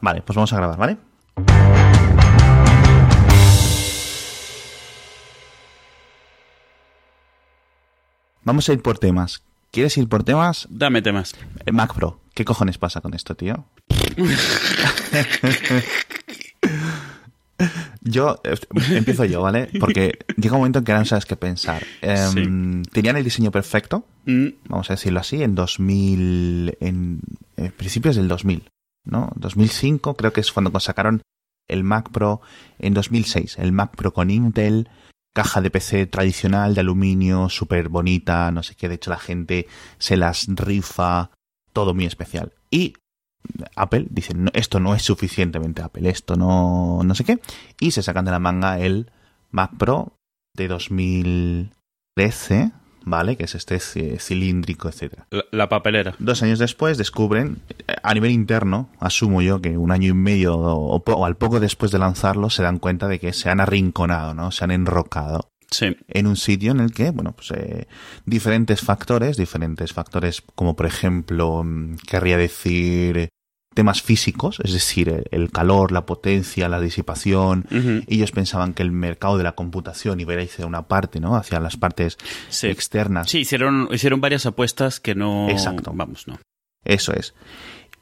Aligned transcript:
Vale, 0.00 0.22
pues 0.22 0.34
vamos 0.36 0.52
a 0.52 0.56
grabar, 0.56 0.78
¿vale? 0.78 0.96
Vamos 8.42 8.68
a 8.68 8.72
ir 8.72 8.82
por 8.82 8.98
temas. 8.98 9.42
¿Quieres 9.70 9.96
ir 9.98 10.08
por 10.08 10.24
temas? 10.24 10.66
Dame 10.70 11.02
temas. 11.02 11.36
Eh, 11.64 11.72
Mac 11.72 11.94
Pro. 11.94 12.20
¿Qué 12.34 12.44
cojones 12.44 12.78
pasa 12.78 13.00
con 13.00 13.14
esto, 13.14 13.36
tío? 13.36 13.66
yo 18.00 18.40
eh, 18.44 18.56
empiezo 18.90 19.24
yo, 19.26 19.42
¿vale? 19.42 19.68
Porque 19.78 20.18
llega 20.36 20.54
un 20.54 20.60
momento 20.60 20.80
en 20.80 20.84
que 20.84 20.92
no 20.94 21.04
sabes 21.04 21.26
qué 21.26 21.36
pensar. 21.36 21.86
Em, 22.00 22.82
tenían 22.84 23.16
el 23.16 23.24
diseño 23.24 23.50
perfecto, 23.50 24.06
Mm, 24.26 24.48
vamos 24.68 24.90
a 24.90 24.94
decirlo 24.94 25.20
así, 25.20 25.42
en 25.42 25.54
2000, 25.54 26.76
en 26.80 27.20
eh, 27.56 27.70
principios 27.76 28.16
del 28.16 28.28
2000, 28.28 28.70
¿no? 29.04 29.30
2005 29.36 30.14
creo 30.14 30.32
que 30.32 30.40
es 30.40 30.52
cuando 30.52 30.78
sacaron 30.80 31.22
el 31.68 31.84
Mac 31.84 32.10
Pro, 32.10 32.40
en 32.78 32.94
2006, 32.94 33.58
el 33.58 33.72
Mac 33.72 33.94
Pro 33.96 34.12
con 34.12 34.30
Intel, 34.30 34.88
caja 35.32 35.60
de 35.60 35.70
PC 35.70 36.06
tradicional 36.06 36.74
de 36.74 36.80
aluminio, 36.80 37.48
súper 37.48 37.88
bonita, 37.88 38.50
no 38.50 38.62
sé 38.62 38.74
qué, 38.74 38.88
de 38.88 38.96
hecho 38.96 39.10
la 39.10 39.18
gente 39.18 39.68
se 39.98 40.16
las 40.16 40.46
rifa, 40.48 41.30
todo 41.72 41.94
muy 41.94 42.06
especial. 42.06 42.52
Y 42.70 42.94
Apple 43.76 44.06
dice, 44.10 44.34
"No, 44.34 44.50
esto 44.54 44.80
no 44.80 44.94
es 44.94 45.02
suficientemente 45.02 45.82
Apple, 45.82 46.10
esto 46.10 46.36
no, 46.36 47.00
no 47.04 47.14
sé 47.14 47.24
qué, 47.24 47.38
y 47.78 47.92
se 47.92 48.02
sacan 48.02 48.24
de 48.24 48.32
la 48.32 48.40
manga 48.40 48.80
el 48.80 49.10
Mac 49.50 49.72
Pro 49.78 50.14
de 50.56 50.68
2013, 50.68 52.72
¿vale? 53.04 53.36
Que 53.36 53.44
es 53.44 53.54
este 53.54 53.76
ci- 53.76 54.18
cilíndrico, 54.18 54.88
etcétera. 54.88 55.26
La, 55.30 55.44
la 55.50 55.68
papelera. 55.68 56.14
Dos 56.18 56.42
años 56.42 56.58
después 56.58 56.98
descubren, 56.98 57.58
eh, 57.88 57.94
a 58.02 58.14
nivel 58.14 58.30
interno, 58.30 58.90
asumo 59.00 59.42
yo 59.42 59.60
que 59.60 59.76
un 59.78 59.90
año 59.90 60.08
y 60.10 60.14
medio 60.14 60.56
o, 60.56 61.24
al 61.24 61.36
poco 61.36 61.60
después 61.60 61.90
de 61.92 61.98
lanzarlo, 61.98 62.50
se 62.50 62.62
dan 62.62 62.78
cuenta 62.78 63.08
de 63.08 63.18
que 63.18 63.32
se 63.32 63.50
han 63.50 63.60
arrinconado, 63.60 64.34
¿no? 64.34 64.50
Se 64.50 64.64
han 64.64 64.70
enrocado 64.70 65.50
Sí. 65.70 65.96
en 66.08 66.26
un 66.26 66.36
sitio 66.36 66.72
en 66.72 66.80
el 66.80 66.92
que, 66.92 67.10
bueno, 67.12 67.32
pues 67.32 67.52
eh, 67.52 67.86
diferentes 68.26 68.80
factores, 68.80 69.36
diferentes 69.36 69.92
factores 69.92 70.42
como 70.56 70.74
por 70.74 70.86
ejemplo, 70.86 71.62
mm, 71.64 71.94
querría 72.08 72.36
decir 72.36 73.28
temas 73.74 74.02
físicos, 74.02 74.58
es 74.64 74.72
decir, 74.72 75.24
el, 75.30 75.50
calor, 75.50 75.92
la 75.92 76.04
potencia, 76.06 76.68
la 76.68 76.80
disipación. 76.80 77.66
Ellos 78.08 78.32
pensaban 78.32 78.74
que 78.74 78.82
el 78.82 78.90
mercado 78.92 79.38
de 79.38 79.44
la 79.44 79.52
computación 79.52 80.20
iba 80.20 80.32
a 80.32 80.36
ir 80.42 80.48
hacia 80.48 80.66
una 80.66 80.88
parte, 80.88 81.20
¿no? 81.20 81.36
Hacia 81.36 81.60
las 81.60 81.76
partes 81.76 82.18
Sí. 82.48 82.66
externas. 82.66 83.30
Sí, 83.30 83.38
hicieron, 83.40 83.88
hicieron 83.92 84.20
varias 84.20 84.44
apuestas 84.46 84.98
que 85.00 85.14
no. 85.14 85.48
Exacto. 85.48 85.92
Vamos, 85.94 86.26
no. 86.26 86.38
Eso 86.84 87.12
es. 87.12 87.34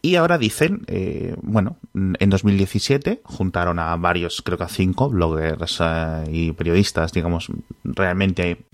Y 0.00 0.14
ahora 0.14 0.38
dicen, 0.38 0.82
eh, 0.86 1.34
bueno, 1.42 1.76
en 1.94 2.30
2017 2.30 3.20
juntaron 3.24 3.80
a 3.80 3.96
varios, 3.96 4.42
creo 4.42 4.56
que 4.56 4.62
a 4.64 4.68
cinco 4.68 5.08
bloggers 5.10 5.78
eh, 5.80 6.24
y 6.30 6.52
periodistas, 6.52 7.12
digamos, 7.12 7.48
realmente 7.82 8.66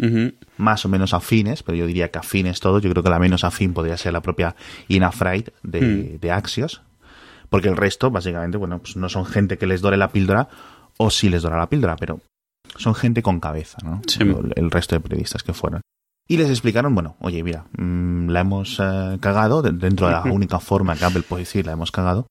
más 0.58 0.84
o 0.84 0.88
menos 0.90 1.14
afines, 1.14 1.62
pero 1.62 1.76
yo 1.76 1.86
diría 1.86 2.10
que 2.10 2.18
afines 2.18 2.60
todos. 2.60 2.82
Yo 2.82 2.90
creo 2.90 3.02
que 3.02 3.08
la 3.08 3.18
menos 3.18 3.42
afín 3.42 3.72
podría 3.72 3.96
ser 3.96 4.12
la 4.12 4.20
propia 4.20 4.54
Ina 4.88 5.12
Fried 5.12 5.48
de, 5.62 5.80
Hmm. 5.80 6.20
de 6.20 6.30
Axios, 6.30 6.82
porque 7.48 7.68
el 7.68 7.76
resto, 7.76 8.10
básicamente, 8.10 8.58
bueno, 8.58 8.80
pues 8.80 8.96
no 8.96 9.08
son 9.08 9.24
gente 9.24 9.56
que 9.56 9.66
les 9.66 9.80
dore 9.80 9.96
la 9.96 10.08
píldora, 10.10 10.48
o 10.98 11.10
sí 11.10 11.30
les 11.30 11.42
dora 11.42 11.56
la 11.56 11.68
píldora, 11.70 11.96
pero 11.96 12.20
son 12.76 12.94
gente 12.94 13.22
con 13.22 13.40
cabeza, 13.40 13.78
¿no? 13.82 14.02
Sí. 14.06 14.18
El, 14.20 14.52
el 14.56 14.70
resto 14.70 14.94
de 14.94 15.00
periodistas 15.00 15.42
que 15.42 15.54
fueron. 15.54 15.80
Y 16.26 16.36
les 16.38 16.48
explicaron, 16.48 16.94
bueno, 16.94 17.16
oye, 17.20 17.42
mira, 17.42 17.66
mm, 17.76 18.28
la 18.30 18.40
hemos 18.40 18.78
eh, 18.80 19.18
cagado, 19.20 19.60
de- 19.62 19.72
dentro 19.72 20.06
de 20.06 20.12
la 20.14 20.22
única 20.32 20.58
forma 20.58 20.96
que 20.96 21.04
Apple 21.04 21.22
puede 21.28 21.42
decir, 21.42 21.66
la 21.66 21.72
hemos 21.72 21.90
cagado, 21.92 22.26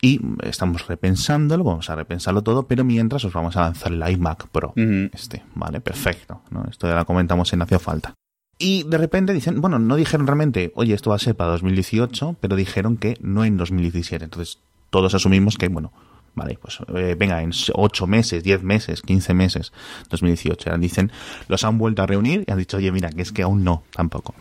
y 0.00 0.20
estamos 0.42 0.86
repensándolo, 0.86 1.64
vamos 1.64 1.88
a 1.90 1.94
repensarlo 1.96 2.42
todo, 2.42 2.66
pero 2.66 2.84
mientras 2.84 3.24
os 3.24 3.32
vamos 3.32 3.56
a 3.56 3.62
lanzar 3.62 3.92
el 3.92 4.06
iMac 4.12 4.48
Pro. 4.48 4.72
Este, 5.12 5.42
vale, 5.54 5.80
perfecto. 5.80 6.40
¿no? 6.50 6.64
Esto 6.70 6.86
ya 6.88 6.94
lo 6.94 7.06
comentamos 7.06 7.52
en 7.52 7.62
Hacía 7.62 7.78
Falta. 7.78 8.14
Y 8.58 8.84
de 8.84 8.98
repente 8.98 9.32
dicen, 9.32 9.60
bueno, 9.60 9.78
no 9.78 9.96
dijeron 9.96 10.26
realmente, 10.26 10.72
oye, 10.76 10.94
esto 10.94 11.10
va 11.10 11.16
a 11.16 11.18
ser 11.20 11.34
para 11.36 11.50
2018, 11.52 12.36
pero 12.40 12.54
dijeron 12.56 12.96
que 12.96 13.16
no 13.20 13.44
en 13.44 13.56
2017. 13.56 14.24
Entonces, 14.24 14.58
todos 14.90 15.14
asumimos 15.14 15.56
que, 15.58 15.68
bueno, 15.68 15.92
vale, 16.34 16.58
pues 16.60 16.78
eh, 16.94 17.16
venga, 17.18 17.42
en 17.42 17.52
8 17.72 18.06
meses, 18.06 18.42
10 18.42 18.62
meses, 18.62 19.02
15 19.02 19.34
meses, 19.34 19.72
2018. 20.10 20.70
Ahora 20.70 20.80
dicen, 20.80 21.12
los 21.48 21.64
han 21.64 21.78
vuelto 21.78 22.02
a 22.02 22.06
reunir 22.06 22.44
y 22.46 22.50
han 22.50 22.58
dicho, 22.58 22.76
oye, 22.76 22.92
mira, 22.92 23.10
que 23.10 23.22
es 23.22 23.32
que 23.32 23.42
aún 23.42 23.64
no, 23.64 23.84
tampoco. 23.94 24.34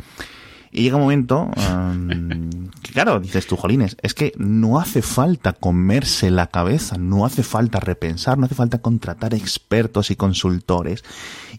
Y 0.75 0.81
llega 0.81 0.95
un 0.95 1.03
momento 1.03 1.51
em, 1.55 2.71
que, 2.81 2.93
claro, 2.93 3.19
dices 3.19 3.45
tú, 3.45 3.55
Jolines, 3.55 3.95
es 4.01 4.15
que 4.15 4.33
no 4.37 4.79
hace 4.79 5.03
falta 5.03 5.53
comerse 5.53 6.31
la 6.31 6.47
cabeza, 6.47 6.97
no 6.97 7.27
hace 7.27 7.43
falta 7.43 7.79
repensar, 7.79 8.39
no 8.39 8.47
hace 8.47 8.55
falta 8.55 8.81
contratar 8.81 9.35
expertos 9.35 10.09
y 10.09 10.15
consultores 10.15 11.03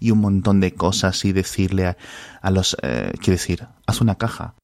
y 0.00 0.10
un 0.10 0.18
montón 0.18 0.58
de 0.58 0.74
cosas 0.74 1.24
y 1.24 1.32
decirle 1.32 1.86
a, 1.86 1.96
a 2.42 2.50
los, 2.50 2.76
eh, 2.82 3.12
quiero 3.18 3.34
decir, 3.34 3.68
haz 3.86 4.00
una 4.00 4.16
caja. 4.16 4.56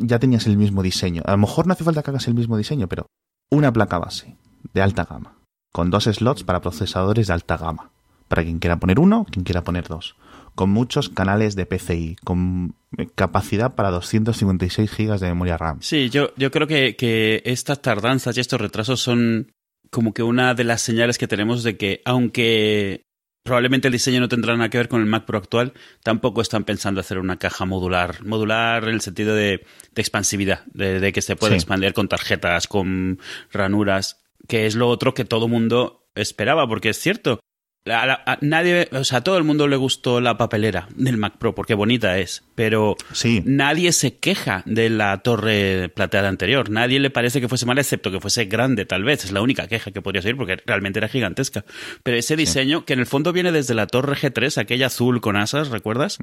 Ya 0.00 0.18
tenías 0.18 0.46
el 0.46 0.56
mismo 0.56 0.82
diseño. 0.82 1.22
A 1.26 1.32
lo 1.32 1.38
mejor 1.38 1.66
no 1.66 1.74
hace 1.74 1.84
falta 1.84 2.02
que 2.02 2.08
hagas 2.08 2.26
el 2.26 2.34
mismo 2.34 2.56
diseño, 2.56 2.88
pero 2.88 3.04
una 3.50 3.70
placa 3.70 3.98
base 3.98 4.34
de 4.74 4.82
alta 4.82 5.04
gama, 5.04 5.34
con 5.72 5.90
dos 5.90 6.04
slots 6.04 6.44
para 6.44 6.60
procesadores 6.60 7.26
de 7.28 7.32
alta 7.32 7.56
gama. 7.56 7.90
Para 8.28 8.44
quien 8.44 8.58
quiera 8.60 8.76
poner 8.76 9.00
uno, 9.00 9.26
quien 9.30 9.44
quiera 9.44 9.64
poner 9.64 9.88
dos 9.88 10.14
con 10.56 10.68
muchos 10.68 11.08
canales 11.08 11.54
de 11.54 11.64
PCI, 11.64 12.16
con 12.24 12.74
capacidad 13.14 13.74
para 13.76 13.90
256 13.90 14.90
GB 14.94 15.18
de 15.18 15.28
memoria 15.28 15.56
RAM. 15.56 15.78
Sí, 15.80 16.10
yo, 16.10 16.32
yo 16.36 16.50
creo 16.50 16.66
que, 16.66 16.96
que 16.96 17.40
estas 17.46 17.80
tardanzas 17.80 18.36
y 18.36 18.40
estos 18.40 18.60
retrasos 18.60 19.00
son 19.00 19.52
como 19.90 20.12
que 20.12 20.22
una 20.22 20.54
de 20.54 20.64
las 20.64 20.82
señales 20.82 21.18
que 21.18 21.28
tenemos 21.28 21.62
de 21.62 21.76
que, 21.76 22.02
aunque 22.04 23.06
probablemente 23.42 23.88
el 23.88 23.92
diseño 23.92 24.20
no 24.20 24.28
tendrá 24.28 24.54
nada 24.56 24.68
que 24.68 24.76
ver 24.78 24.88
con 24.88 25.00
el 25.00 25.06
Mac 25.06 25.24
Pro 25.24 25.38
actual, 25.38 25.72
tampoco 26.02 26.42
están 26.42 26.64
pensando 26.64 27.00
hacer 27.00 27.18
una 27.18 27.38
caja 27.38 27.64
modular. 27.64 28.22
Modular 28.24 28.84
en 28.84 28.90
el 28.94 29.00
sentido 29.00 29.34
de, 29.34 29.64
de 29.94 30.02
expansividad, 30.02 30.64
de, 30.66 31.00
de 31.00 31.12
que 31.12 31.22
se 31.22 31.36
puede 31.36 31.52
Sí. 31.54 31.56
expandir 31.58 31.94
con 31.94 32.08
tarjetas, 32.08 32.66
con 32.66 33.18
ranuras, 33.50 34.19
que 34.48 34.66
es 34.66 34.74
lo 34.74 34.88
otro 34.88 35.14
que 35.14 35.24
todo 35.24 35.48
mundo 35.48 36.08
esperaba, 36.14 36.66
porque 36.68 36.90
es 36.90 36.98
cierto. 36.98 37.40
A, 37.86 38.04
la- 38.04 38.22
a 38.26 38.36
nadie, 38.42 38.88
o 38.92 39.04
sea, 39.04 39.18
a 39.18 39.24
todo 39.24 39.38
el 39.38 39.44
mundo 39.44 39.66
le 39.66 39.76
gustó 39.76 40.20
la 40.20 40.36
papelera 40.36 40.86
del 40.96 41.16
Mac 41.16 41.38
Pro 41.38 41.54
porque 41.54 41.72
bonita 41.72 42.18
es, 42.18 42.44
pero 42.54 42.94
Sí, 43.12 43.42
nadie 43.46 43.92
se 43.92 44.18
queja 44.18 44.62
de 44.66 44.90
la 44.90 45.16
torre 45.22 45.88
plateada 45.88 46.28
anterior. 46.28 46.68
Nadie 46.68 47.00
le 47.00 47.08
parece 47.08 47.40
que 47.40 47.48
fuese 47.48 47.64
mala, 47.64 47.80
excepto 47.80 48.10
que 48.10 48.20
fuese 48.20 48.44
grande, 48.44 48.84
tal 48.84 49.02
vez. 49.02 49.24
Es 49.24 49.32
la 49.32 49.40
única 49.40 49.66
queja 49.66 49.92
que 49.92 50.02
podría 50.02 50.20
ser 50.20 50.36
porque 50.36 50.58
realmente 50.66 50.98
era 50.98 51.08
gigantesca. 51.08 51.64
Pero 52.02 52.18
ese 52.18 52.36
diseño, 52.36 52.84
que 52.84 52.92
en 52.92 52.98
el 53.00 53.06
fondo 53.06 53.32
viene 53.32 53.50
desde 53.50 53.72
la 53.74 53.86
torre 53.86 54.14
G3, 54.14 54.58
aquella 54.58 54.88
azul 54.88 55.22
con 55.22 55.36
asas, 55.38 55.68
¿recuerdas? 55.70 56.18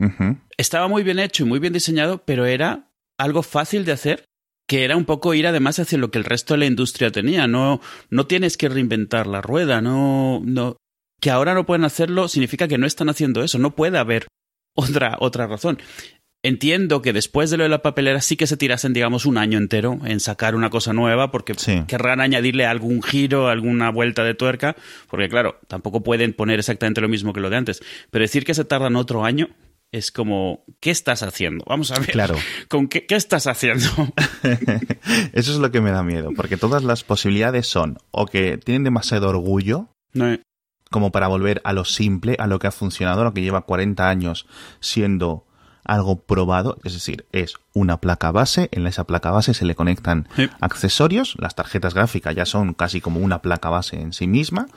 Estaba 0.57 0.87
muy 0.87 1.01
bien 1.01 1.17
hecho 1.17 1.41
y 1.43 1.47
muy 1.47 1.57
bien 1.57 1.73
diseñado, 1.73 2.23
pero 2.23 2.45
era 2.45 2.91
algo 3.17 3.41
fácil 3.41 3.83
de 3.83 3.93
hacer. 3.93 4.25
Que 4.67 4.83
era 4.83 4.97
un 4.97 5.05
poco 5.05 5.33
ir 5.33 5.47
además 5.47 5.79
hacia 5.79 5.97
lo 5.97 6.11
que 6.11 6.17
el 6.17 6.25
resto 6.25 6.53
de 6.53 6.59
la 6.59 6.65
industria 6.65 7.11
tenía. 7.11 7.47
No, 7.47 7.79
no 8.09 8.27
tienes 8.27 8.57
que 8.57 8.67
reinventar 8.69 9.25
la 9.27 9.41
rueda, 9.41 9.81
no, 9.81 10.41
no. 10.43 10.75
Que 11.21 11.31
ahora 11.31 11.53
no 11.53 11.65
pueden 11.65 11.85
hacerlo 11.85 12.27
significa 12.27 12.67
que 12.67 12.77
no 12.77 12.85
están 12.85 13.09
haciendo 13.09 13.43
eso. 13.43 13.59
No 13.59 13.75
puede 13.75 13.97
haber 13.97 14.27
otra, 14.75 15.15
otra 15.19 15.47
razón. 15.47 15.79
Entiendo 16.43 17.01
que 17.01 17.13
después 17.13 17.49
de 17.49 17.57
lo 17.57 17.63
de 17.63 17.69
la 17.69 17.81
papelera 17.81 18.21
sí 18.21 18.37
que 18.37 18.45
se 18.45 18.57
tirasen, 18.57 18.93
digamos, 18.93 19.25
un 19.25 19.37
año 19.37 19.57
entero 19.57 19.99
en 20.05 20.19
sacar 20.19 20.53
una 20.53 20.69
cosa 20.69 20.93
nueva, 20.93 21.31
porque 21.31 21.55
Sí. 21.57 21.83
querrán 21.87 22.21
añadirle 22.21 22.65
algún 22.65 23.01
giro, 23.01 23.47
alguna 23.47 23.89
vuelta 23.89 24.23
de 24.23 24.35
tuerca, 24.35 24.75
porque 25.09 25.29
claro, 25.29 25.59
tampoco 25.67 26.03
pueden 26.03 26.33
poner 26.33 26.59
exactamente 26.59 27.01
lo 27.01 27.09
mismo 27.09 27.33
que 27.33 27.39
lo 27.41 27.49
de 27.49 27.57
antes. 27.57 27.81
Pero 28.11 28.21
decir 28.21 28.45
que 28.45 28.53
se 28.53 28.65
tardan 28.65 28.95
otro 28.97 29.25
año 29.25 29.49
es 29.91 30.11
como, 30.11 30.65
¿qué 30.79 30.91
estás 30.91 31.23
haciendo? 31.23 31.63
Vamos 31.67 31.91
a 31.91 31.99
ver. 31.99 32.11
Claro. 32.11 32.35
¿Con 32.67 32.87
qué, 32.87 33.05
qué 33.05 33.15
estás 33.15 33.47
haciendo? 33.47 33.85
Eso 35.33 35.51
es 35.51 35.57
lo 35.57 35.71
que 35.71 35.81
me 35.81 35.91
da 35.91 36.03
miedo, 36.03 36.31
porque 36.35 36.57
todas 36.57 36.83
las 36.83 37.03
posibilidades 37.03 37.67
son 37.67 37.97
o 38.11 38.25
que 38.25 38.57
tienen 38.57 38.83
demasiado 38.83 39.29
orgullo 39.29 39.89
No, 40.13 40.37
como 40.89 41.11
para 41.11 41.27
volver 41.27 41.61
a 41.63 41.73
lo 41.73 41.85
simple, 41.85 42.35
a 42.39 42.47
lo 42.47 42.59
que 42.59 42.67
ha 42.67 42.71
funcionado, 42.71 43.21
a 43.21 43.25
lo 43.25 43.33
que 43.33 43.41
lleva 43.41 43.61
40 43.61 44.09
años 44.09 44.47
siendo 44.79 45.46
algo 45.87 46.17
probado, 46.19 46.77
es 46.83 46.93
decir, 46.93 47.25
es 47.31 47.55
una 47.73 47.97
placa 47.97 48.31
base, 48.31 48.69
en 48.71 48.85
esa 48.87 49.05
placa 49.05 49.31
base 49.31 49.53
se 49.53 49.65
le 49.65 49.75
conectan 49.75 50.27
Sí. 50.35 50.49
accesorios, 50.59 51.35
las 51.39 51.55
tarjetas 51.55 51.93
gráficas 51.93 52.35
ya 52.35 52.45
son 52.45 52.73
casi 52.73 53.01
como 53.01 53.19
una 53.19 53.41
placa 53.41 53.69
base 53.69 53.99
en 53.99 54.13
sí 54.13 54.27
misma, 54.27 54.67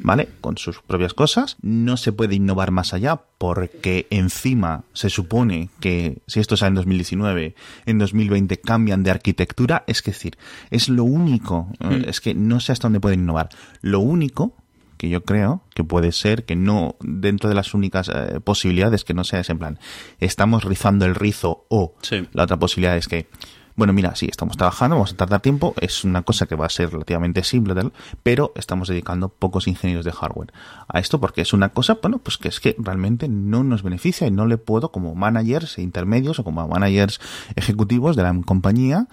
¿vale? 0.00 0.28
Con 0.40 0.56
sus 0.58 0.80
propias 0.80 1.14
cosas, 1.14 1.56
no 1.62 1.96
se 1.96 2.12
puede 2.12 2.34
innovar 2.36 2.70
más 2.70 2.94
allá 2.94 3.20
porque 3.38 4.06
encima 4.10 4.84
se 4.92 5.10
supone 5.10 5.68
que 5.80 6.18
si 6.26 6.40
esto 6.40 6.56
sale 6.56 6.68
en 6.68 6.74
2019, 6.76 7.54
en 7.86 7.98
2020 7.98 8.58
cambian 8.58 9.02
de 9.02 9.10
arquitectura, 9.10 9.82
es 9.86 10.02
decir, 10.02 10.36
es 10.70 10.88
lo 10.88 11.04
único, 11.04 11.68
eh, 11.80 12.04
es 12.06 12.20
que 12.20 12.34
no 12.34 12.60
sé 12.60 12.72
hasta 12.72 12.86
dónde 12.86 13.00
pueden 13.00 13.20
innovar, 13.20 13.48
lo 13.80 14.00
único 14.00 14.54
que 15.02 15.08
yo 15.08 15.24
creo 15.24 15.62
que 15.74 15.82
puede 15.82 16.12
ser 16.12 16.44
que 16.44 16.54
no, 16.54 16.94
dentro 17.00 17.48
de 17.48 17.56
las 17.56 17.74
únicas 17.74 18.08
eh, 18.08 18.38
posibilidades, 18.38 19.02
que 19.02 19.14
no 19.14 19.24
sea 19.24 19.40
ese 19.40 19.50
en 19.50 19.58
plan, 19.58 19.78
estamos 20.20 20.62
rizando 20.62 21.04
el 21.06 21.16
rizo 21.16 21.66
o 21.68 21.94
Sí. 22.02 22.28
la 22.32 22.44
otra 22.44 22.56
posibilidad 22.56 22.96
es 22.96 23.08
que 23.08 23.26
bueno, 23.74 23.92
mira, 23.94 24.14
sí, 24.14 24.28
estamos 24.30 24.56
trabajando, 24.56 24.96
vamos 24.96 25.12
a 25.14 25.16
tardar 25.16 25.40
tiempo, 25.40 25.74
es 25.80 26.04
una 26.04 26.22
cosa 26.22 26.46
que 26.46 26.54
va 26.54 26.66
a 26.66 26.68
ser 26.68 26.90
relativamente 26.92 27.42
simple, 27.42 27.74
pero 28.22 28.52
estamos 28.54 28.86
dedicando 28.86 29.30
pocos 29.30 29.66
ingenieros 29.66 30.04
de 30.04 30.12
hardware 30.12 30.52
a 30.88 31.00
esto 31.00 31.18
porque 31.20 31.40
es 31.40 31.52
una 31.52 31.70
cosa, 31.70 31.98
bueno, 32.00 32.18
pues 32.18 32.36
que 32.38 32.48
es 32.48 32.60
que 32.60 32.76
realmente 32.78 33.28
no 33.28 33.64
nos 33.64 33.82
beneficia 33.82 34.26
y 34.26 34.30
no 34.30 34.46
le 34.46 34.58
puedo 34.58 34.92
como 34.92 35.14
managers 35.16 35.78
e 35.78 35.82
intermedios 35.82 36.38
o 36.38 36.44
como 36.44 36.68
managers 36.68 37.18
ejecutivos 37.56 38.14
de 38.14 38.22
la 38.22 38.40
compañía 38.44 39.08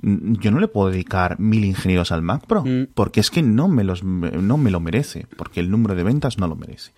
yo 0.00 0.50
no 0.50 0.60
le 0.60 0.68
puedo 0.68 0.90
dedicar 0.90 1.40
mil 1.40 1.64
ingenieros 1.64 2.12
al 2.12 2.22
Mac 2.22 2.46
Pro, 2.46 2.64
mm. 2.64 2.88
porque 2.94 3.20
es 3.20 3.30
que 3.30 3.42
no 3.42 3.68
me, 3.68 3.84
los, 3.84 4.04
no 4.04 4.56
me 4.56 4.70
lo 4.70 4.80
merece, 4.80 5.26
porque 5.36 5.60
el 5.60 5.70
número 5.70 5.94
de 5.94 6.04
ventas 6.04 6.38
no 6.38 6.46
lo 6.46 6.56
merece. 6.56 6.92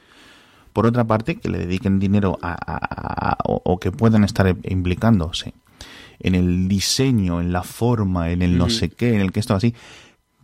Por 0.73 0.87
otra 0.87 1.05
parte, 1.05 1.37
que 1.37 1.49
le 1.49 1.59
dediquen 1.59 1.99
dinero 1.99 2.39
a, 2.43 3.37
o, 3.45 3.81
que 3.81 3.91
puedan 3.91 4.23
estar 4.23 4.55
implicándose 4.65 5.55
en 6.21 6.35
el 6.35 6.69
diseño, 6.69 7.41
en 7.41 7.53
la 7.53 7.63
forma, 7.63 8.31
en 8.31 8.43
el 8.43 8.57
no 8.57 8.69
sé 8.69 8.91
qué, 8.91 9.15
en 9.15 9.21
el 9.21 9.33
que 9.33 9.41
esto 9.41 9.55
así, 9.55 9.75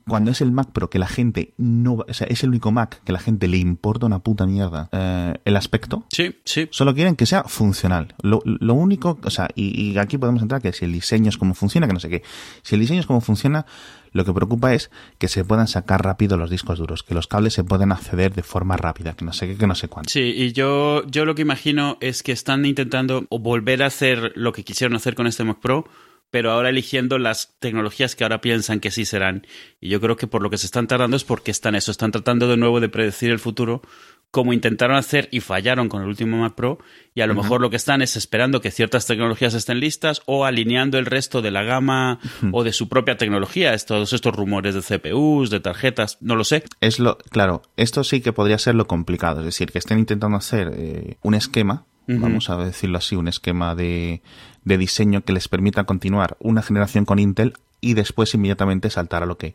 cuando 0.08 0.31
es 0.31 0.41
el 0.41 0.53
Mac 0.53 0.70
Pro 0.73 0.88
que 0.88 0.99
la 0.99 1.08
gente 1.08 1.53
no, 1.56 2.05
o 2.08 2.14
sea, 2.14 2.26
es 2.29 2.43
el 2.44 2.50
único 2.50 2.70
Mac 2.70 3.03
que 3.05 3.12
la 3.12 3.19
gente 3.19 3.49
le 3.49 3.56
importa 3.56 4.06
una 4.06 4.20
puta 4.20 4.47
mierda 4.47 4.88
eh, 4.93 5.35
el 5.44 5.56
aspecto. 5.56 6.06
Sí, 6.11 6.37
sí. 6.44 6.69
Solo 6.70 6.94
quieren 6.94 7.17
que 7.17 7.26
sea 7.26 7.44
funcional. 7.44 8.14
Lo, 8.23 8.41
lo 8.44 8.75
único, 8.75 9.19
o 9.23 9.31
sea, 9.31 9.49
y, 9.55 9.81
y, 9.81 9.99
aquí 9.99 10.17
podemos 10.17 10.43
entrar 10.43 10.62
que 10.62 10.73
si 10.73 10.85
el 10.85 10.93
diseño 10.93 11.29
es 11.29 11.37
como 11.37 11.55
funciona, 11.55 11.87
que 11.88 11.93
no 11.93 12.00
sé 12.00 12.08
qué. 12.08 12.23
Si 12.62 12.76
el 12.76 12.81
diseño 12.81 13.00
es 13.00 13.06
como 13.06 13.20
funciona, 13.20 13.67
lo 14.12 14.25
que 14.25 14.32
preocupa 14.32 14.75
es 14.75 14.91
que 15.19 15.29
se 15.29 15.44
puedan 15.44 15.67
sacar 15.67 16.05
rápido 16.05 16.37
los 16.37 16.50
discos 16.50 16.79
duros, 16.79 17.02
que 17.02 17.14
los 17.14 17.26
cables 17.26 17.55
se 17.55 17.64
puedan 17.64 17.91
acceder 17.91 18.32
de 18.32 18.43
forma 18.43 18.76
rápida, 18.76 19.14
que 19.14 19.25
no 19.25 19.32
sé 19.32 19.49
qué, 19.49 19.56
que 19.56 19.67
no 19.67 19.75
sé 19.75 19.88
cuánto. 19.88 20.11
Sí, 20.11 20.32
y 20.37 20.52
yo, 20.52 21.05
yo 21.06 21.25
lo 21.25 21.35
que 21.35 21.43
imagino 21.43 21.99
es 22.00 22.23
que 22.23 22.32
están 22.32 22.64
intentando 22.64 23.26
volver 23.31 23.82
a 23.82 23.87
hacer 23.87 24.32
lo 24.37 24.52
que 24.52 24.64
quisieron 24.64 24.97
hacer 24.97 25.17
con 25.17 25.26
este 25.26 25.44
Mac 25.44 25.59
Pro 25.61 25.87
pero 26.31 26.50
ahora 26.50 26.70
eligiendo 26.70 27.19
las 27.19 27.56
tecnologías 27.58 28.17
que 28.17 28.25
ahora 28.25 28.40
piensan 28.40 28.81
que 28.81 28.90
sí 28.90 29.05
serán. 29.05 29.46
Y 29.81 29.88
yo 29.88 30.00
creo 30.00 30.17
que 30.17 30.26
por 30.26 30.43
lo 30.43 30.50
que 30.50 30.58
se 30.58 30.67
están 30.67 30.87
tardando 30.87 31.17
es 31.17 31.25
porque 31.25 31.50
están 31.50 31.75
eso, 31.75 31.90
están 31.90 32.12
tratando 32.12 32.49
de 32.49 32.56
nuevo 32.56 32.81
de 32.81 32.88
predecir 32.88 33.31
el 33.31 33.38
futuro, 33.38 33.82
como 34.31 34.52
intentaron 34.52 34.96
hacer 34.96 35.28
y 35.31 35.40
fallaron 35.40 35.88
con 35.88 36.02
el 36.02 36.08
último 36.08 36.38
Mac 36.38 36.55
Pro, 36.55 36.78
y 37.14 37.23
a 37.23 37.26
lo 37.26 37.34
mejor 37.34 37.61
lo 37.61 37.70
que 37.70 37.76
están 37.76 38.02
es 38.02 38.17
esperando 38.17 38.61
que 38.61 38.70
ciertas 38.70 39.06
tecnologías 39.06 39.55
estén 39.55 39.81
listas 39.81 40.20
o 40.26 40.44
alineando 40.44 40.99
el 40.99 41.06
resto 41.06 41.40
de 41.40 41.50
la 41.50 41.62
gama 41.62 42.19
o 42.52 42.62
de 42.62 42.73
su 42.73 42.88
propia 42.88 43.17
tecnología, 43.17 43.75
todos 43.78 44.12
estos 44.12 44.34
rumores 44.34 44.75
de 44.75 44.82
CPUs, 44.82 45.49
de 45.49 45.61
tarjetas, 45.61 46.19
no 46.20 46.37
lo 46.37 46.44
sé. 46.44 46.64
Es 46.81 46.99
lo, 46.99 47.17
claro, 47.17 47.62
esto 47.76 48.05
sí 48.05 48.20
que 48.20 48.32
podría 48.32 48.58
ser 48.58 48.75
lo 48.75 48.87
complicado, 48.87 49.40
es 49.40 49.46
decir, 49.46 49.73
que 49.73 49.78
estén 49.78 50.00
intentando 50.00 50.37
hacer 50.37 50.73
eh, 50.76 51.17
un 51.23 51.34
esquema 51.34 51.87
vamos 52.06 52.50
a 52.50 52.56
decirlo 52.56 52.99
así, 52.99 53.17
un 53.17 53.29
esquema 53.29 53.75
de, 53.75 54.23
de 54.64 54.79
diseño 54.79 55.23
que 55.23 55.32
les 55.32 55.49
permita 55.49 55.85
continuar 55.85 56.37
una 56.41 56.62
generación 56.62 57.05
con 57.05 57.19
Intel 57.19 57.55
y 57.81 57.94
después 57.94 58.35
inmediatamente 58.35 58.91
saltar 58.91 59.23
a 59.23 59.26
lo 59.26 59.38
que 59.38 59.55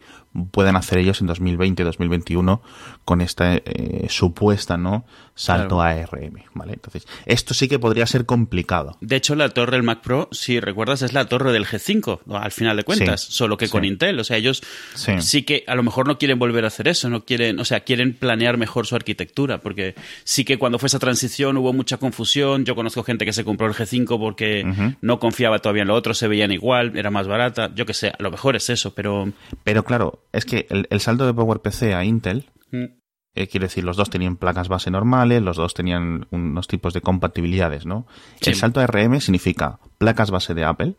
pueden 0.51 0.75
hacer 0.75 0.99
ellos 0.99 1.21
en 1.21 1.27
2020, 1.27 1.83
2021 1.83 2.61
con 3.03 3.21
esta 3.21 3.55
eh, 3.55 4.07
supuesta 4.09 4.77
no 4.77 5.05
salto 5.41 5.81
a 5.81 5.89
ARM, 5.89 6.43
¿vale? 6.53 6.73
Entonces, 6.73 7.07
esto 7.25 7.53
sí 7.53 7.67
que 7.67 7.79
podría 7.79 8.05
ser 8.05 8.25
complicado. 8.25 8.97
De 9.01 9.15
hecho, 9.15 9.35
la 9.35 9.49
torre 9.49 9.71
del 9.71 9.83
Mac 9.83 10.01
Pro, 10.01 10.29
si 10.31 10.59
recuerdas, 10.59 11.01
es 11.01 11.13
la 11.13 11.25
torre 11.25 11.51
del 11.51 11.65
G5, 11.65 12.19
al 12.31 12.51
final 12.51 12.77
de 12.77 12.83
cuentas, 12.83 13.21
solo 13.21 13.57
que 13.57 13.67
con 13.67 13.83
Intel, 13.83 14.19
o 14.19 14.23
sea, 14.23 14.37
ellos 14.37 14.61
sí. 14.95 15.43
que 15.43 15.63
a 15.67 15.75
lo 15.75 15.83
mejor 15.83 16.07
no 16.07 16.17
quieren 16.17 16.37
volver 16.37 16.63
a 16.63 16.67
hacer 16.67 16.87
eso, 16.87 17.09
no 17.09 17.25
quieren, 17.25 17.59
o 17.59 17.65
sea, 17.65 17.79
quieren 17.81 18.13
planear 18.13 18.57
mejor 18.57 18.85
su 18.85 18.95
arquitectura, 18.95 19.59
porque 19.59 19.95
sí 20.23 20.45
que 20.45 20.59
cuando 20.59 20.77
fue 20.77 20.87
esa 20.87 20.99
transición 20.99 21.57
hubo 21.57 21.73
mucha 21.73 21.97
confusión, 21.97 22.63
yo 22.63 22.75
conozco 22.75 23.03
gente 23.03 23.25
que 23.25 23.33
se 23.33 23.43
compró 23.43 23.67
el 23.67 23.73
G5 23.73 24.19
porque 24.19 24.95
no 25.01 25.19
confiaba 25.19 25.59
todavía 25.59 25.81
en 25.81 25.87
lo 25.87 25.95
otro, 25.95 26.13
se 26.13 26.27
veían 26.27 26.51
igual, 26.51 26.95
era 26.95 27.09
más 27.09 27.27
barata, 27.27 27.71
yo 27.73 27.85
que 27.85 27.93
sé, 27.93 28.09
a 28.09 28.21
lo 28.21 28.29
mejor 28.29 28.55
es 28.55 28.69
eso, 28.69 28.93
pero... 28.93 29.31
Pero 29.63 29.83
claro, 29.83 30.23
es 30.31 30.45
que 30.45 30.67
el, 30.69 31.01
salto 31.01 31.25
de 31.25 31.33
PowerPC 31.33 31.93
a 31.93 32.05
Intel, 32.05 32.45
mm. 32.71 33.00
Eh, 33.33 33.47
quiere 33.47 33.67
decir, 33.67 33.83
los 33.83 33.97
dos 33.97 34.09
tenían 34.09 34.35
placas 34.35 34.67
base 34.67 34.91
normales, 34.91 35.41
los 35.41 35.57
dos 35.57 35.73
tenían 35.73 36.27
unos 36.31 36.67
tipos 36.67 36.93
de 36.93 37.01
compatibilidades, 37.01 37.85
¿no? 37.85 38.05
El 38.41 38.55
salto 38.55 38.79
a 38.81 38.87
RM 38.87 39.21
significa 39.21 39.79
placas 39.97 40.31
base 40.31 40.53
de 40.53 40.65
Apple, 40.65 40.95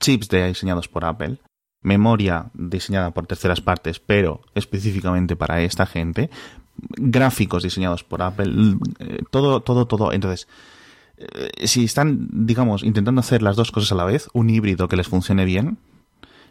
chips 0.00 0.28
de, 0.28 0.48
diseñados 0.48 0.88
por 0.88 1.04
Apple, 1.04 1.38
memoria 1.82 2.50
diseñada 2.54 3.10
por 3.10 3.26
terceras 3.26 3.60
partes, 3.60 4.00
pero 4.00 4.40
específicamente 4.54 5.36
para 5.36 5.60
esta 5.62 5.86
gente, 5.86 6.30
gráficos 6.96 7.62
diseñados 7.62 8.04
por 8.04 8.22
Apple, 8.22 8.76
eh, 9.00 9.22
todo, 9.30 9.60
todo, 9.60 9.86
todo. 9.86 10.12
Entonces, 10.12 10.48
eh, 11.18 11.66
si 11.66 11.84
están, 11.84 12.28
digamos, 12.46 12.82
intentando 12.84 13.20
hacer 13.20 13.42
las 13.42 13.56
dos 13.56 13.70
cosas 13.70 13.92
a 13.92 13.96
la 13.96 14.04
vez, 14.04 14.28
un 14.32 14.48
híbrido 14.50 14.88
que 14.88 14.96
les 14.96 15.08
funcione 15.08 15.44
bien, 15.44 15.78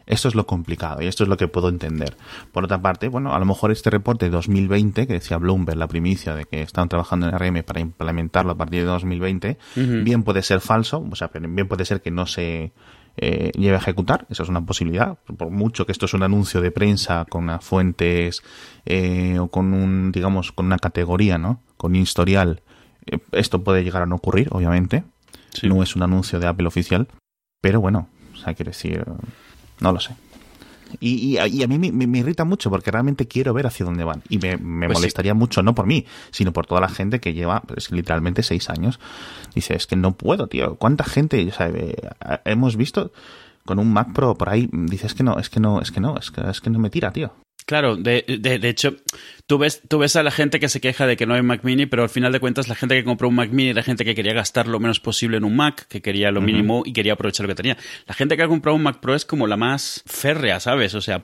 esto 0.08 0.30
es 0.30 0.36
lo 0.36 0.48
complicado 0.48 1.02
y 1.02 1.08
esto 1.08 1.24
es 1.24 1.30
lo 1.30 1.38
que 1.38 1.48
puedo 1.48 1.70
entender. 1.70 2.16
Por 2.52 2.64
otra 2.64 2.82
parte, 2.82 3.10
bueno, 3.10 3.34
a 3.34 3.40
lo 3.40 3.46
mejor 3.46 3.72
este 3.72 3.90
reporte 3.90 4.26
de 4.26 4.32
2020, 4.32 5.06
que 5.06 5.14
decía 5.14 5.38
Bloomberg, 5.38 5.78
la 5.78 5.88
primicia 5.88 6.34
de 6.34 6.46
que 6.46 6.62
están 6.62 6.88
trabajando 6.90 7.28
en 7.28 7.38
RM 7.38 7.64
para 7.64 7.82
implementarlo 7.82 8.54
a 8.54 8.56
partir 8.56 8.82
de 8.82 8.88
2020, 8.88 9.58
bien 9.76 10.24
puede 10.24 10.42
ser 10.42 10.62
falso, 10.62 11.06
o 11.10 11.16
sea, 11.16 11.30
bien 11.34 11.68
puede 11.68 11.86
ser 11.86 12.02
que 12.02 12.10
no 12.10 12.26
se 12.26 12.72
eh, 13.18 13.52
lleve 13.58 13.76
a 13.76 13.80
ejecutar, 13.80 14.26
eso 14.30 14.44
es 14.44 14.50
una 14.50 14.66
posibilidad, 14.66 15.18
por 15.38 15.50
mucho 15.50 15.86
que 15.86 15.92
esto 15.92 16.06
es 16.06 16.14
un 16.14 16.24
anuncio 16.24 16.62
de 16.62 16.72
prensa 16.72 17.26
con 17.28 17.44
unas 17.44 17.66
fuentes 17.66 18.44
eh, 18.86 19.40
o 19.40 19.50
con 19.50 19.74
un, 19.74 20.12
digamos, 20.12 20.52
con 20.52 20.68
una 20.68 20.78
categoría, 20.78 21.38
¿no? 21.38 21.62
Con 21.76 21.92
un 21.92 21.98
historial, 21.98 22.62
eh, 23.08 23.20
esto 23.34 23.64
puede 23.64 23.84
llegar 23.84 24.04
a 24.04 24.06
no 24.06 24.16
ocurrir, 24.16 24.48
obviamente. 24.52 25.04
No 25.64 25.82
es 25.82 25.96
un 25.96 26.04
anuncio 26.04 26.40
de 26.40 26.48
Apple 26.48 26.68
oficial, 26.68 27.08
pero 27.60 27.82
bueno, 27.82 28.08
o 28.34 28.38
sea, 28.38 28.54
quiere 28.54 28.70
decir, 28.70 29.04
no 29.80 29.92
lo 29.92 30.00
sé. 30.00 30.16
Y, 31.00 31.38
y, 31.38 31.64
a 31.64 31.68
mí 31.68 31.78
me, 31.92 32.20
irrita 32.20 32.46
mucho 32.46 32.70
porque 32.70 32.92
realmente 32.92 33.28
quiero 33.28 33.54
ver 33.54 33.68
hacia 33.68 33.86
dónde 33.86 34.04
van. 34.04 34.24
Y 34.30 34.38
me, 34.38 34.58
me 34.58 34.88
pues 34.88 34.98
molestaría 34.98 35.34
mucho, 35.34 35.62
no 35.62 35.76
por 35.76 35.86
mí, 35.86 36.06
sino 36.32 36.54
por 36.54 36.66
toda 36.66 36.82
la 36.82 36.90
gente 36.90 37.20
que 37.20 37.34
lleva 37.34 37.62
pues, 37.62 37.92
literalmente 37.92 38.44
seis 38.44 38.70
años. 38.70 39.00
Dice, 39.54 39.76
es 39.76 39.88
que 39.88 39.96
no 39.96 40.14
puedo, 40.14 40.48
tío. 40.48 40.76
¿Cuánta 40.76 41.04
gente 41.04 41.46
o 41.48 41.54
sea, 41.54 41.68
eh, 41.70 41.96
hemos 42.46 42.78
visto 42.78 43.12
con 43.66 43.80
un 43.80 43.92
Mac 43.92 44.14
Pro 44.14 44.36
por 44.36 44.50
ahí? 44.50 44.70
Dices 44.72 45.14
que 45.14 45.24
no, 45.24 45.40
es 45.40 45.50
que 45.50 45.60
no, 45.60 45.82
es 45.82 45.92
que 45.92 46.00
no, 46.00 46.18
es 46.18 46.32
que, 46.32 46.50
es 46.50 46.62
que 46.62 46.70
no 46.70 46.80
me 46.80 46.90
tira, 46.90 47.12
tío. 47.12 47.34
Claro, 47.68 47.98
de, 47.98 48.24
de, 48.26 48.60
de, 48.60 48.70
hecho, 48.70 48.96
tú 49.46 49.58
ves, 49.58 49.82
tú 49.90 49.98
ves 49.98 50.16
a 50.16 50.24
la 50.24 50.32
gente 50.32 50.58
que 50.58 50.70
se 50.70 50.80
queja 50.80 51.06
de 51.06 51.18
que 51.18 51.26
no 51.26 51.34
hay 51.34 51.42
Mac 51.42 51.66
Mini, 51.66 51.86
pero 51.86 52.02
al 52.02 52.08
final 52.08 52.32
de 52.32 52.40
cuentas 52.40 52.70
la 52.70 52.76
gente 52.76 52.96
que 52.96 53.04
compró 53.04 53.28
un 53.28 53.36
Mac 53.36 53.50
Mini 53.52 53.72
era 53.72 53.84
gente 53.84 54.06
que 54.06 54.16
quería 54.16 54.32
gastar 54.32 54.70
lo 54.70 54.80
menos 54.80 55.02
posible 55.02 55.36
en 55.36 55.44
un 55.44 55.54
Mac, 55.54 55.86
que 55.90 56.02
quería 56.02 56.32
lo 56.32 56.40
mínimo 56.40 56.84
y 56.86 56.94
quería 56.94 57.12
aprovechar 57.12 57.46
lo 57.46 57.50
que 57.50 57.56
tenía. 57.56 57.78
La 58.06 58.14
gente 58.14 58.38
que 58.38 58.44
ha 58.44 58.48
comprado 58.48 58.74
un 58.78 58.84
Mac 58.84 59.02
Pro 59.02 59.16
es 59.16 59.26
como 59.26 59.48
la 59.48 59.58
más 59.58 60.02
férrea, 60.06 60.62
¿sabes? 60.62 60.96
O 60.96 61.02
sea, 61.02 61.22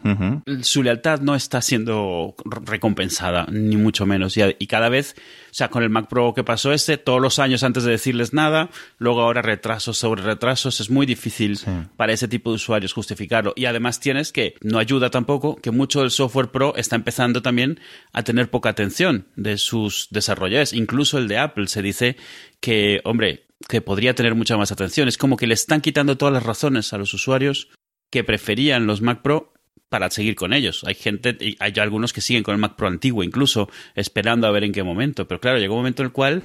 su 0.63 0.83
lealtad 0.83 1.21
no 1.21 1.33
está 1.33 1.61
siendo 1.61 2.35
recompensada, 2.43 3.47
ni 3.49 3.77
mucho 3.77 4.05
menos. 4.05 4.35
Y, 4.35 4.67
cada 4.67 4.89
vez, 4.89 5.15
sea, 5.55 5.69
con 5.69 5.83
el 5.83 5.89
Mac 5.89 6.07
Pro 6.07 6.33
que 6.33 6.43
pasó 6.43 6.71
este, 6.73 6.97
todos 6.97 7.21
los 7.21 7.39
años 7.39 7.63
antes 7.63 7.83
de 7.83 7.91
decirles 7.91 8.33
nada, 8.33 8.69
luego 8.97 9.21
ahora 9.21 9.41
retrasos 9.41 9.97
sobre 9.97 10.23
retrasos, 10.23 10.79
es 10.81 10.89
muy 10.89 11.05
difícil 11.05 11.59
para 11.95 12.13
ese 12.13 12.27
tipo 12.27 12.49
de 12.49 12.55
usuarios 12.55 12.93
justificarlo. 12.93 13.53
Y 13.55 13.65
además 13.65 13.99
tienes 13.99 14.31
que, 14.31 14.55
no 14.61 14.79
ayuda 14.79 15.09
tampoco, 15.09 15.55
que 15.55 15.71
mucho 15.71 16.01
del 16.01 16.11
software 16.11 16.49
Pro 16.49 16.75
está 16.75 16.95
empezando 16.95 17.41
también 17.41 17.79
a 18.11 18.23
tener 18.23 18.49
poca 18.49 18.69
atención 18.69 19.27
de 19.35 19.57
sus 19.57 20.07
desarrolladores. 20.11 20.73
Incluso 20.73 21.17
el 21.17 21.27
de 21.27 21.37
Apple 21.37 21.67
se 21.67 21.81
dice 21.81 22.17
que, 22.59 23.01
hombre, 23.03 23.45
que 23.67 23.81
podría 23.81 24.15
tener 24.15 24.35
mucha 24.35 24.57
más 24.57 24.71
atención. 24.71 25.07
Es 25.07 25.17
como 25.17 25.37
que 25.37 25.47
le 25.47 25.53
están 25.53 25.81
quitando 25.81 26.17
todas 26.17 26.33
las 26.33 26.43
razones 26.43 26.93
a 26.93 26.97
los 26.97 27.13
usuarios 27.13 27.69
que 28.11 28.23
preferían 28.23 28.85
los 28.85 29.01
Mac 29.01 29.21
Pro 29.21 29.52
para 29.93 30.09
seguir 30.09 30.33
con 30.33 30.53
ellos. 30.53 30.83
Hay 30.87 30.95
gente, 30.95 31.37
hay 31.59 31.73
algunos 31.79 32.13
que 32.13 32.21
siguen 32.21 32.41
con 32.41 32.55
el 32.55 32.59
Mac 32.59 32.75
Pro 32.75 32.87
antiguo, 32.87 33.23
incluso 33.23 33.69
esperando 33.93 34.47
a 34.47 34.51
ver 34.51 34.63
en 34.63 34.71
qué 34.71 34.81
momento. 34.81 35.27
Pero 35.27 35.39
claro, 35.39 35.59
llegó 35.59 35.75
un 35.75 35.81
momento 35.81 36.01
en 36.01 36.07
el 36.07 36.11
cual 36.11 36.41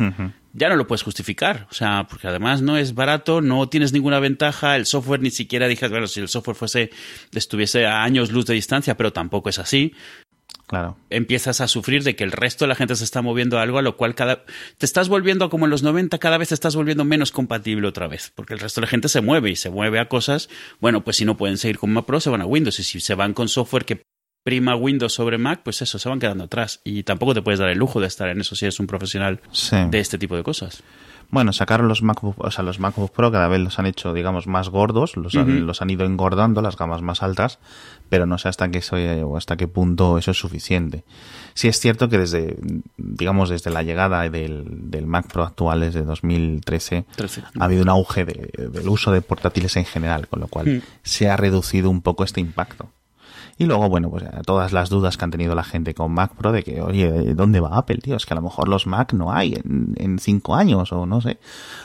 ya 0.53 0.69
no 0.69 0.77
lo 0.77 0.87
puedes 0.87 1.03
justificar. 1.03 1.67
O 1.71 1.75
sea, 1.75 2.07
porque 2.11 2.29
además 2.29 2.61
no 2.61 2.77
es 2.77 2.95
barato, 2.95 3.41
no 3.41 3.67
tienes 3.71 3.95
ninguna 3.95 4.21
ventaja, 4.21 4.77
el 4.77 4.85
software 4.85 5.23
ni 5.23 5.31
siquiera 5.31 5.67
dije, 5.67 5.89
bueno, 5.89 6.07
si 6.07 6.21
el 6.21 6.29
software 6.29 6.57
fuese, 6.57 6.91
estuviese 7.33 7.87
a 7.87 8.03
años 8.03 8.31
luz 8.31 8.45
de 8.45 8.53
distancia, 8.53 8.99
pero 8.99 9.15
tampoco 9.15 9.49
es 9.49 9.59
así. 9.59 9.95
Claro. 10.67 10.99
Empiezas 11.09 11.63
a 11.63 11.69
sufrir 11.69 12.05
de 12.05 12.15
que 12.15 12.25
el 12.25 12.33
resto 12.33 12.65
de 12.65 12.69
la 12.69 12.75
gente 12.75 12.95
se 12.95 13.05
está 13.05 13.23
moviendo 13.23 13.59
a 13.59 13.63
algo 13.63 13.79
a 13.79 13.83
lo 13.83 13.97
cual 13.97 14.15
cada 14.15 14.45
te 14.77 14.85
estás 14.85 15.09
volviendo 15.09 15.49
como 15.49 15.65
en 15.65 15.71
los 15.71 15.83
90, 15.83 16.19
cada 16.19 16.37
vez 16.37 16.49
te 16.49 16.55
estás 16.55 16.77
volviendo 16.77 17.07
menos 17.07 17.33
compatible 17.33 17.89
otra 17.89 18.07
vez, 18.07 18.33
porque 18.35 18.53
el 18.53 18.61
resto 18.61 18.81
de 18.81 18.87
la 18.87 18.91
gente 18.91 19.09
se 19.09 19.23
mueve 19.23 19.51
y 19.51 19.57
se 19.57 19.71
mueve 19.71 19.99
a 19.99 20.09
cosas, 20.09 20.51
bueno, 20.79 21.05
pues 21.05 21.17
si 21.17 21.25
no 21.25 21.39
pueden 21.39 21.57
seguir 21.57 21.79
con 21.79 21.91
Mac 21.91 22.05
Pro 22.05 22.21
se 22.21 22.29
van 22.29 22.43
a 22.43 22.47
Windows 22.47 22.79
y 22.81 22.83
si 22.83 23.01
se 23.01 23.15
van 23.15 23.33
con 23.33 23.49
software 23.49 23.87
que 23.87 24.03
prima 24.45 24.77
Windows 24.77 25.15
sobre 25.15 25.39
Mac, 25.39 25.61
pues 25.63 25.81
eso, 25.81 25.99
se 25.99 26.09
van 26.09 26.21
quedando 26.21 26.45
atrás 26.45 26.81
y 26.85 27.03
tampoco 27.03 27.33
te 27.35 27.43
puedes 27.43 27.61
dar 27.61 27.71
el 27.71 27.79
lujo 27.79 28.01
de 28.01 28.07
estar 28.07 28.29
en 28.29 28.41
eso 28.41 28.55
si 28.55 28.67
eres 28.67 28.79
un 28.79 28.87
profesional 28.87 29.41
de 29.91 29.99
este 29.99 30.19
tipo 30.19 30.37
de 30.37 30.43
cosas. 30.43 30.83
Bueno, 31.31 31.53
sacaron 31.53 31.89
los 31.89 32.03
MacBook, 32.03 32.37
o 32.39 32.51
sea, 32.51 32.65
los 32.65 32.81
MacBook 32.81 33.11
Pro 33.13 33.31
cada 33.31 33.49
vez 33.49 33.61
los 33.61 33.79
han 33.79 33.85
hecho, 33.85 34.15
digamos, 34.15 34.47
más 34.47 34.71
gordos, 34.71 35.15
los, 35.19 35.35
han, 35.35 35.67
los 35.67 35.83
han 35.83 35.91
ido 35.91 36.07
engordando, 36.07 36.63
las 36.63 36.77
gamas 36.79 37.03
más 37.03 37.23
altas, 37.23 37.59
pero 38.09 38.25
no 38.25 38.39
sé 38.39 38.49
hasta 38.49 38.71
qué, 38.71 38.79
eso- 38.79 38.97
o 39.27 39.37
hasta 39.37 39.57
qué 39.59 39.69
punto 39.69 40.17
eso 40.17 40.31
es 40.31 40.39
suficiente. 40.39 41.05
Sí 41.53 41.69
es 41.69 41.79
cierto 41.81 42.09
que 42.09 42.17
desde, 42.17 42.57
digamos, 42.97 43.51
desde 43.51 43.71
la 43.71 43.83
llegada 43.83 44.29
del, 44.31 44.65
del 44.91 45.07
Mac 45.07 45.31
Pro 45.31 45.43
actual, 45.45 45.81
desde 45.81 46.03
2013, 46.03 47.05
13. 47.15 47.43
ha 47.61 47.65
habido 47.65 47.83
un 47.83 47.91
auge 47.91 48.25
de- 48.25 48.69
del 48.71 48.89
uso 48.89 49.13
de 49.13 49.21
portátiles 49.21 49.77
en 49.77 49.85
general, 49.85 50.29
con 50.29 50.41
lo 50.41 50.49
cual 50.49 50.67
Mm. 50.79 50.83
se 51.03 51.29
ha 51.29 51.37
reducido 51.37 51.91
un 51.91 52.01
poco 52.01 52.25
este 52.25 52.41
impacto. 52.41 52.89
Y 53.61 53.65
luego, 53.67 53.89
bueno, 53.89 54.09
pues 54.09 54.23
eh, 54.23 54.29
todas 54.47 54.73
las 54.73 54.89
dudas 54.89 55.17
que 55.17 55.25
han 55.25 55.33
tenido 55.33 55.55
la 55.57 55.65
gente 55.65 55.93
con 55.93 56.13
Mac 56.13 56.33
Pro 56.37 56.53
de 56.53 56.63
que, 56.63 56.81
oye, 56.81 57.11
¿dónde 57.35 57.59
va 57.59 57.77
Apple, 57.77 57.97
tío? 57.97 58.15
Es 58.15 58.25
que 58.25 58.33
a 58.33 58.37
lo 58.37 58.43
mejor 58.43 58.69
los 58.69 58.87
Mac 58.87 59.13
no 59.15 59.33
hay 59.33 59.55
en, 59.55 59.95
en 59.97 60.19
cinco 60.21 60.55
años 60.55 60.93
o 60.93 61.07
no 61.07 61.21
sé. 61.21 61.39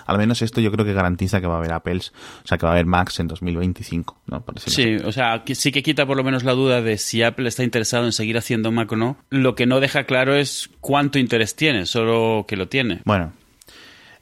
Al 0.06 0.20
menos 0.20 0.44
esto 0.44 0.62
yo 0.62 0.72
creo 0.72 0.86
que 0.86 0.94
garantiza 0.94 1.42
que 1.42 1.48
va 1.48 1.56
a 1.56 1.58
haber 1.58 1.74
Apples, 1.74 2.14
o 2.44 2.48
sea, 2.48 2.60
que 2.60 2.66
va 2.68 2.72
a 2.72 2.74
haber 2.74 2.86
Macs 2.86 3.20
en 3.20 3.28
2025, 3.28 4.18
¿no? 4.28 4.42
Por 4.42 4.54
decirlo 4.56 4.74
así. 4.74 5.00
Sí, 5.00 5.06
o 5.08 5.12
sea, 5.12 5.44
que 5.44 5.56
sí 5.56 5.72
que 5.72 5.82
quita 5.82 6.06
por 6.06 6.16
lo 6.16 6.24
menos 6.24 6.44
la 6.44 6.52
duda 6.54 6.82
de 6.84 7.00
si 7.00 7.24
Apple 7.24 7.48
está 7.48 7.64
interesado 7.64 8.06
en 8.06 8.12
seguir 8.12 8.38
haciendo 8.38 8.72
Mac 8.72 8.92
o 8.92 8.96
no. 8.96 9.18
Lo 9.32 9.56
que 9.56 9.66
no 9.66 9.80
deja 9.80 10.04
claro 10.04 10.36
es 10.36 10.70
cuánto 10.80 11.18
interés 11.18 11.56
tiene, 11.56 11.88
solo 11.88 12.46
que 12.48 12.56
lo 12.56 12.68
tiene. 12.68 13.02
Bueno, 13.06 13.34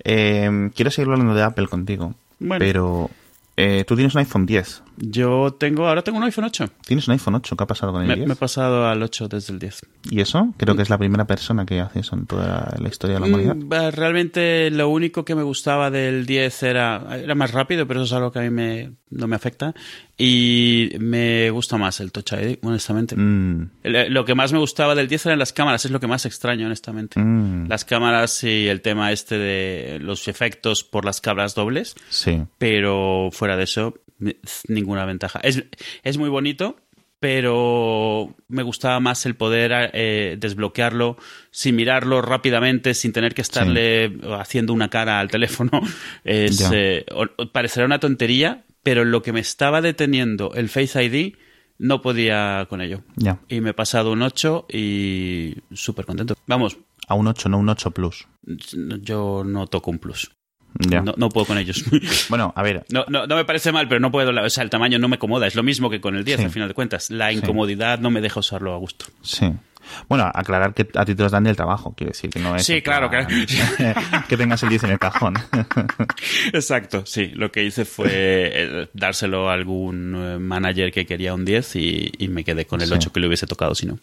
eh, 0.04 0.70
quiero 0.76 0.92
seguir 0.92 1.12
hablando 1.12 1.34
de 1.36 1.44
Apple 1.44 1.68
contigo, 1.68 2.14
Bueno. 2.40 2.60
pero 2.60 3.10
eh, 3.58 3.84
tú 3.86 3.96
tienes 3.96 4.16
un 4.16 4.20
iPhone 4.20 4.46
10. 4.46 4.84
Yo 5.04 5.54
tengo, 5.60 5.88
ahora 5.88 6.04
tengo 6.04 6.20
un 6.20 6.24
iPhone 6.24 6.46
8. 6.46 6.70
¿Tienes 6.86 7.08
un 7.08 7.14
iPhone 7.14 7.36
8? 7.36 7.56
¿Qué 7.58 7.64
ha 7.64 7.68
pasado 7.68 7.92
con 7.92 8.04
el 8.04 8.08
Me, 8.08 8.16
10? 8.16 8.28
me 8.28 8.34
he 8.34 8.38
pasado 8.38 8.88
al 8.88 9.02
8 9.02 9.28
desde 9.28 9.52
el 9.54 9.60
10. 9.60 9.82
¿Y 10.12 10.22
eso? 10.22 10.54
Creo 10.58 10.76
que 10.76 10.84
es 10.84 10.90
la 10.90 10.98
primera 10.98 11.26
persona 11.26 11.66
que 11.66 11.80
hace 11.80 12.00
eso 12.02 12.16
en 12.16 12.28
toda 12.28 12.76
la 12.80 12.88
historia 12.88 13.16
de 13.16 13.20
la 13.22 13.26
humanidad. 13.28 13.56
Mm, 13.56 13.72
va, 13.72 13.92
Realmente 13.92 14.70
lo 14.70 14.90
único 14.90 15.26
que 15.26 15.34
me 15.36 15.44
gustaba 15.44 15.90
del 15.90 16.26
10 16.26 16.64
era, 16.64 17.18
era 17.18 17.34
más 17.36 17.52
rápido, 17.52 17.88
pero 17.88 18.02
eso 18.04 18.14
es 18.14 18.18
algo 18.18 18.32
que 18.32 18.40
a 18.40 18.42
mí 18.44 18.50
me, 18.52 18.92
no 19.10 19.28
me 19.28 19.36
afecta. 19.36 19.74
Y 20.24 20.92
me 21.00 21.50
gusta 21.50 21.78
más 21.78 22.00
el 22.00 22.12
Touch 22.12 22.34
ID, 22.34 22.58
honestamente. 22.62 23.16
Mm, 23.16 23.72
El- 23.82 24.14
Lo 24.14 24.24
que 24.24 24.36
más 24.36 24.54
me 24.54 24.60
gustaba 24.60 24.94
del 24.94 25.08
10 25.08 25.26
eran 25.26 25.40
las 25.40 25.52
cámaras, 25.52 25.84
es 25.86 25.90
lo 25.90 26.00
que 26.00 26.06
más 26.06 26.28
extraño, 26.28 26.68
honestamente. 26.68 27.20
mm, 27.20 27.68
Las 27.68 27.86
cámaras 27.86 28.44
y 28.44 28.68
el 28.68 28.82
tema 28.82 29.12
este 29.12 29.40
de 29.40 29.98
los 30.00 30.28
efectos 30.28 30.84
por 30.84 31.06
las 31.06 31.22
cámaras 31.22 31.56
dobles, 31.56 31.96
sí. 32.10 32.44
pero 32.60 33.30
fuera 33.32 33.58
de 33.58 33.64
eso, 33.64 33.96
ni- 34.20 34.36
ninguna 34.68 35.06
ventaja. 35.06 35.40
Es, 35.42 35.64
es 36.04 36.18
muy 36.20 36.30
bonito, 36.30 36.76
pero 37.20 38.36
me 38.48 38.64
gustaba 38.64 39.00
más 39.00 39.26
el 39.26 39.36
poder 39.36 39.92
eh, 39.94 40.38
desbloquearlo 40.40 41.18
sin 41.50 41.76
mirarlo 41.76 42.22
rápidamente, 42.22 42.94
sin 42.94 43.12
tener 43.14 43.34
que 43.34 43.42
estarle 43.42 44.18
haciendo 44.40 44.74
una 44.74 44.90
cara 44.90 45.20
al 45.20 45.30
teléfono. 45.30 45.72
Es, 46.24 46.70
eh, 46.74 47.06
parecerá 47.52 47.86
una 47.88 48.00
tontería, 48.00 48.64
pero 48.84 49.06
lo 49.06 49.22
que 49.22 49.34
me 49.34 49.40
estaba 49.40 49.82
deteniendo 49.82 50.54
el 50.54 50.70
Face 50.70 51.04
ID 51.04 51.36
no 51.78 52.02
podía 52.02 52.66
con 52.70 52.82
ello. 52.82 53.02
Ya. 53.16 53.40
Y 53.48 53.62
me 53.62 53.72
he 53.72 53.74
pasado 53.74 54.12
un 54.12 54.22
8 54.22 54.68
y 54.70 55.56
súper 55.74 56.06
contento. 56.06 56.36
Vamos, 56.48 56.78
A 57.08 57.16
un 57.16 57.28
8, 57.28 57.50
no 57.50 57.58
un 57.58 57.70
8 57.70 57.92
Plus. 57.92 58.28
yo 59.02 59.44
no 59.46 59.68
toco 59.68 59.92
un 59.92 60.00
plus. 60.00 60.32
Ya. 60.80 61.02
No, 61.02 61.14
no 61.18 61.30
puedo 61.30 61.46
con 61.48 61.58
ellos. 61.58 61.84
Bueno, 62.30 62.54
a 62.56 62.64
ver, 62.64 62.86
No, 62.90 63.04
no, 63.10 63.28
no 63.28 63.36
me 63.36 63.46
parece 63.46 63.72
mal, 63.72 63.88
pero 63.88 64.00
no 64.00 64.12
puedo. 64.12 64.32
O 64.44 64.50
sea, 64.50 64.64
el 64.64 64.70
tamaño 64.70 65.00
no 65.00 65.08
me 65.08 65.16
acomoda. 65.16 65.48
Es 65.48 65.56
lo 65.56 65.64
mismo 65.64 65.90
que 65.90 66.00
con 66.02 66.16
el 66.16 66.24
10, 66.24 66.40
Sí. 66.40 66.46
al 66.46 66.52
final 66.52 66.68
de 66.70 66.74
cuentas. 66.74 67.12
La 67.12 67.32
incomodidad 67.34 68.00
no 68.00 68.10
me 68.10 68.22
deja 68.22 68.40
usarlo 68.40 68.74
a 68.74 68.78
gusto. 68.78 69.06
sí. 69.22 69.52
Bueno, 70.08 70.30
aclarar 70.34 70.74
que 70.76 70.88
a 70.96 71.04
ti 71.06 71.16
te 71.16 71.24
los 71.24 71.32
dan 71.32 71.44
del 71.44 71.56
trabajo, 71.56 71.94
quiere 71.96 72.12
decir 72.12 72.30
que 72.30 72.40
no 72.40 72.56
es. 72.56 72.64
Sí, 72.66 72.82
claro, 72.84 73.10
claro. 73.10 73.28
que 74.30 74.38
tengas 74.38 74.62
el 74.64 74.70
10 74.70 74.84
en 74.86 74.92
el 74.92 75.00
cajón. 75.00 75.34
Exacto, 76.54 77.04
sí. 77.06 77.28
Lo 77.34 77.52
que 77.52 77.64
hice 77.64 77.84
fue 77.86 78.08
eh, 78.12 78.88
dárselo 78.94 79.50
a 79.50 79.54
algún 79.54 80.14
eh, 80.16 80.38
manager 80.40 80.92
que 80.92 81.06
quería 81.06 81.34
un 81.34 81.46
10 81.46 81.76
y, 81.78 82.12
y 82.20 82.28
me 82.28 82.44
quedé 82.44 82.66
con 82.66 82.82
el 82.82 82.88
Sí. 82.88 82.94
8 82.94 83.12
que 83.12 83.20
le 83.20 83.28
hubiese 83.28 83.48
tocado 83.48 83.74
si 83.76 83.86
no. 83.88 84.00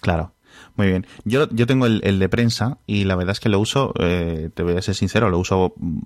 claro. 0.00 0.32
Muy 0.78 0.86
bien. 0.86 1.06
Yo, 1.24 1.48
yo 1.50 1.66
tengo 1.66 1.86
el, 1.86 2.00
el 2.04 2.20
de 2.20 2.28
prensa 2.28 2.78
y 2.86 3.02
la 3.04 3.16
verdad 3.16 3.32
es 3.32 3.40
que 3.40 3.48
lo 3.48 3.58
uso, 3.58 3.92
eh, 3.98 4.48
te 4.54 4.62
voy 4.62 4.76
a 4.76 4.80
ser 4.80 4.94
sincero, 4.94 5.28
lo 5.28 5.38
uso 5.40 5.74
mm, 5.76 5.98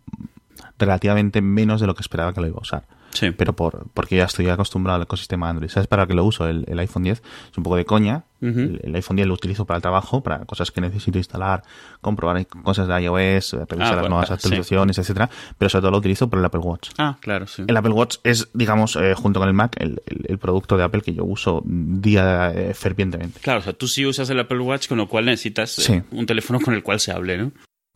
relativamente 0.79 1.43
menos 1.43 1.83
de 1.83 1.87
lo 1.87 1.95
que 1.95 2.01
esperaba 2.01 2.33
que 2.33 2.41
lo 2.41 2.47
iba 2.47 2.57
a 2.57 2.63
usar. 2.63 2.85
Sí. 3.13 3.31
Pero 3.31 3.53
por, 3.55 3.87
porque 3.95 4.17
ya 4.17 4.25
estoy 4.25 4.49
acostumbrado 4.49 4.97
al 4.97 5.03
ecosistema 5.03 5.49
Android. 5.49 5.71
¿Sabes 5.71 5.87
para 5.87 6.07
qué 6.07 6.15
lo 6.15 6.25
uso? 6.25 6.47
El, 6.49 6.65
el 6.69 6.79
iPhone 6.79 7.03
10 7.05 7.19
es 7.51 7.59
un 7.59 7.63
poco 7.65 7.77
de 7.77 7.85
coña. 7.85 8.25
El, 8.41 8.81
el 8.83 8.95
iPhone 8.97 9.15
10 9.17 9.29
lo 9.29 9.35
utilizo 9.35 9.65
para 9.67 9.77
el 9.77 9.83
trabajo, 9.83 10.21
para 10.21 10.45
cosas 10.47 10.73
que 10.73 10.81
necesito 10.81 11.17
instalar, 11.17 11.63
comprobar 12.01 12.45
cosas 12.65 12.89
de 12.89 13.01
iOS, 13.03 13.55
eh, 13.55 13.59
revisar 13.69 13.77
Ah, 13.79 13.79
las 13.79 14.01
bueno, 14.01 14.09
nuevas 14.09 14.29
sí. 14.29 14.35
actualizaciones, 14.35 14.99
etcétera. 14.99 15.31
Pero 15.59 15.69
sobre 15.69 15.83
todo 15.83 15.91
lo 15.93 15.99
utilizo 15.99 16.29
por 16.29 16.41
el 16.41 16.45
Apple 16.45 16.61
Watch. 16.61 16.91
Ah, 16.99 17.17
claro, 17.21 17.47
sí. 17.47 17.63
El 17.67 17.77
Apple 17.77 17.93
Watch 17.93 18.17
es, 18.25 18.49
digamos, 18.53 18.97
eh, 18.97 19.15
junto 19.15 19.39
con 19.39 19.49
el 19.49 19.55
Mac, 19.55 19.77
el, 19.79 20.03
el- 20.07 20.39
producto 20.39 20.77
de 20.77 20.83
Apple 20.83 21.03
que 21.03 21.15
yo 21.15 21.25
uso 21.25 21.63
día 21.65 22.51
eh, 22.53 22.75
fervientemente. 22.75 23.39
Claro, 23.41 23.61
o 23.61 23.63
sea, 23.63 23.75
tú 23.75 23.87
sí 23.87 24.05
usas 24.05 24.29
el 24.31 24.41
Apple 24.41 24.59
Watch, 24.59 24.89
con 24.89 24.99
lo 24.99 25.07
cual 25.09 25.27
necesitas 25.27 25.79
eh, 25.79 25.83
Sí. 25.83 26.03
un 26.11 26.27
teléfono 26.27 26.59
con 26.61 26.75
el 26.75 26.83
cual 26.83 26.99
se 26.99 27.13
hable, 27.13 27.39
¿no? 27.39 27.53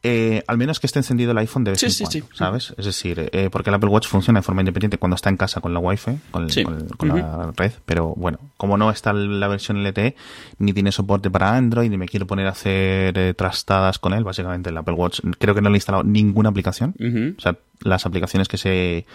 Eh, 0.09 0.43
al 0.47 0.57
menos 0.59 0.79
que 0.79 0.87
esté 0.87 1.01
encendido 1.01 1.33
el 1.33 1.39
iPhone 1.39 1.65
de 1.65 1.73
vez 1.73 1.81
Sí, 1.81 1.87
en 1.87 1.93
sí, 1.93 2.05
cuando, 2.05 2.29
sí. 2.29 2.37
¿sabes? 2.37 2.75
Es 2.79 2.85
decir, 2.87 3.29
eh, 3.33 3.49
porque 3.51 3.71
el 3.71 3.75
Apple 3.75 3.89
Watch 3.91 4.07
funciona 4.07 4.39
de 4.39 4.43
forma 4.45 4.61
independiente 4.61 4.99
cuando 4.99 5.17
está 5.17 5.31
en 5.31 5.37
casa 5.37 5.61
con 5.61 5.75
la 5.75 5.81
Wi-Fi, 5.81 6.19
con, 6.31 6.45
el- 6.45 6.51
Sí. 6.51 6.63
con 6.63 6.77
el- 6.77 6.97
con 6.97 7.09
la 7.09 7.53
red, 7.57 7.73
pero 7.85 8.15
bueno, 8.17 8.39
como 8.57 8.77
no 8.77 8.91
está 8.91 9.13
la 9.13 9.49
versión 9.49 9.79
LTE, 9.79 10.15
ni 10.59 10.73
tiene 10.73 10.93
soporte 10.93 11.31
para 11.31 11.57
Android, 11.57 11.91
ni 11.91 11.97
me 11.99 12.07
quiero 12.07 12.27
poner 12.27 12.47
a 12.47 12.51
hacer 12.51 13.19
eh, 13.19 13.35
trastadas 13.35 13.99
con 13.99 14.13
él, 14.13 14.23
básicamente 14.23 14.71
el 14.71 14.77
Apple 14.77 14.95
Watch, 14.95 15.21
creo 15.39 15.55
que 15.55 15.61
no 15.63 15.71
le 15.71 15.75
he 15.75 15.79
instalado 15.79 16.05
ninguna 16.05 16.51
aplicación, 16.51 16.95
o 17.37 17.41
sea, 17.41 17.57
las 17.83 18.07
aplicaciones 18.07 18.49
que 18.49 18.59
se... 18.59 19.07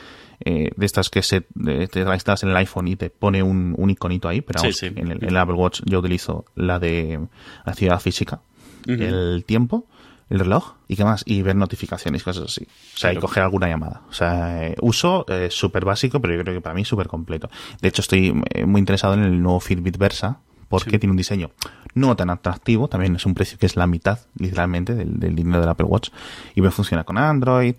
eh, 0.43 0.71
de 0.75 0.85
estas 0.87 1.09
que 1.11 1.21
se 1.21 1.45
de- 1.53 1.87
te 1.87 2.03
la 2.03 2.15
instalas 2.15 2.41
en 2.43 2.49
el 2.49 2.57
iPhone 2.57 2.87
y 2.87 2.95
te 2.95 3.09
pone 3.11 3.43
un, 3.43 3.75
un 3.77 3.89
iconito 3.91 4.27
ahí, 4.27 4.41
pero 4.41 4.59
vamos, 4.61 4.75
sí. 4.77 4.87
En, 4.87 5.11
el, 5.11 5.23
en 5.23 5.29
el 5.29 5.37
Apple 5.37 5.53
Watch 5.55 5.81
yo 5.85 5.99
utilizo 5.99 6.45
la 6.55 6.79
de 6.79 7.19
actividad 7.63 7.99
física, 7.99 8.41
el 8.87 9.43
tiempo, 9.45 9.85
el 10.31 10.39
reloj 10.39 10.73
y 10.87 10.95
qué 10.95 11.03
más, 11.03 11.23
y 11.25 11.41
ver 11.43 11.55
notificaciones 11.55 12.21
y 12.21 12.23
cosas 12.25 12.45
así. 12.45 12.67
O 12.95 12.97
sea, 12.97 13.13
y 13.13 13.17
coger 13.17 13.43
alguna 13.43 13.67
llamada. 13.67 14.01
O 14.09 14.13
sea, 14.13 14.65
eh, 14.67 14.75
uso 14.81 15.25
eh, 15.29 15.49
súper 15.51 15.85
básico, 15.85 16.19
pero 16.21 16.33
yo 16.35 16.41
creo 16.41 16.55
que 16.55 16.61
para 16.61 16.73
mí 16.73 16.85
súper 16.85 17.07
completo. 17.07 17.49
De 17.81 17.89
hecho, 17.89 18.01
estoy 18.01 18.33
eh, 18.53 18.65
muy 18.65 18.79
interesado 18.79 19.13
en 19.13 19.23
el 19.23 19.41
nuevo 19.41 19.59
Fitbit 19.59 19.97
Versa, 19.97 20.39
porque 20.69 20.89
Sí. 20.91 20.99
tiene 20.99 21.11
un 21.11 21.17
diseño 21.17 21.51
no 21.93 22.15
tan 22.15 22.29
atractivo, 22.29 22.87
también 22.87 23.15
es 23.17 23.25
un 23.25 23.33
precio 23.33 23.57
que 23.57 23.65
es 23.65 23.75
la 23.75 23.85
mitad, 23.87 24.19
literalmente, 24.37 24.95
del, 24.95 25.19
del 25.19 25.35
dinero 25.35 25.59
del 25.59 25.67
Apple 25.69 25.85
Watch, 25.87 26.09
y 26.55 26.61
me 26.61 26.71
funciona 26.71 27.03
con 27.03 27.17
Android. 27.17 27.75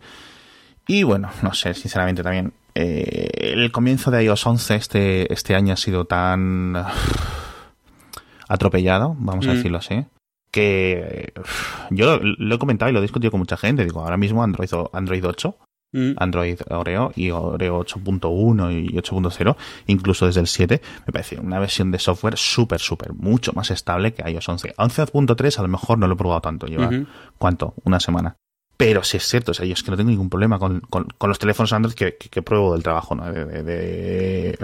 Y 0.86 1.02
bueno, 1.04 1.30
no 1.42 1.54
sé, 1.54 1.72
sinceramente 1.74 2.22
también. 2.22 2.52
eh, 2.74 3.52
el 3.54 3.70
comienzo 3.72 4.10
de 4.10 4.24
iOS 4.24 4.46
11 4.46 4.74
este, 4.76 5.32
este 5.32 5.54
año 5.54 5.72
ha 5.74 5.76
sido 5.76 6.04
tan 6.06 6.74
atropellado, 8.48 9.14
vamos 9.18 9.46
a 9.46 9.52
Mm. 9.52 9.54
decirlo 9.56 9.78
así, 9.78 10.04
que 10.52 11.32
yo 11.90 12.18
lo, 12.22 12.54
he 12.54 12.58
comentado 12.58 12.90
y 12.90 12.92
lo 12.92 13.00
he 13.00 13.02
discutido 13.02 13.30
con 13.32 13.40
mucha 13.40 13.56
gente. 13.56 13.84
Digo, 13.84 14.00
ahora 14.02 14.16
mismo 14.16 14.42
Android, 14.44 14.70
Android 14.92 15.24
8, 15.26 15.56
Mm. 15.94 16.12
Android 16.16 16.58
Oreo 16.70 17.12
y 17.16 17.28
Oreo 17.32 17.80
8.1 17.84 18.72
y 18.72 18.96
8.0, 18.96 19.56
incluso 19.88 20.24
desde 20.24 20.40
el 20.40 20.46
7, 20.46 20.80
me 21.06 21.12
parece 21.12 21.38
una 21.38 21.58
versión 21.58 21.90
de 21.90 21.98
software 21.98 22.38
súper, 22.38 22.80
súper, 22.80 23.12
mucho 23.12 23.52
más 23.52 23.70
estable 23.70 24.14
que 24.14 24.26
iOS 24.30 24.48
11. 24.48 24.74
11.3 24.78 25.58
a 25.58 25.62
lo 25.62 25.68
mejor 25.68 25.98
no 25.98 26.06
lo 26.06 26.14
he 26.14 26.16
probado 26.16 26.40
tanto, 26.40 26.66
lleva. 26.66 26.88
¿cuánto? 27.36 27.74
Una 27.84 28.00
semana. 28.00 28.36
Pero 28.78 29.04
sí 29.04 29.18
es 29.18 29.24
cierto, 29.28 29.50
o 29.50 29.54
sea, 29.54 29.66
yo 29.66 29.74
es 29.74 29.82
que 29.82 29.90
no 29.90 29.98
tengo 29.98 30.08
ningún 30.08 30.30
problema 30.30 30.58
con, 30.58 30.80
con, 30.80 31.08
con 31.18 31.28
los 31.28 31.38
teléfonos 31.38 31.74
Android 31.74 31.92
que, 31.94 32.16
que, 32.16 32.30
que 32.30 32.40
pruebo 32.40 32.72
del 32.72 32.82
trabajo, 32.82 33.14
¿no? 33.14 33.30
De, 33.30 33.44
de- 33.62 34.56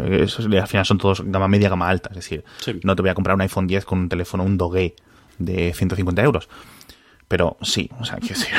de- 0.48 0.58
al 0.60 0.66
final 0.66 0.86
son 0.86 0.96
todos 0.96 1.22
gama 1.26 1.46
media, 1.46 1.68
gama 1.68 1.90
alta, 1.90 2.08
es 2.08 2.16
decir, 2.16 2.42
Sí. 2.60 2.80
no 2.84 2.96
te 2.96 3.02
voy 3.02 3.10
a 3.10 3.14
comprar 3.14 3.34
un 3.34 3.42
iPhone 3.42 3.66
10 3.66 3.84
con 3.84 3.98
un 3.98 4.08
teléfono, 4.08 4.44
un 4.44 4.56
Doge 4.56 4.96
de 5.38 5.72
150 5.74 6.22
euros. 6.22 6.48
Pero 7.28 7.58
sí, 7.60 7.90
o 8.00 8.04
sea, 8.06 8.16
quiero 8.16 8.36
decir, 8.36 8.54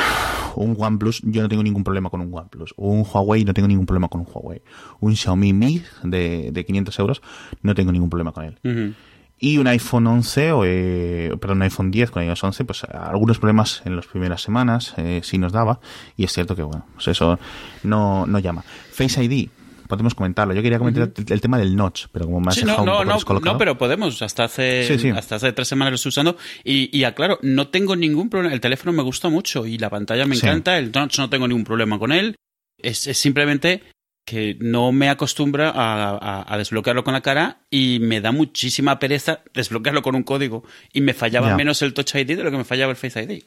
un 0.55 0.75
OnePlus, 0.77 1.21
yo 1.23 1.41
no 1.41 1.49
tengo 1.49 1.63
ningún 1.63 1.83
problema 1.83 2.11
con 2.11 2.21
un 2.21 2.31
OnePlus. 2.31 2.73
Un 2.77 3.03
Huawei, 3.03 3.43
no 3.43 3.53
tengo 3.53 3.67
ningún 3.67 3.87
problema 3.87 4.09
con 4.09 4.21
un 4.21 4.27
Huawei. 4.31 4.61
Un 4.99 5.15
Xiaomi 5.15 5.53
Mi 5.53 5.83
de, 6.03 6.51
de 6.51 6.65
500 6.65 6.99
euros, 6.99 7.21
no 7.63 7.73
tengo 7.73 7.91
ningún 7.91 8.09
problema 8.09 8.31
con 8.31 8.45
él. 8.45 8.95
Y 9.41 9.57
un 9.57 9.67
iPhone 9.67 10.05
11, 10.05 10.51
o, 10.51 10.63
eh, 10.65 11.31
perdón, 11.39 11.59
un 11.59 11.63
iPhone 11.63 11.91
10 11.91 12.11
con 12.11 12.23
iOS 12.23 12.43
11, 12.43 12.65
pues 12.65 12.83
algunos 12.83 13.39
problemas 13.39 13.81
en 13.85 13.95
las 13.95 14.05
primeras 14.05 14.41
semanas 14.41 14.93
eh, 14.97 15.21
sí 15.23 15.37
nos 15.37 15.53
daba. 15.53 15.79
Y 16.17 16.25
es 16.25 16.33
cierto 16.33 16.55
que, 16.55 16.61
bueno, 16.61 16.85
pues 16.93 17.07
eso 17.07 17.39
no, 17.83 18.27
no 18.27 18.39
llama. 18.39 18.63
Face 18.91 19.23
ID, 19.23 19.49
podemos 19.89 20.13
comentarlo. 20.13 20.53
Yo 20.53 20.61
quería 20.61 20.77
comentar 20.77 21.11
el, 21.17 21.25
el 21.33 21.41
tema 21.41 21.57
del 21.57 21.75
notch, 21.75 22.05
pero 22.11 22.25
como 22.25 22.47
has 22.47 22.55
Sí, 22.55 22.63
no, 22.63 22.85
no, 22.85 23.03
no, 23.03 23.17
no, 23.41 23.57
pero 23.57 23.77
podemos. 23.77 24.21
Hasta 24.21 24.43
hace, 24.45 24.85
Sí, 24.87 24.99
sí. 24.99 25.09
hasta 25.09 25.35
hace 25.35 25.51
tres 25.51 25.67
semanas 25.67 25.91
lo 25.91 25.95
estoy 25.95 26.09
usando. 26.09 26.37
Y, 26.63 26.95
y 26.97 27.03
aclaro, 27.03 27.39
no 27.41 27.67
tengo 27.69 27.95
ningún 27.95 28.29
problema. 28.29 28.53
El 28.53 28.61
teléfono 28.61 28.93
me 28.93 29.01
gusta 29.03 29.29
mucho 29.29 29.65
y 29.65 29.77
la 29.79 29.89
pantalla 29.89 30.25
me 30.25 30.35
encanta. 30.35 30.77
El 30.77 30.91
notch 30.93 31.17
no 31.17 31.29
tengo 31.29 31.47
ningún 31.47 31.63
problema 31.65 31.97
con 31.97 32.11
él. 32.11 32.35
Es, 32.77 33.07
es 33.07 33.17
simplemente 33.17 33.81
que 34.29 34.55
no 34.59 34.91
me 34.91 35.09
acostumbra 35.09 35.73
a, 35.73 36.55
desbloquearlo 36.55 37.03
con 37.03 37.15
la 37.15 37.21
cara 37.21 37.61
y 37.71 37.97
me 37.99 38.21
da 38.21 38.31
muchísima 38.31 38.99
pereza 38.99 39.41
desbloquearlo 39.55 40.03
con 40.03 40.13
un 40.13 40.21
código 40.21 40.63
y 40.93 41.01
me 41.01 41.15
fallaba 41.15 41.55
menos 41.55 41.81
el 41.81 41.95
Touch 41.95 42.13
ID 42.13 42.37
de 42.37 42.43
lo 42.43 42.51
que 42.51 42.57
me 42.57 42.63
fallaba 42.63 42.91
el 42.91 42.95
Face 42.95 43.23
ID. 43.23 43.41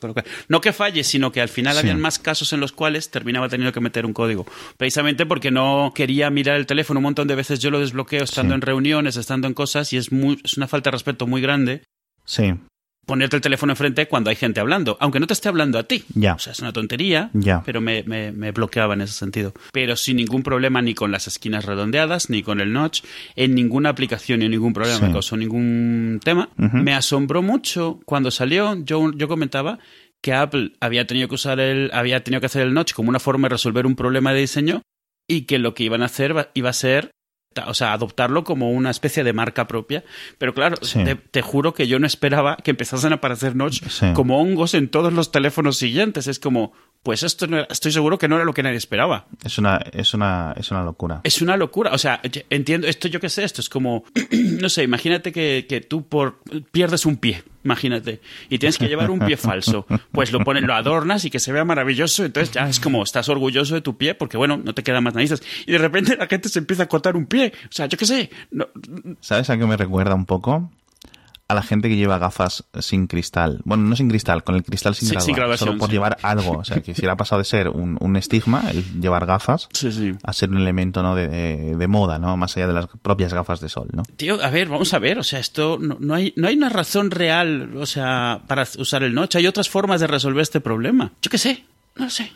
No 0.49 0.61
que 0.61 0.73
falle, 0.73 1.05
sino 1.05 1.31
que 1.31 1.41
al 1.41 1.49
final 1.49 1.79
había 1.79 1.95
más 1.95 2.19
casos 2.19 2.53
en 2.53 2.59
los 2.59 2.73
cuales 2.73 3.13
terminaba 3.13 3.49
teniendo 3.49 3.73
que 3.73 3.79
meter 3.79 4.05
un 4.05 4.13
código. 4.13 4.45
Precisamente 4.77 5.25
porque 5.25 5.53
no 5.53 5.93
quería 5.95 6.31
mirar 6.31 6.57
el 6.57 6.67
teléfono 6.67 6.99
un 6.99 7.05
montón 7.05 7.29
de 7.29 7.37
veces. 7.37 7.61
Yo 7.61 7.71
lo 7.71 7.79
desbloqueo 7.79 8.25
estando 8.25 8.57
en 8.57 8.61
reuniones, 8.61 9.17
estando 9.17 9.47
en 9.47 9.55
cosas 9.55 9.93
y 9.93 9.99
es, 9.99 10.11
muy, 10.11 10.41
es 10.43 10.57
una 10.57 10.67
falta 10.67 10.91
de 10.91 10.97
respeto 10.97 11.29
muy 11.29 11.41
grande. 11.41 11.83
Sí 12.25 12.55
ponerte 13.07 13.37
el 13.37 13.43
teléfono 13.43 13.73
enfrente 13.73 14.07
cuando 14.07 14.31
hay 14.31 14.37
gente 14.37 14.61
hablando, 14.61 14.97
aunque 15.01 15.21
no 15.21 15.27
te 15.27 15.33
esté 15.33 15.49
hablando 15.49 15.79
a 15.79 15.85
ti. 15.85 16.05
Ya. 16.15 16.35
O 16.35 16.39
sea, 16.39 16.53
es 16.53 16.61
una 16.61 16.73
tontería, 16.73 17.31
ya. 17.33 17.63
pero 17.65 17.81
me, 17.81 18.03
me, 18.05 18.53
bloqueaba 18.53 18.95
en 18.95 19.03
ese 19.03 19.15
sentido. 19.15 19.53
Pero 19.73 19.97
sin 19.97 20.17
ningún 20.17 20.43
problema 20.43 20.83
ni 20.83 20.95
con 20.95 21.11
las 21.11 21.27
esquinas 21.27 21.65
redondeadas, 21.65 22.31
ni 22.31 22.43
con 22.43 22.61
el 22.61 22.73
notch, 22.73 23.03
en 23.35 23.55
ninguna 23.55 23.91
aplicación 23.91 24.41
ni 24.41 24.49
ningún 24.49 24.73
problema, 24.73 25.01
me 25.01 25.13
causó 25.13 25.37
ningún 25.37 26.21
tema. 26.23 26.49
Me 26.57 26.95
asombró 26.95 27.43
mucho 27.43 28.01
cuando 28.05 28.31
salió, 28.31 28.75
yo, 28.85 29.13
yo 29.13 29.29
comentaba 29.29 29.79
que 30.23 30.33
Apple 30.33 30.73
había 30.81 31.07
tenido 31.07 31.29
que 31.29 31.35
usar 31.35 31.59
el, 31.59 31.91
había 31.93 32.23
tenido 32.23 32.41
que 32.41 32.47
hacer 32.47 32.63
el 32.63 32.73
notch 32.73 32.93
como 32.93 33.09
una 33.09 33.19
forma 33.19 33.49
de 33.49 33.55
resolver 33.55 33.87
un 33.87 33.97
problema 33.97 34.33
de 34.33 34.41
diseño 34.41 34.83
y 35.29 35.43
que 35.43 35.59
lo 35.59 35.75
que 35.75 35.83
iban 35.83 36.03
a 36.03 36.07
hacer 36.07 36.51
iba 36.55 36.71
a 36.71 36.73
ser 36.73 37.11
o 37.67 37.75
sea, 37.75 37.93
adoptarlo 37.93 38.45
como 38.45 38.71
una 38.71 38.91
especie 38.91 39.25
de 39.25 39.33
marca 39.33 39.67
propia. 39.67 40.05
Pero 40.39 40.55
claro, 40.55 40.77
te, 41.31 41.43
juro 41.43 41.75
que 41.75 41.87
yo 41.87 41.99
no 41.99 42.07
esperaba 42.07 42.57
que 42.57 42.71
empezasen 42.71 43.13
a 43.13 43.17
aparecer 43.17 43.57
Notch 43.57 43.83
como 44.15 44.41
hongos 44.41 44.75
en 44.75 44.89
todos 44.89 45.13
los 45.13 45.31
teléfonos 45.31 45.77
siguientes. 45.77 46.27
Es 46.27 46.39
como, 46.39 46.73
pues 47.03 47.23
esto 47.23 47.47
no 47.47 47.61
estoy 47.69 47.93
seguro 47.93 48.19
que 48.19 48.29
no 48.29 48.37
era 48.37 48.45
lo 48.45 48.55
que 48.55 48.63
nadie 48.63 48.77
esperaba. 48.77 49.27
Es 49.45 49.59
una, 49.59 49.79
es 49.93 50.15
una, 50.15 50.55
es 50.57 50.71
una 50.71 50.85
locura. 50.85 51.21
Es 51.25 51.43
una 51.43 51.57
locura. 51.57 51.93
O 51.93 51.99
sea, 51.99 52.21
entiendo, 52.51 52.87
esto 52.87 53.09
yo 53.09 53.21
qué 53.21 53.29
sé, 53.29 53.45
esto 53.45 53.61
es 53.61 53.69
como, 53.69 54.05
no 54.61 54.69
sé, 54.69 54.83
imagínate 54.83 55.33
que, 55.33 55.67
que 55.69 55.81
tú 55.81 56.07
por, 56.07 56.41
pierdes 56.71 57.07
un 57.07 57.17
pie 57.17 57.43
imagínate, 57.65 58.21
y 58.49 58.59
tienes 58.59 58.79
que 58.79 58.89
llevar 58.89 59.11
un 59.11 59.21
pie 59.21 59.37
falso, 59.37 59.87
pues 60.11 60.33
lo 60.33 60.41
pones, 60.41 60.63
lo 60.65 60.75
adornas 60.75 61.25
y 61.25 61.31
que 61.31 61.39
se 61.39 61.53
vea 61.53 61.65
maravilloso, 61.65 62.25
entonces 62.25 62.53
ya 62.53 62.69
es 62.69 62.81
como 62.81 63.03
estás 63.03 63.29
orgulloso 63.29 63.75
de 63.75 63.81
tu 63.81 63.97
pie 63.97 64.15
porque 64.15 64.37
bueno, 64.37 64.57
no 64.57 64.75
te 64.75 64.83
quedan 64.83 65.05
más 65.05 65.15
narices 65.15 65.43
y 65.67 65.73
de 65.73 65.79
repente 65.79 66.17
la 66.17 66.27
gente 66.27 66.49
se 66.49 66.59
empieza 66.59 66.85
a 66.85 66.89
cortar 66.89 67.17
un 67.17 67.27
pie, 67.27 67.53
o 67.65 67.73
sea, 67.73 67.87
yo 67.87 67.97
qué 67.97 68.07
sé. 68.07 68.31
¿Sabes 69.21 69.51
a 69.51 69.57
qué 69.57 69.67
me 69.67 69.77
recuerda 69.77 70.15
un 70.15 70.27
poco? 70.27 70.71
A 71.49 71.55
la 71.55 71.63
gente 71.63 71.89
que 71.89 71.97
lleva 71.97 72.19
gafas 72.19 72.65
sin 72.81 73.07
cristal. 73.07 73.61
Bueno, 73.65 73.85
no 73.85 73.97
sin 73.97 74.09
cristal, 74.09 74.43
con 74.43 74.55
el 74.55 74.63
cristal 74.63 74.95
sin, 74.95 75.09
sí, 75.09 75.35
solo 75.57 75.77
por 75.77 75.91
llevar 75.91 76.17
algo. 76.23 76.59
O 76.59 76.65
sea, 76.65 76.81
que 76.81 76.95
si 76.95 77.03
le 77.03 77.11
ha 77.11 77.17
pasado 77.17 77.41
de 77.41 77.45
ser 77.45 77.69
un, 77.69 78.17
estigma 78.17 78.71
el 78.71 79.01
llevar 79.01 79.27
gafas 79.27 79.69
a 80.23 80.33
ser 80.33 80.51
un 80.51 80.59
elemento 80.59 81.03
¿no? 81.03 81.15
De, 81.15 81.77
de, 81.77 81.89
moda, 81.89 82.19
¿no? 82.19 82.37
Más 82.37 82.57
allá 82.57 82.69
de 82.69 82.73
las 82.73 82.87
propias 82.87 83.35
gafas 83.35 83.61
de 83.61 83.69
sol, 83.69 83.89
¿no? 83.93 84.03
Tío, 84.17 84.43
a 84.43 84.51
ver, 84.51 84.69
vamos 84.69 84.95
a 84.95 84.99
ver. 84.99 85.19
O 85.19 85.23
sea, 85.23 85.39
esto 85.39 85.79
no, 85.79 86.15
hay, 86.15 86.33
no 86.37 86.49
hay 86.49 86.57
una 86.57 86.69
razón 86.69 87.11
real, 87.11 87.77
o 87.77 87.87
sea, 87.87 88.43
para 88.47 88.67
usar 88.79 89.03
el 89.03 89.15
notch. 89.15 89.37
Hay 89.37 89.47
otras 89.47 89.69
formas 89.69 90.01
de 90.01 90.07
resolver 90.07 90.43
este 90.43 90.61
problema. 90.61 91.13
Yo 91.21 91.31
qué 91.31 91.39
sé. 91.39 91.65
No 91.95 92.05
lo 92.05 92.11
sé. 92.11 92.33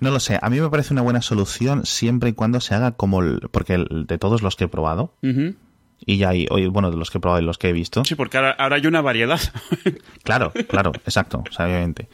No 0.00 0.10
lo 0.10 0.20
sé. 0.20 0.38
A 0.42 0.50
mí 0.50 0.60
me 0.60 0.68
parece 0.68 0.92
una 0.92 1.00
buena 1.00 1.22
solución 1.22 1.86
siempre 1.86 2.30
y 2.30 2.32
cuando 2.34 2.60
se 2.60 2.74
haga 2.74 2.92
como... 2.92 3.22
porque 3.50 3.82
de 3.88 4.18
todos 4.18 4.42
los 4.42 4.54
que 4.56 4.64
he 4.64 4.68
probado, 4.68 5.14
y 6.04 6.16
ya 6.18 6.30
hay, 6.30 6.46
bueno, 6.70 6.90
de 6.90 6.96
los 6.96 7.10
que 7.10 7.18
he 7.18 7.20
probado 7.20 7.42
y 7.42 7.44
los 7.44 7.58
que 7.58 7.68
he 7.68 7.72
visto. 7.72 8.04
Sí, 8.04 8.14
porque 8.14 8.38
ahora, 8.38 8.56
hay 8.76 8.86
una 8.86 9.00
variedad. 9.00 9.40
claro, 10.22 10.52
claro, 10.68 10.92
exacto, 11.04 11.42
obviamente. 11.58 12.08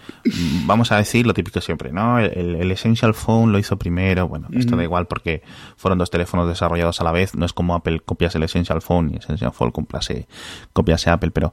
Vamos 0.67 0.91
a 0.93 0.97
decir 0.97 1.27
lo 1.27 1.35
típico 1.35 1.61
siempre, 1.61 1.93
¿no? 1.93 2.19
El, 2.19 2.71
Essential 2.71 3.15
Phone 3.15 3.53
lo 3.53 3.59
hizo 3.59 3.79
primero, 3.79 4.27
bueno, 4.27 4.49
esto 4.53 4.77
da 4.77 4.83
igual 4.83 5.07
porque 5.07 5.43
fueron 5.77 5.99
dos 5.99 6.11
teléfonos 6.11 6.49
desarrollados 6.49 7.01
a 7.01 7.05
la 7.05 7.13
vez, 7.13 7.35
no 7.37 7.47
es 7.47 7.53
como 7.53 7.75
Apple 7.75 8.01
copias 8.01 8.35
el 8.35 8.43
Essential 8.43 8.83
Phone 8.83 9.13
y 9.13 9.17
Essential 9.19 9.53
Phone 9.53 9.71
copiase, 9.71 10.27
copiase 10.73 11.11
Apple, 11.11 11.31
pero 11.31 11.53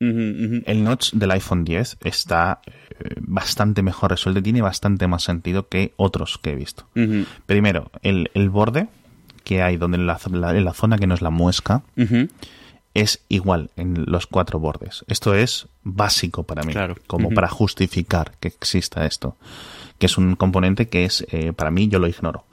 el 0.00 0.84
notch 0.84 1.12
del 1.14 1.30
iPhone 1.32 1.64
10 1.64 1.98
está 2.04 2.60
eh, 2.66 2.72
bastante 3.20 3.82
mejor 3.82 4.10
resuelto, 4.10 4.42
tiene 4.42 4.62
bastante 4.62 5.08
más 5.08 5.24
sentido 5.24 5.68
que 5.68 5.92
otros 5.96 6.38
que 6.38 6.50
he 6.50 6.54
visto. 6.54 6.86
Primero, 7.46 7.90
el, 8.02 8.30
el 8.34 8.48
borde 8.50 8.88
que 9.48 9.62
hay 9.62 9.78
donde 9.78 9.96
en 9.96 10.06
la, 10.06 10.18
zona 10.18 10.98
que 10.98 11.06
no 11.06 11.14
es 11.14 11.22
la 11.22 11.30
muesca 11.30 11.80
es 12.92 13.24
igual 13.30 13.70
en 13.76 14.04
los 14.06 14.26
cuatro 14.26 14.58
bordes. 14.58 15.06
Esto 15.08 15.34
es 15.34 15.68
básico 15.84 16.42
para 16.42 16.64
mí, 16.64 16.74
como 17.06 17.30
para 17.30 17.48
justificar 17.48 18.32
que 18.40 18.48
exista 18.48 19.06
esto. 19.06 19.36
Que 19.98 20.04
es 20.04 20.18
un 20.18 20.36
componente 20.36 20.88
que 20.88 21.06
es, 21.06 21.26
eh, 21.30 21.54
para 21.54 21.70
mí, 21.70 21.88
yo 21.88 21.98
lo 21.98 22.08
ignoro. 22.08 22.44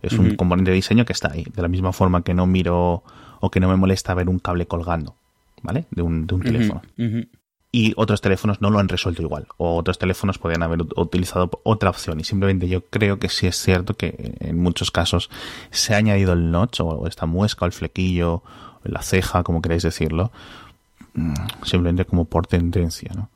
es 0.00 0.12
un 0.12 0.36
componente 0.36 0.70
de 0.70 0.76
diseño 0.76 1.04
que 1.04 1.12
está 1.12 1.32
ahí. 1.32 1.44
De 1.52 1.60
la 1.60 1.66
misma 1.66 1.92
forma 1.92 2.22
que 2.22 2.34
no 2.34 2.46
miro 2.46 3.02
o 3.40 3.50
que 3.50 3.58
no 3.58 3.68
me 3.68 3.74
molesta 3.74 4.14
ver 4.14 4.28
un 4.28 4.38
cable 4.38 4.66
colgando, 4.66 5.16
¿vale? 5.64 5.86
De 5.90 6.02
un, 6.02 6.28
de 6.28 6.34
un 6.36 6.40
teléfono 6.40 6.82
y 7.76 7.92
otros 7.96 8.22
teléfonos 8.22 8.62
no 8.62 8.70
lo 8.70 8.78
han 8.78 8.88
resuelto 8.88 9.20
igual 9.20 9.46
o 9.58 9.76
otros 9.76 9.98
teléfonos 9.98 10.38
podrían 10.38 10.62
haber 10.62 10.80
utilizado 10.96 11.60
otra 11.62 11.90
opción 11.90 12.18
y 12.18 12.24
simplemente 12.24 12.68
yo 12.68 12.80
creo 12.86 13.18
que 13.18 13.28
sí 13.28 13.46
es 13.46 13.56
cierto 13.56 13.92
que 13.98 14.34
en 14.40 14.58
muchos 14.58 14.90
casos 14.90 15.28
se 15.70 15.92
ha 15.92 15.98
añadido 15.98 16.32
el 16.32 16.50
notch 16.50 16.80
o 16.80 17.06
esta 17.06 17.26
muesca 17.26 17.66
o 17.66 17.66
el 17.66 17.72
flequillo 17.72 18.36
o 18.36 18.42
la 18.84 19.02
ceja 19.02 19.42
como 19.42 19.60
queréis 19.60 19.82
decirlo 19.82 20.32
mm, 21.12 21.34
simplemente 21.64 22.06
como 22.06 22.24
por 22.24 22.46
tendencia 22.46 23.12
¿no? 23.14 23.28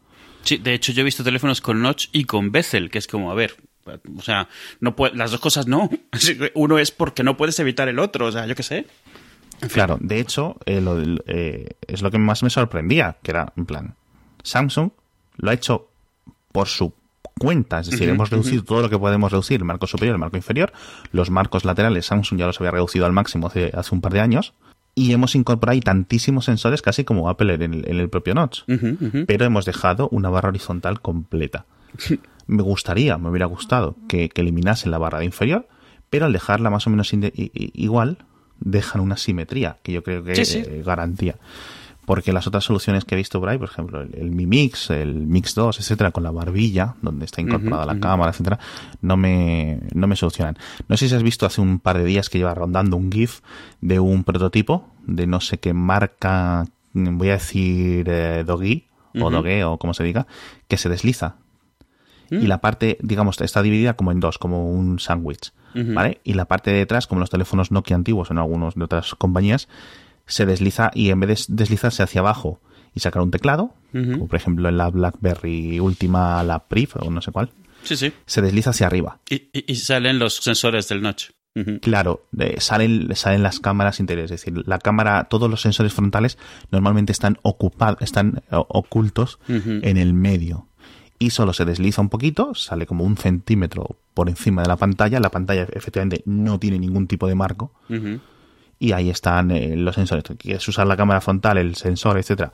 Sí, 0.43 0.57
de 0.57 0.73
hecho 0.73 0.93
yo 0.93 1.03
he 1.03 1.05
visto 1.05 1.23
teléfonos 1.23 1.61
con 1.61 1.83
notch 1.83 2.09
y 2.13 2.25
con 2.25 2.51
bezel 2.51 2.89
que 2.91 2.97
es 2.97 3.07
como 3.07 3.31
a 3.31 3.35
ver 3.35 3.57
o 4.17 4.23
sea, 4.23 4.49
no 4.79 4.95
las 5.15 5.33
dos 5.33 5.41
cosas 5.41 5.67
no. 5.67 5.91
Uno 6.55 6.79
es 6.79 6.93
porque 6.93 7.25
no 7.25 7.37
puedes 7.37 7.59
evitar 7.59 7.89
el 7.89 7.99
otro, 7.99 8.27
o 8.27 8.33
sea, 8.33 8.47
yo 8.47 8.55
qué 8.55 8.63
sé. 8.63 8.87
Claro, 9.73 9.99
de 10.01 10.21
hecho, 10.21 10.57
eh, 10.67 10.81
eh, 11.27 11.69
es 11.89 12.03
lo 12.03 12.11
que 12.11 12.19
más 12.19 12.43
me 12.45 12.51
sorprendía, 12.51 13.17
que 13.23 13.33
era, 13.33 13.53
en 13.57 13.67
plan, 13.67 13.95
Samsung 14.43 14.91
lo 15.37 15.51
ha 15.51 15.55
hecho 15.55 15.89
por 16.53 16.69
su 16.69 16.93
cuenta, 17.39 17.81
es 17.81 17.91
decir, 17.91 18.09
hemos 18.09 18.29
reducido 18.29 18.63
todo 18.63 18.83
lo 18.83 18.91
que 18.91 18.99
podemos 18.99 19.33
reducir, 19.33 19.61
el 19.61 19.65
marco 19.65 19.87
superior, 19.87 20.15
el 20.15 20.21
marco 20.21 20.37
inferior, 20.37 20.73
los 21.11 21.31
marcos 21.31 21.65
laterales 21.65 22.07
Samsung 22.07 22.39
ya 22.39 22.47
los 22.47 22.61
había 22.61 22.73
reducido 22.73 23.07
al 23.07 23.13
máximo 23.13 23.47
hace, 23.47 23.71
hace 23.75 23.95
un 23.95 24.03
par 24.03 24.13
de 24.13 24.21
años, 24.21 24.53
y 24.95 25.13
hemos 25.13 25.35
incorporado 25.35 25.73
ahí 25.73 25.81
tantísimos 25.81 26.45
sensores, 26.45 26.83
casi 26.83 27.05
como 27.05 27.31
Apple 27.31 27.55
en 27.55 27.73
el, 27.87 28.11
propio 28.11 28.35
Notch, 28.35 28.65
pero 29.27 29.45
hemos 29.47 29.65
dejado 29.65 30.09
una 30.11 30.29
barra 30.29 30.51
horizontal 30.51 31.01
completa. 31.01 31.65
me 32.47 32.63
gustaría, 32.63 33.17
me 33.17 33.31
hubiera 33.31 33.47
gustado 33.47 33.97
que, 34.07 34.31
eliminase 34.35 34.91
la 34.91 34.99
barra 34.99 35.21
de 35.21 35.25
inferior, 35.25 35.67
pero 36.11 36.27
al 36.27 36.33
dejarla 36.35 36.69
más 36.69 36.87
o 36.87 36.91
menos 36.91 37.11
igual, 37.13 38.19
dejan 38.59 39.01
una 39.01 39.17
simetría 39.17 39.79
que 39.83 39.93
yo 39.93 40.03
creo 40.03 40.23
que 40.23 40.33
es 40.33 40.55
eh, 40.55 40.83
garantía 40.85 41.37
porque 42.11 42.33
las 42.33 42.49
otras 42.49 42.65
soluciones 42.65 43.05
que 43.05 43.15
he 43.15 43.17
visto 43.17 43.39
por 43.39 43.51
ahí, 43.51 43.57
por 43.57 43.69
ejemplo, 43.69 44.01
el, 44.03 44.33
Mi 44.33 44.45
Mix, 44.45 44.91
el 44.91 45.15
Mix 45.15 45.55
2, 45.55 45.79
etcétera, 45.79 46.11
con 46.11 46.25
la 46.25 46.33
barbilla, 46.33 46.97
donde 47.03 47.25
está 47.25 47.41
incorporada 47.41 47.87
la 47.87 48.01
cámara, 48.01 48.33
etcétera, 48.33 48.59
no 49.01 49.17
me, 49.17 49.79
no 49.95 50.09
me 50.09 50.17
solucionan. 50.17 50.59
No 50.89 50.97
sé 50.97 51.09
si 51.09 51.15
has 51.15 51.23
visto 51.23 51.47
hace 51.47 51.61
un 51.61 51.79
par 51.79 51.99
de 51.99 52.05
días 52.05 52.29
que 52.29 52.39
lleva 52.39 52.53
rondando 52.53 52.97
un 52.97 53.13
GIF 53.13 53.43
de 53.81 54.01
un 54.01 54.25
prototipo 54.25 54.89
de 55.07 55.29
no 55.29 55.41
sé 55.41 55.59
qué 55.59 55.73
marca, 55.73 56.65
voy 56.95 57.29
a 57.29 57.35
decir 57.35 58.09
eh, 58.09 58.43
Dogi, 58.45 58.87
o 59.15 59.31
Doge, 59.31 59.63
o 59.63 59.79
como 59.79 59.95
se 59.95 60.03
diga, 60.03 60.27
que 60.67 60.79
se 60.79 60.89
desliza. 60.89 61.37
Y 62.29 62.39
mm. 62.39 62.49
la 62.49 62.61
parte, 62.61 62.99
digamos, 63.03 63.41
está 63.41 63.63
dividida 63.63 63.95
como 63.95 64.11
en 64.11 64.19
dos, 64.19 64.37
como 64.37 64.69
un 64.69 64.99
sándwich. 64.99 65.53
¿Vale? 65.75 66.21
Y 66.25 66.35
la 66.35 66.47
parte 66.47 66.73
de 66.73 66.79
detrás, 66.79 67.07
como 67.07 67.21
los 67.21 67.31
teléfonos 67.31 67.71
Nokia 67.71 67.95
antiguos 67.95 68.33
en 68.33 68.39
algunos 68.39 68.75
de 68.75 68.83
otras 68.83 69.15
compañías, 69.15 69.69
se 70.31 70.47
desliza 70.47 70.91
y 70.95 71.11
en 71.11 71.21
vez 71.21 71.47
de 71.49 71.55
deslizarse 71.57 72.03
hacia 72.03 72.21
abajo 72.21 72.61
y 72.95 73.01
sacar 73.01 73.23
un 73.23 73.31
teclado, 73.31 73.75
como 73.93 74.29
por 74.29 74.37
ejemplo 74.37 74.69
en 74.69 74.79
la 74.79 74.91
BlackBerry 74.91 75.81
última, 75.81 76.43
la 76.43 76.61
PRIV 76.61 76.91
o 77.01 77.11
no 77.11 77.21
sé 77.21 77.33
cuál, 77.33 77.51
sí, 77.83 77.97
sí. 77.97 78.13
se 78.27 78.43
desliza 78.43 78.71
hacia 78.71 78.87
arriba. 78.87 79.21
Y, 79.29 79.75
salen 79.77 80.19
los 80.19 80.37
sensores 80.37 80.89
del 80.89 81.03
notch. 81.03 81.31
Claro, 81.83 82.27
salen, 82.59 83.15
salen 83.17 83.43
las 83.43 83.59
cámaras 83.59 83.99
interiores, 83.99 84.31
es 84.31 84.41
decir, 84.41 84.63
la 84.67 84.79
cámara, 84.79 85.25
todos 85.25 85.51
los 85.51 85.61
sensores 85.61 85.93
frontales 85.93 86.39
normalmente 86.71 87.11
están 87.11 87.39
ocupados, 87.43 88.01
están 88.03 88.43
eh, 88.51 88.57
ocultos 88.69 89.41
en 89.49 89.97
el 89.97 90.15
medio 90.15 90.69
y 91.23 91.31
solo 91.31 91.53
se 91.53 91.67
desliza 91.67 92.01
un 92.01 92.09
poquito, 92.09 92.55
sale 92.55 92.87
como 92.87 93.05
un 93.05 93.17
centímetro 93.17 93.99
por 94.15 94.31
encima 94.31 94.63
de 94.63 94.69
la 94.69 94.77
pantalla. 94.77 95.21
La 95.21 95.31
pantalla 95.31 95.67
efectivamente 95.71 96.23
no 96.25 96.59
tiene 96.59 96.79
ningún 96.79 97.07
tipo 97.07 97.29
de 97.29 97.35
marco 97.35 97.73
y 98.81 98.93
ahí 98.93 99.11
están 99.11 99.53
eh, 99.53 99.77
los 99.77 99.95
sensores. 99.95 100.25
Quieres 100.37 100.67
usar 100.67 100.87
la 100.89 100.97
cámara 100.97 101.21
frontal, 101.21 101.59
el 101.59 101.77
sensor, 101.77 102.19
etcétera, 102.19 102.53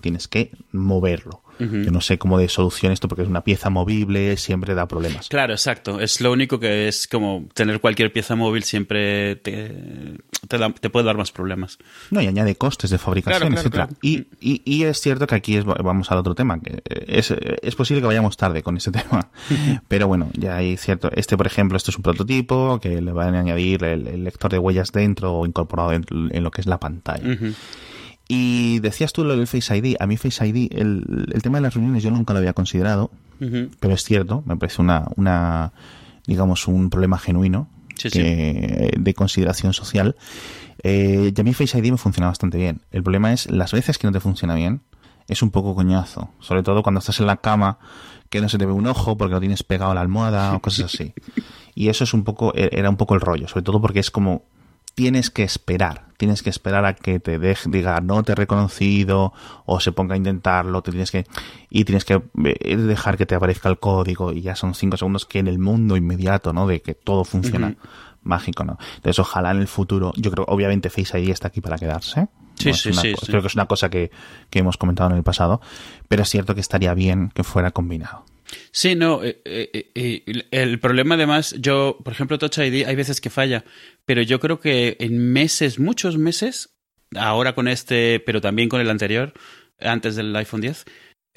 tienes 0.00 0.26
que 0.26 0.50
moverlo. 0.72 1.42
Yo 1.58 1.90
no 1.90 2.00
sé 2.00 2.18
cómo 2.18 2.38
de 2.38 2.48
solución 2.48 2.92
esto 2.92 3.08
porque 3.08 3.22
es 3.22 3.28
una 3.28 3.42
pieza 3.42 3.70
movible, 3.70 4.36
siempre 4.36 4.74
da 4.74 4.86
problemas. 4.86 5.28
Claro, 5.28 5.54
exacto. 5.54 6.00
Es 6.00 6.20
lo 6.20 6.32
único 6.32 6.60
que 6.60 6.88
es 6.88 7.08
como 7.08 7.48
tener 7.54 7.80
cualquier 7.80 8.12
pieza 8.12 8.36
móvil 8.36 8.62
siempre 8.62 9.36
te, 9.36 10.18
te, 10.48 10.90
puede 10.90 11.06
dar 11.06 11.16
más 11.16 11.32
problemas. 11.32 11.78
No, 12.10 12.20
y 12.20 12.26
añade 12.26 12.56
costes 12.56 12.90
de 12.90 12.98
fabricación, 12.98 13.54
etcétera. 13.54 13.88
Y, 14.02 14.26
y, 14.40 14.84
es 14.84 15.00
cierto 15.00 15.26
que 15.26 15.34
aquí 15.34 15.56
es, 15.56 15.64
vamos 15.64 16.10
al 16.10 16.18
otro 16.18 16.34
tema, 16.34 16.60
que 16.60 16.82
es, 16.84 17.30
es 17.30 17.74
posible 17.74 18.00
que 18.00 18.06
vayamos 18.06 18.36
tarde 18.36 18.62
con 18.62 18.76
ese 18.76 18.90
tema. 18.92 19.30
Pero 19.88 20.08
bueno, 20.08 20.30
ya 20.34 20.56
hay 20.56 20.76
cierto. 20.76 21.10
Este, 21.12 21.36
por 21.36 21.46
ejemplo, 21.46 21.76
esto 21.76 21.90
es 21.90 21.96
un 21.96 22.02
prototipo 22.02 22.78
que 22.80 23.00
le 23.00 23.12
van 23.12 23.34
a 23.34 23.40
añadir 23.40 23.84
el, 23.84 24.24
lector 24.24 24.50
de 24.50 24.58
huellas 24.58 24.92
dentro 24.92 25.34
o 25.34 25.46
incorporado 25.46 25.92
en, 25.92 26.42
lo 26.42 26.50
que 26.50 26.60
es 26.60 26.66
la 26.66 26.78
pantalla. 26.78 27.36
Y 28.28 28.80
decías 28.80 29.12
tú 29.12 29.24
lo 29.24 29.36
del 29.36 29.46
Face 29.46 29.76
ID. 29.76 29.96
A 30.00 30.06
mí 30.06 30.16
Face 30.16 30.46
ID, 30.46 30.72
el, 30.72 31.28
el 31.32 31.42
tema 31.42 31.58
de 31.58 31.62
las 31.62 31.74
reuniones 31.74 32.02
yo 32.02 32.10
nunca 32.10 32.32
lo 32.32 32.38
había 32.38 32.52
considerado, 32.52 33.10
pero 33.38 33.94
es 33.94 34.02
cierto, 34.02 34.42
me 34.46 34.56
parece 34.56 34.80
una, 34.82 35.06
una 35.16 35.72
digamos, 36.26 36.66
un 36.66 36.90
problema 36.90 37.18
genuino 37.18 37.68
de 38.98 39.14
consideración 39.14 39.72
social. 39.72 40.16
Eh, 40.82 41.32
y 41.36 41.40
a 41.40 41.44
mí 41.44 41.54
Face 41.54 41.78
ID 41.78 41.90
me 41.90 41.98
funciona 41.98 42.28
bastante 42.28 42.58
bien. 42.58 42.82
El 42.90 43.02
problema 43.02 43.32
es 43.32 43.50
las 43.50 43.72
veces 43.72 43.98
que 43.98 44.06
no 44.06 44.12
te 44.12 44.20
funciona 44.20 44.54
bien, 44.54 44.82
es 45.28 45.42
un 45.42 45.50
poco 45.50 45.74
coñazo. 45.74 46.30
Sobre 46.40 46.62
todo 46.62 46.82
cuando 46.82 47.00
estás 47.00 47.20
en 47.20 47.26
la 47.26 47.38
cama, 47.38 47.78
que 48.28 48.40
no 48.40 48.48
se 48.48 48.58
te 48.58 48.66
ve 48.66 48.72
un 48.72 48.86
ojo 48.86 49.16
porque 49.16 49.34
lo 49.34 49.40
tienes 49.40 49.62
pegado 49.62 49.92
a 49.92 49.94
la 49.94 50.00
almohada 50.00 50.54
o 50.54 50.60
cosas 50.60 50.94
así. 50.94 51.12
Y 51.78 51.90
eso 51.90 52.04
es 52.04 52.14
un 52.14 52.24
poco, 52.24 52.54
e, 52.56 52.70
era 52.72 52.88
un 52.88 52.96
poco 52.96 53.14
el 53.14 53.20
rollo. 53.20 53.48
Sobre 53.48 53.62
todo 53.62 53.82
porque 53.82 54.00
es 54.00 54.10
como 54.10 54.44
tienes 54.96 55.30
que 55.30 55.44
esperar, 55.44 56.06
tienes 56.16 56.42
que 56.42 56.48
esperar 56.48 56.86
a 56.86 56.94
que 56.94 57.20
te 57.20 57.38
deje, 57.38 57.68
diga 57.70 58.00
no 58.00 58.22
te 58.22 58.32
he 58.32 58.34
reconocido 58.34 59.32
o 59.66 59.78
se 59.78 59.92
ponga 59.92 60.14
a 60.14 60.16
intentarlo, 60.16 60.82
te 60.82 60.90
tienes 60.90 61.10
que 61.10 61.26
y 61.68 61.84
tienes 61.84 62.06
que 62.06 62.22
eh, 62.44 62.76
dejar 62.76 63.18
que 63.18 63.26
te 63.26 63.34
aparezca 63.34 63.68
el 63.68 63.78
código 63.78 64.32
y 64.32 64.40
ya 64.40 64.56
son 64.56 64.74
cinco 64.74 64.96
segundos 64.96 65.26
que 65.26 65.38
en 65.38 65.48
el 65.48 65.58
mundo 65.58 65.96
inmediato, 65.96 66.52
¿no? 66.52 66.66
De 66.66 66.80
que 66.80 66.94
todo 66.94 67.24
funciona. 67.24 67.76
Mágico, 68.22 68.64
¿no? 68.64 68.76
Entonces, 68.96 69.20
ojalá 69.20 69.52
en 69.52 69.58
el 69.58 69.68
futuro, 69.68 70.12
yo 70.16 70.32
creo, 70.32 70.44
obviamente 70.48 70.90
Face 70.90 71.16
ID 71.16 71.30
está 71.30 71.46
aquí 71.46 71.60
para 71.60 71.78
quedarse. 71.78 72.26
Sí, 72.56 72.72
sí, 72.72 72.92
sí, 72.92 73.14
Creo 73.24 73.40
que 73.40 73.46
es 73.46 73.54
una 73.54 73.66
cosa 73.66 73.88
que, 73.88 74.10
que 74.50 74.58
hemos 74.58 74.76
comentado 74.76 75.10
en 75.10 75.16
el 75.16 75.22
pasado, 75.22 75.60
pero 76.08 76.22
es 76.22 76.28
cierto 76.28 76.56
que 76.56 76.60
estaría 76.60 76.92
bien 76.94 77.30
que 77.32 77.44
fuera 77.44 77.70
combinado. 77.70 78.24
Sí, 78.70 78.94
no, 78.94 79.24
eh, 79.24 79.40
eh, 79.44 79.90
eh, 79.94 80.44
el 80.50 80.78
problema 80.80 81.14
además, 81.14 81.54
yo, 81.58 81.98
por 82.04 82.12
ejemplo, 82.12 82.38
Touch 82.38 82.58
ID 82.58 82.86
hay 82.86 82.94
veces 82.94 83.20
que 83.20 83.30
falla, 83.30 83.64
pero 84.04 84.22
yo 84.22 84.40
creo 84.40 84.60
que 84.60 84.96
en 85.00 85.32
meses, 85.32 85.78
muchos 85.78 86.18
meses, 86.18 86.76
ahora 87.16 87.54
con 87.54 87.68
este, 87.68 88.20
pero 88.20 88.40
también 88.40 88.68
con 88.68 88.80
el 88.80 88.90
anterior, 88.90 89.32
antes 89.80 90.16
del 90.16 90.34
iPhone 90.36 90.60
10, 90.60 90.84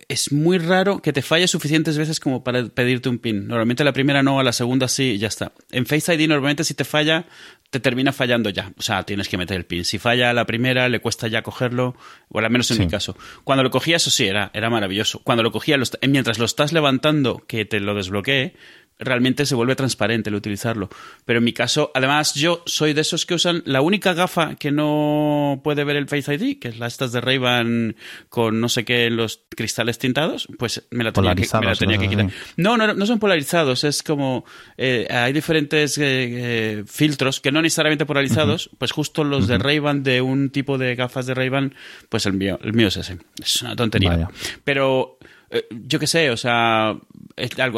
es 0.07 0.31
muy 0.31 0.57
raro 0.57 1.01
que 1.01 1.13
te 1.13 1.21
falle 1.21 1.47
suficientes 1.47 1.97
veces 1.97 2.19
como 2.19 2.43
para 2.43 2.65
pedirte 2.67 3.09
un 3.09 3.19
pin. 3.19 3.47
Normalmente 3.47 3.83
la 3.83 3.93
primera 3.93 4.23
no, 4.23 4.39
a 4.39 4.43
la 4.43 4.53
segunda 4.53 4.87
sí 4.87 5.11
y 5.11 5.17
ya 5.17 5.27
está. 5.27 5.51
En 5.71 5.85
Face 5.85 6.13
ID 6.13 6.27
normalmente 6.27 6.63
si 6.63 6.73
te 6.73 6.85
falla, 6.85 7.25
te 7.69 7.79
termina 7.79 8.11
fallando 8.11 8.49
ya. 8.49 8.71
O 8.77 8.81
sea, 8.81 9.03
tienes 9.03 9.27
que 9.29 9.37
meter 9.37 9.57
el 9.57 9.65
pin. 9.65 9.85
Si 9.85 9.99
falla 9.99 10.33
la 10.33 10.45
primera, 10.45 10.89
le 10.89 10.99
cuesta 10.99 11.27
ya 11.27 11.41
cogerlo, 11.41 11.95
o 12.29 12.39
al 12.39 12.49
menos 12.49 12.71
en 12.71 12.79
mi 12.79 12.87
caso. 12.87 13.15
Cuando 13.43 13.63
lo 13.63 13.69
cogía, 13.69 13.97
eso 13.97 14.09
sí, 14.09 14.25
era, 14.25 14.49
era 14.53 14.69
maravilloso. 14.69 15.21
Cuando 15.23 15.43
lo 15.43 15.51
cogía, 15.51 15.77
mientras 16.07 16.39
lo 16.39 16.45
estás 16.45 16.73
levantando, 16.73 17.43
que 17.47 17.65
te 17.65 17.79
lo 17.79 17.93
desbloquee, 17.93 18.53
realmente 18.99 19.45
se 19.45 19.55
vuelve 19.55 19.75
transparente 19.75 20.29
el 20.29 20.35
utilizarlo. 20.35 20.89
Pero 21.25 21.39
en 21.39 21.45
mi 21.45 21.53
caso, 21.53 21.91
además, 21.95 22.35
yo 22.35 22.61
soy 22.65 22.93
de 22.93 23.01
esos 23.01 23.25
que 23.25 23.33
usan 23.33 23.63
la 23.65 23.81
única 23.81 24.13
gafa 24.13 24.55
que 24.55 24.71
no 24.71 25.61
puede 25.63 25.83
ver 25.83 25.95
el 25.95 26.07
Face 26.07 26.33
ID, 26.33 26.59
que 26.59 26.67
es 26.67 26.79
la 26.79 26.87
estas 26.87 27.11
de 27.11 27.21
ray 27.21 27.39
con 28.27 28.59
no 28.59 28.67
sé 28.67 28.83
qué 28.83 29.09
los 29.09 29.41
cristales 29.55 29.97
tintados, 29.97 30.47
pues 30.57 30.85
me 30.91 31.03
la 31.03 31.13
tenía, 31.13 31.35
que, 31.35 31.41
quitar. 31.43 32.29
No, 32.57 32.75
no, 32.75 32.93
no 32.93 33.05
son 33.05 33.19
polarizados, 33.19 33.83
es 33.85 34.03
como 34.03 34.43
eh, 34.77 35.07
hay 35.09 35.31
diferentes 35.31 35.97
eh, 35.97 36.01
eh, 36.03 36.83
filtros 36.85 37.39
que 37.39 37.51
no 37.51 37.61
necesariamente 37.61 38.05
polarizados, 38.05 38.69
pues 38.77 38.91
justo 38.91 39.23
los 39.23 39.47
de 39.47 39.57
ray 39.57 39.79
de 40.01 40.21
un 40.21 40.49
tipo 40.49 40.77
de 40.77 40.95
gafas 40.95 41.25
de 41.25 41.33
ray 41.33 41.49
pues 42.09 42.25
el 42.25 42.33
mío, 42.33 42.59
el 42.61 42.73
mío 42.73 42.87
es 42.87 42.97
ese. 42.97 43.17
Es 43.41 43.61
una 43.61 43.75
tontería. 43.75 44.29
Pero 44.63 45.17
eh, 45.51 45.65
yo 45.71 45.99
qué 45.99 46.07
sé, 46.07 46.29
o 46.29 46.37
sea, 46.37 46.95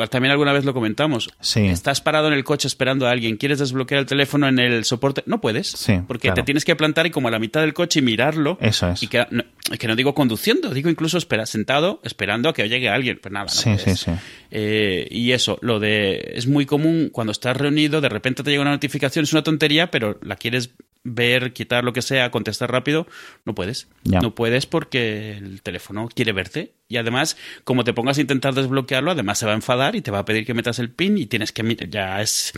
también 0.09 0.31
alguna 0.31 0.51
vez 0.53 0.65
lo 0.65 0.73
comentamos. 0.73 1.29
Sí. 1.39 1.67
Estás 1.67 2.01
parado 2.01 2.27
en 2.27 2.33
el 2.33 2.43
coche 2.43 2.67
esperando 2.67 3.07
a 3.07 3.11
alguien, 3.11 3.37
quieres 3.37 3.59
desbloquear 3.59 3.99
el 3.99 4.05
teléfono 4.05 4.47
en 4.47 4.59
el 4.59 4.83
soporte, 4.85 5.23
no 5.25 5.39
puedes. 5.39 5.67
Sí, 5.67 5.99
porque 6.07 6.31
te 6.31 6.43
tienes 6.43 6.65
que 6.65 6.75
plantar 6.75 7.05
y 7.05 7.11
como 7.11 7.29
a 7.29 7.31
la 7.31 7.39
mitad 7.39 7.61
del 7.61 7.73
coche 7.73 7.99
y 7.99 8.01
mirarlo. 8.01 8.57
Eso 8.59 8.89
es. 8.89 9.03
Y 9.03 9.07
que 9.07 9.25
no, 9.31 9.43
que 9.77 9.87
no 9.87 9.95
digo 9.95 10.13
conduciendo, 10.13 10.73
digo 10.73 10.89
incluso 10.89 11.17
espera, 11.17 11.45
sentado 11.45 12.01
esperando 12.03 12.49
a 12.49 12.53
que 12.53 12.67
llegue 12.67 12.89
alguien. 12.89 13.19
Pues 13.21 13.31
nada, 13.31 13.45
no 13.45 13.51
sí, 13.51 13.77
sí, 13.77 13.95
sí. 13.95 14.11
Eh, 14.49 15.07
y 15.09 15.31
eso, 15.31 15.57
lo 15.61 15.79
de. 15.79 16.33
Es 16.35 16.47
muy 16.47 16.65
común 16.65 17.09
cuando 17.11 17.31
estás 17.31 17.55
reunido, 17.55 18.01
de 18.01 18.09
repente 18.09 18.43
te 18.43 18.51
llega 18.51 18.61
una 18.61 18.71
notificación, 18.71 19.23
es 19.23 19.33
una 19.33 19.43
tontería, 19.43 19.91
pero 19.91 20.19
la 20.23 20.35
quieres 20.35 20.71
ver, 21.03 21.53
quitar 21.53 21.83
lo 21.83 21.93
que 21.93 22.01
sea, 22.01 22.31
contestar 22.31 22.71
rápido, 22.71 23.07
no 23.45 23.55
puedes. 23.55 23.87
No 24.03 24.35
puedes 24.35 24.65
porque 24.65 25.37
el 25.37 25.61
teléfono 25.61 26.09
quiere 26.13 26.31
verte. 26.31 26.73
Y 26.87 26.97
además, 26.97 27.37
como 27.63 27.83
te 27.83 27.93
pongas 27.93 28.17
a 28.17 28.21
intentar 28.21 28.53
desbloquearlo, 28.53 29.11
además 29.11 29.37
se 29.39 29.45
va 29.45 29.53
a 29.53 29.55
enfadar 29.55 29.95
y 29.95 30.01
te 30.01 30.11
va 30.11 30.19
a 30.19 30.25
pedir 30.25 30.45
que 30.45 30.53
metas 30.53 30.79
el 30.79 30.91
pin 30.91 31.17
y 31.17 31.25
tienes 31.25 31.51
que... 31.51 31.61
Ya 31.89 32.21
es... 32.21 32.53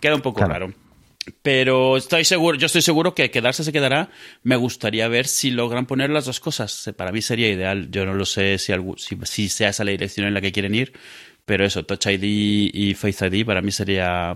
Queda 0.00 0.14
un 0.14 0.22
poco 0.22 0.44
raro. 0.44 0.72
Pero 1.42 1.96
estoy 1.96 2.24
seguro, 2.24 2.58
yo 2.58 2.66
estoy 2.66 2.82
seguro 2.82 3.14
que 3.14 3.30
quedarse 3.30 3.62
se 3.62 3.72
quedará. 3.72 4.10
Me 4.42 4.56
gustaría 4.56 5.06
ver 5.06 5.26
si 5.26 5.50
logran 5.50 5.86
poner 5.86 6.10
las 6.10 6.24
dos 6.24 6.40
cosas. 6.40 6.92
Para 6.96 7.12
mí 7.12 7.22
sería 7.22 7.48
ideal. 7.48 7.90
Yo 7.90 8.04
no 8.04 8.14
lo 8.14 8.26
sé 8.26 8.58
si, 8.58 8.72
si, 8.96 9.18
si 9.22 9.48
sea 9.48 9.68
esa 9.68 9.84
la 9.84 9.92
dirección 9.92 10.26
en 10.26 10.34
la 10.34 10.40
que 10.40 10.52
quieren 10.52 10.74
ir, 10.74 10.92
pero 11.44 11.64
eso, 11.64 11.84
Touch 11.84 12.06
ID 12.06 12.70
y 12.72 12.94
Face 12.94 13.26
ID 13.26 13.44
para 13.44 13.62
mí 13.62 13.72
sería 13.72 14.34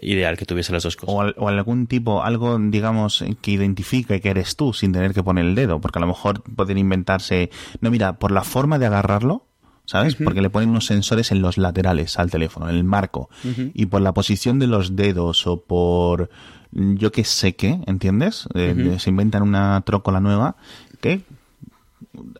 ideal 0.00 0.36
que 0.36 0.46
tuviese 0.46 0.72
las 0.72 0.82
dos 0.82 0.96
cosas. 0.96 1.34
O, 1.36 1.48
algún 1.48 1.86
tipo, 1.86 2.22
algo, 2.22 2.58
digamos, 2.58 3.24
que 3.40 3.50
identifique 3.50 4.20
que 4.20 4.30
eres 4.30 4.56
tú 4.56 4.72
sin 4.72 4.92
tener 4.92 5.12
que 5.12 5.22
poner 5.22 5.44
el 5.44 5.54
dedo, 5.54 5.80
porque 5.80 5.98
a 5.98 6.02
lo 6.02 6.06
mejor 6.06 6.42
pueden 6.42 6.78
inventarse, 6.78 7.50
no, 7.80 7.90
mira, 7.90 8.18
por 8.18 8.30
la 8.30 8.42
forma 8.42 8.78
de 8.78 8.86
agarrarlo, 8.86 9.46
¿sabes? 9.86 10.16
Porque 10.16 10.40
le 10.40 10.50
ponen 10.50 10.70
unos 10.70 10.86
sensores 10.86 11.32
en 11.32 11.42
los 11.42 11.58
laterales 11.58 12.18
al 12.18 12.30
teléfono, 12.30 12.68
en 12.68 12.76
el 12.76 12.84
marco, 12.84 13.28
y 13.74 13.86
por 13.86 14.00
la 14.00 14.14
posición 14.14 14.58
de 14.58 14.66
los 14.66 14.96
dedos 14.96 15.46
o 15.46 15.62
por 15.62 16.30
yo 16.72 17.12
qué 17.12 17.24
sé 17.24 17.54
qué, 17.54 17.80
¿entiendes? 17.86 18.48
Eh, 18.54 18.96
se 18.98 19.10
inventan 19.10 19.42
una 19.42 19.80
trócola 19.86 20.20
nueva 20.20 20.56
que 21.00 21.22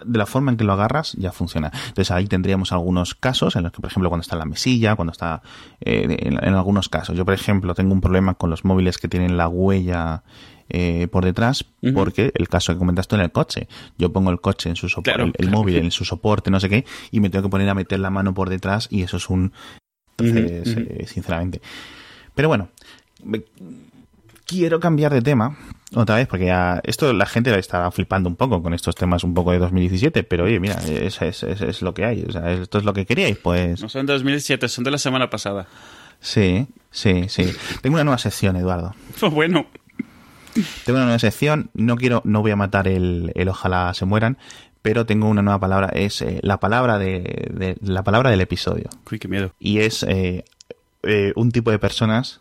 de 0.04 0.18
la 0.18 0.26
forma 0.26 0.50
en 0.50 0.56
que 0.56 0.64
lo 0.64 0.72
agarras 0.72 1.12
ya 1.12 1.32
funciona. 1.32 1.70
Entonces 1.88 2.10
ahí 2.10 2.26
tendríamos 2.26 2.72
algunos 2.72 3.14
casos 3.14 3.56
en 3.56 3.62
los 3.62 3.72
que, 3.72 3.80
por 3.80 3.90
ejemplo, 3.90 4.08
cuando 4.08 4.22
está 4.22 4.36
en 4.36 4.40
la 4.40 4.44
mesilla, 4.46 4.96
cuando 4.96 5.12
está 5.12 5.42
eh, 5.80 6.16
en, 6.20 6.54
algunos 6.54 6.88
casos. 6.88 7.16
Yo, 7.16 7.24
por 7.24 7.34
ejemplo, 7.34 7.74
tengo 7.74 7.92
un 7.92 8.00
problema 8.00 8.34
con 8.34 8.50
los 8.50 8.64
móviles 8.64 8.98
que 8.98 9.08
tienen 9.08 9.36
la 9.36 9.48
huella 9.48 10.22
eh, 10.68 11.08
por 11.10 11.24
detrás, 11.24 11.64
porque 11.94 12.32
el 12.34 12.48
caso 12.48 12.72
que 12.72 12.78
comentaste 12.78 13.14
en 13.14 13.22
el 13.22 13.30
coche, 13.30 13.68
yo 13.98 14.12
pongo 14.12 14.30
el 14.30 14.40
coche 14.40 14.68
en 14.68 14.76
su 14.76 14.88
soporte, 14.88 15.32
el, 15.38 15.50
móvil 15.50 15.76
en 15.76 15.90
su 15.90 16.04
soporte, 16.04 16.50
no 16.50 16.58
sé 16.58 16.68
qué, 16.68 16.84
y 17.10 17.20
me 17.20 17.30
tengo 17.30 17.44
que 17.44 17.50
poner 17.50 17.68
a 17.68 17.74
meter 17.74 18.00
la 18.00 18.10
mano 18.10 18.34
por 18.34 18.50
detrás 18.50 18.88
y 18.90 19.02
eso 19.02 19.16
es 19.16 19.30
un... 19.30 19.52
Entonces, 20.18 20.76
eh, 20.76 21.04
sinceramente. 21.06 21.60
Pero 22.34 22.48
bueno, 22.48 22.70
quiero 24.46 24.80
cambiar 24.80 25.12
de 25.12 25.22
tema 25.22 25.56
otra 25.94 26.16
vez, 26.16 26.26
porque 26.26 26.46
ya 26.46 26.80
esto 26.84 27.12
la 27.12 27.26
gente 27.26 27.56
estará 27.58 27.90
flipando 27.90 28.28
un 28.28 28.36
poco 28.36 28.62
con 28.62 28.74
estos 28.74 28.94
temas 28.94 29.24
un 29.24 29.34
poco 29.34 29.52
de 29.52 29.58
2017, 29.58 30.24
pero 30.24 30.44
oye, 30.44 30.58
mira, 30.58 30.74
es, 30.88 31.20
es, 31.22 31.42
es, 31.42 31.82
lo 31.82 31.94
que 31.94 32.04
hay, 32.04 32.24
o 32.24 32.32
sea, 32.32 32.52
esto 32.52 32.78
es 32.78 32.84
lo 32.84 32.92
que 32.92 33.06
queríais, 33.06 33.36
pues... 33.38 33.80
No 33.80 33.88
son 33.88 34.06
de 34.06 34.12
2017, 34.12 34.68
son 34.68 34.84
de 34.84 34.90
la 34.90 34.98
semana 34.98 35.30
pasada. 35.30 35.66
Sí, 36.20 36.66
sí, 36.90 37.28
sí. 37.28 37.52
Tengo 37.82 37.94
una 37.96 38.04
nueva 38.04 38.18
sección, 38.18 38.56
Eduardo. 38.56 38.94
Pues 39.20 39.32
bueno. 39.34 39.66
Tengo 40.84 40.96
una 40.96 41.04
nueva 41.04 41.18
sección, 41.18 41.70
no 41.74 41.96
quiero, 41.96 42.22
no 42.24 42.40
voy 42.40 42.50
a 42.50 42.56
matar 42.56 42.88
el, 42.88 43.32
el 43.34 43.48
ojalá 43.48 43.92
se 43.92 44.06
mueran, 44.06 44.38
pero 44.86 45.04
tengo 45.04 45.28
una 45.28 45.42
nueva 45.42 45.58
palabra, 45.58 45.88
es 45.92 46.22
eh, 46.22 46.38
la 46.42 46.60
palabra 46.60 46.98
de, 46.98 47.76
la 47.82 48.04
palabra 48.04 48.30
del 48.30 48.40
episodio. 48.40 48.88
Uy, 49.10 49.18
qué 49.18 49.26
miedo. 49.26 49.52
Y 49.58 49.80
es 49.80 50.04
eh, 50.04 50.44
eh, 51.02 51.32
un 51.34 51.50
tipo 51.50 51.72
de 51.72 51.78
personas 51.80 52.40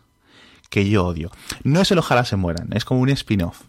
que 0.76 0.90
yo 0.90 1.06
odio. 1.06 1.30
No 1.64 1.80
es 1.80 1.90
el 1.90 1.98
ojalá 1.98 2.26
se 2.26 2.36
mueran, 2.36 2.68
es 2.74 2.84
como 2.84 3.00
un 3.00 3.08
spin-off. 3.08 3.62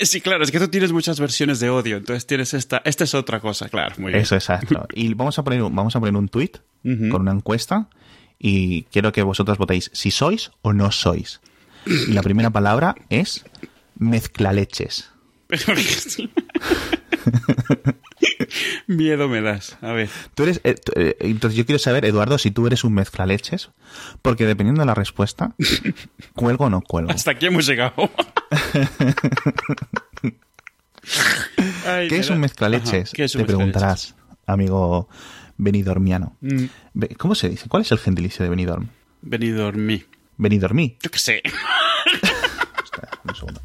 Sí, 0.00 0.22
claro, 0.22 0.44
es 0.44 0.50
que 0.50 0.58
tú 0.58 0.68
tienes 0.68 0.92
muchas 0.92 1.20
versiones 1.20 1.60
de 1.60 1.68
odio, 1.68 1.98
entonces 1.98 2.26
tienes 2.26 2.54
esta, 2.54 2.80
esta 2.86 3.04
es 3.04 3.12
otra 3.12 3.40
cosa, 3.40 3.68
claro, 3.68 3.94
muy 3.98 4.12
bien. 4.12 4.22
Eso, 4.22 4.34
exacto. 4.34 4.86
Y 4.94 5.12
vamos 5.12 5.38
a 5.38 5.44
poner, 5.44 5.60
vamos 5.60 5.94
a 5.94 6.00
poner 6.00 6.16
un 6.16 6.30
tweet 6.30 6.52
con 6.82 7.20
una 7.20 7.32
encuesta 7.32 7.90
y 8.38 8.84
quiero 8.84 9.12
que 9.12 9.22
vosotros 9.22 9.58
votéis 9.58 9.90
si 9.92 10.10
sois 10.10 10.52
o 10.62 10.72
no 10.72 10.90
sois. 10.90 11.42
Y 11.84 12.12
la 12.12 12.22
primera 12.22 12.48
palabra 12.48 12.94
es 13.10 13.44
mezclaleches. 13.98 15.10
Miedo 18.86 19.28
me 19.28 19.40
das. 19.40 19.76
A 19.80 19.92
ver. 19.92 20.08
Tú 20.34 20.44
eres, 20.44 20.60
eh, 20.64 20.76
eh, 20.96 21.16
entonces 21.20 21.56
yo 21.56 21.66
quiero 21.66 21.78
saber, 21.78 22.04
Eduardo, 22.04 22.38
si 22.38 22.50
tú 22.50 22.66
eres 22.66 22.84
un 22.84 22.94
mezclaleches, 22.94 23.70
porque 24.22 24.46
dependiendo 24.46 24.80
de 24.82 24.86
la 24.86 24.94
respuesta, 24.94 25.54
cuelgo 26.34 26.66
o 26.66 26.70
no 26.70 26.80
cuelgo. 26.82 27.10
Hasta 27.10 27.32
aquí 27.32 27.46
hemos 27.46 27.66
llegado. 27.66 27.94
¿Qué, 32.08 32.16
es 32.18 32.30
un 32.30 32.40
mezclaleches? 32.40 33.12
Te 33.12 33.44
preguntarás. 33.44 34.14
amigo 34.46 35.08
Benidormiano. 35.56 36.36
Mm. 36.40 36.64
¿Cómo 37.18 37.34
se 37.34 37.48
dice? 37.48 37.68
¿Cuál 37.68 37.82
es 37.82 37.92
el 37.92 37.98
gentilicio 37.98 38.42
de 38.42 38.50
Benidorm? 38.50 38.88
Vení 39.22 39.50
dormí. 39.50 40.04
Benidormí. 40.36 40.96
Yo 41.02 41.10
qué 41.10 41.18
sé. 41.18 41.42
Espera, 42.82 43.08
un 43.24 43.34
segundo. 43.34 43.62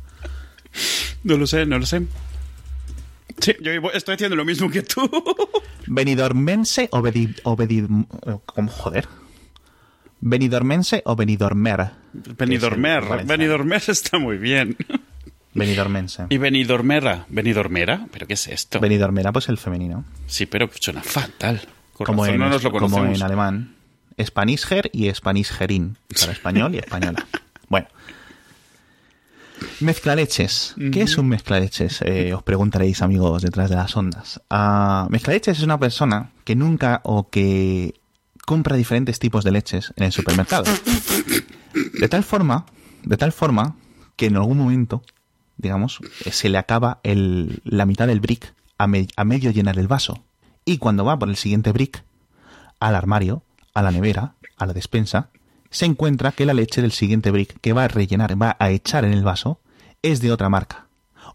No 1.24 1.38
lo 1.38 1.48
sé, 1.48 1.65
no 1.65 1.80
lo 1.80 1.86
sé. 1.86 2.02
Sí, 3.41 3.56
yo 3.62 3.71
estoy 3.93 4.15
haciendo 4.15 4.36
lo 4.36 4.45
mismo 4.45 4.69
que 4.69 4.82
tú. 4.82 5.10
¿Benidormense 5.88 6.89
o 6.91 7.02
Bedi... 7.02 7.34
¿Cómo 8.45 8.69
joder? 8.69 9.08
¿Benidormense 10.21 11.02
o 11.06 11.15
Benidormer? 11.15 11.91
Benidormer. 12.13 13.78
Es 13.78 13.89
está 13.89 14.19
muy 14.19 14.38
bien. 14.38 14.75
Benidormense. 15.54 16.25
¿Y 16.30 16.38
Benidormera? 16.38 17.25
¿Benidormera? 17.30 18.08
¿Pero 18.12 18.28
qué 18.28 18.34
es 18.34 18.47
esto? 18.47 18.80
Benidormera, 18.80 19.32
pues 19.32 19.49
el 19.49 19.58
femenino. 19.58 20.06
sí, 20.28 20.45
pero 20.45 20.69
suena 20.80 21.02
fatal. 21.02 21.62
Con 21.93 22.06
Como 22.06 22.23
razón 22.23 22.36
en, 22.36 22.41
no 22.41 22.49
nos 22.49 22.63
lo 22.63 22.71
como 22.71 23.04
en 23.06 23.21
alemán. 23.21 23.75
Spanisher 24.21 24.89
y 24.93 25.13
Spanisherin. 25.13 25.97
Para 26.19 26.32
español 26.34 26.75
y 26.75 26.80
española. 26.80 27.25
Mezclaleches. 29.82 30.76
¿Qué 30.91 31.02
es 31.02 31.17
un 31.17 31.28
mezclaleches? 31.28 32.02
Eh, 32.04 32.34
os 32.34 32.43
preguntaréis, 32.43 33.02
amigos, 33.02 33.41
detrás 33.41 33.69
de 33.69 33.76
las 33.76 33.95
ondas. 33.95 34.41
Ah, 34.50 35.08
mezclaleches 35.10 35.58
es 35.58 35.63
una 35.63 35.80
persona 35.80 36.32
que 36.43 36.56
nunca 36.56 37.02
o 37.04 37.30
que 37.30 38.00
compra 38.45 38.76
diferentes 38.76 39.19
tipos 39.19 39.43
de 39.43 39.52
leches 39.52 39.93
en 39.95 40.06
el 40.06 40.12
supermercado. 40.12 40.65
De 42.00 42.08
tal 42.10 42.24
forma, 42.24 42.65
de 43.04 43.17
tal 43.17 43.32
forma 43.32 43.76
que 44.15 44.26
en 44.28 44.36
algún 44.38 44.58
momento, 44.58 45.02
digamos, 45.58 46.00
eh, 46.26 46.32
se 46.32 46.50
le 46.50 46.58
acaba 46.58 47.00
el- 47.04 47.62
la 47.63 47.86
mitad 47.86 48.08
del 48.08 48.19
brick 48.19 48.54
a, 48.78 48.88
me- 48.88 49.08
a 49.15 49.24
medio 49.24 49.52
llenar 49.52 49.78
el 49.80 49.88
vaso. 49.88 50.24
Y 50.65 50.78
cuando 50.78 51.06
va 51.06 51.17
por 51.17 51.30
el 51.30 51.36
siguiente 51.36 51.72
brick, 51.72 52.04
al 52.80 52.95
armario, 52.95 53.43
a 53.74 53.82
la 53.82 53.91
nevera, 53.91 54.36
a 54.58 54.65
la 54.65 54.74
despensa, 54.74 55.30
se 55.69 55.86
encuentra 55.86 56.32
que 56.32 56.45
la 56.45 56.53
leche 56.53 56.82
del 56.82 56.91
siguiente 56.91 57.32
brick 57.32 57.60
que 57.62 57.73
va 57.73 57.84
a 57.86 57.88
rellenar, 57.88 58.41
va 58.41 58.55
a 58.60 58.69
echar 58.71 59.05
en 59.05 59.13
el 59.13 59.23
vaso, 59.23 59.60
es 60.01 60.21
de 60.21 60.32
otra 60.32 60.49
marca. 60.49 60.88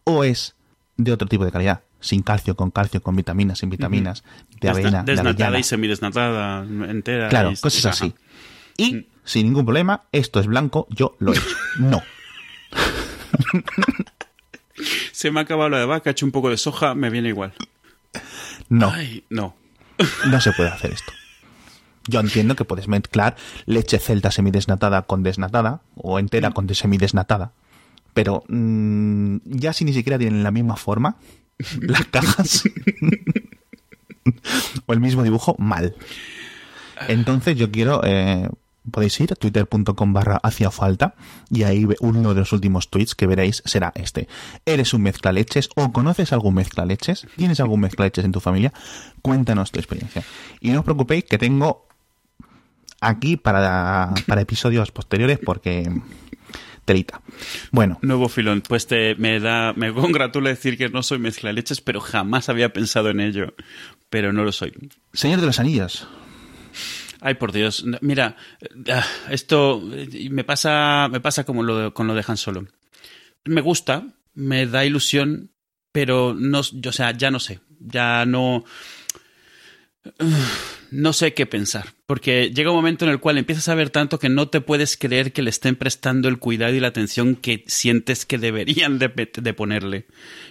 O 0.05 0.25
es 0.25 0.55
de 0.97 1.13
otro 1.13 1.29
tipo 1.29 1.45
de 1.45 1.53
calidad. 1.53 1.83
Sin 2.01 2.23
calcio, 2.23 2.55
con 2.57 2.71
calcio, 2.71 3.03
con 3.03 3.17
vitaminas, 3.17 3.59
sin 3.59 3.71
vitaminas, 3.71 4.25
de 4.61 4.69
avena, 4.69 5.03
de 5.03 5.13
Desnatada 5.13 5.59
y 5.59 5.63
semidesnatada 5.63 6.63
entera. 6.91 7.29
Claro, 7.31 7.53
y- 7.53 7.57
cosas 7.57 7.87
ajá. 7.87 7.95
así. 7.95 8.15
Y, 8.77 9.07
sin 9.25 9.47
ningún 9.47 9.65
problema, 9.65 10.03
esto 10.13 10.41
es 10.41 10.47
blanco, 10.47 10.87
yo 10.91 11.17
lo 11.19 11.33
he 11.33 11.37
hecho. 11.37 11.57
No. 11.79 12.03
Se 15.13 15.31
me 15.31 15.41
ha 15.41 15.45
acabado 15.45 15.71
la 15.71 15.79
de 15.79 15.87
vaca, 15.87 16.11
he 16.11 16.13
hecho 16.13 16.27
un 16.27 16.33
poco 16.33 16.51
de 16.51 16.57
soja, 16.57 16.95
me 16.95 17.09
viene 17.09 17.29
igual. 17.29 17.55
No. 18.69 18.91
Ay, 18.91 19.25
no. 19.31 19.57
No 20.27 20.41
se 20.41 20.53
puede 20.53 20.71
hacer 20.71 20.93
esto. 20.93 21.13
Yo 22.09 22.21
entiendo 22.21 22.55
que 22.57 22.65
puedes 22.65 22.87
mezclar 22.89 23.37
leche 23.67 23.99
celta 23.99 24.31
semidesnatada 24.31 25.03
con 25.03 25.23
desnatada 25.23 25.81
o 25.97 26.19
entera 26.19 26.51
con 26.51 26.67
de- 26.67 26.75
semidesnatada, 26.75 27.53
pero 28.13 28.45
mm, 28.49 29.37
ya 29.45 29.73
si 29.73 29.85
ni 29.85 29.93
siquiera 29.93 30.19
tienen 30.19 30.43
la 30.43 30.51
misma 30.51 30.77
forma, 30.77 31.17
las 31.81 32.05
cajas 32.07 32.65
o 34.87 34.93
el 34.93 35.01
mismo 35.01 35.23
dibujo, 35.23 35.55
mal. 35.59 35.95
Entonces 37.09 37.57
yo 37.57 37.71
quiero, 37.71 38.01
eh, 38.05 38.49
podéis 38.91 39.19
ir 39.21 39.33
a 39.33 39.37
twitter.com 39.37 40.13
barra 40.13 40.39
hacia 40.43 40.71
falta 40.71 41.15
y 41.51 41.63
ahí 41.65 41.87
uno 42.01 42.35
de 42.35 42.41
los 42.41 42.53
últimos 42.53 42.89
tweets 42.91 43.15
que 43.15 43.27
veréis 43.27 43.63
será 43.65 43.93
este. 43.97 44.29
¿Eres 44.67 44.95
un 44.95 45.03
mezclaleches 45.03 45.69
o 45.75 45.93
conoces 45.93 46.33
algún 46.33 46.55
mezclaleches? 46.55 47.27
¿Tienes 47.37 47.61
algún 47.61 47.81
mezclaleches 47.81 48.25
en 48.25 48.33
tu 48.33 48.41
familia? 48.41 48.73
Cuéntanos 49.23 49.73
tu 49.73 49.81
experiencia. 49.81 50.23
Y 50.61 50.71
no 50.71 50.81
os 50.81 50.85
preocupéis 50.85 51.25
que 51.25 51.39
tengo 51.39 51.87
aquí 53.05 53.37
para, 53.37 54.13
para 54.27 54.41
episodios 54.41 54.91
posteriores 54.91 55.39
porque 55.39 55.91
telita. 56.85 57.21
Bueno, 57.71 57.99
Nuevo 58.03 58.29
filón. 58.29 58.63
Pues 58.67 58.87
te, 58.87 59.15
me 59.17 59.41
da, 59.41 59.73
me 59.75 59.93
congratula 59.93 60.51
decir 60.51 60.77
que 60.77 60.89
no 60.89 61.03
soy 61.03 61.19
mezcla 61.19 61.49
de 61.49 61.55
leches, 61.55 61.81
pero 61.81 62.01
jamás 62.01 62.49
había 62.49 62.73
pensado 62.73 63.11
en 63.11 63.21
ello. 63.21 63.55
Pero 64.11 64.33
no 64.33 64.45
lo 64.45 64.53
soy. 64.53 64.73
Señor 65.13 65.41
de 65.41 65.47
los 65.47 65.59
Anillos. 65.59 66.07
Ay, 67.21 67.35
por 67.35 67.53
Dios. 67.53 67.85
Mira, 68.03 68.37
eh, 68.61 69.01
esto 69.31 69.83
eh, 69.93 70.29
me 70.31 70.45
pasa, 70.45 71.09
me 71.11 71.21
pasa 71.21 71.45
como 71.45 71.63
lo 71.63 71.95
con 71.95 72.07
lo 72.07 72.15
de 72.15 72.25
Han 72.27 72.37
Solo. 72.37 72.67
Me 73.47 73.61
gusta, 73.61 74.07
me 74.35 74.67
da 74.67 74.85
ilusión, 74.85 75.51
pero 75.93 76.35
no, 76.35 76.61
yo, 76.73 76.91
o 76.91 76.93
sea, 76.93 77.13
ya 77.13 77.31
no 77.31 77.41
sé. 77.41 77.61
Ya 77.81 78.27
no. 78.27 78.65
No 80.95 81.13
sé 81.13 81.35
qué 81.35 81.45
pensar, 81.45 81.95
porque 82.07 82.53
llega 82.55 82.71
un 82.71 82.77
momento 82.77 83.05
en 83.05 83.11
el 83.11 83.19
cual 83.19 83.37
empiezas 83.37 83.69
a 83.69 83.75
ver 83.75 83.91
tanto 83.91 84.21
que 84.21 84.29
no 84.29 84.49
te 84.49 84.61
puedes 84.61 84.97
creer 84.97 85.33
que 85.33 85.43
le 85.43 85.51
estén 85.51 85.75
prestando 85.75 86.29
el 86.29 86.39
cuidado 86.39 86.73
y 86.73 86.79
la 86.79 86.87
atención 86.87 87.35
que 87.35 87.65
sientes 87.67 88.25
que 88.25 88.39
deberían 88.39 89.01
de, 89.01 89.09
ponerle. 89.55 90.07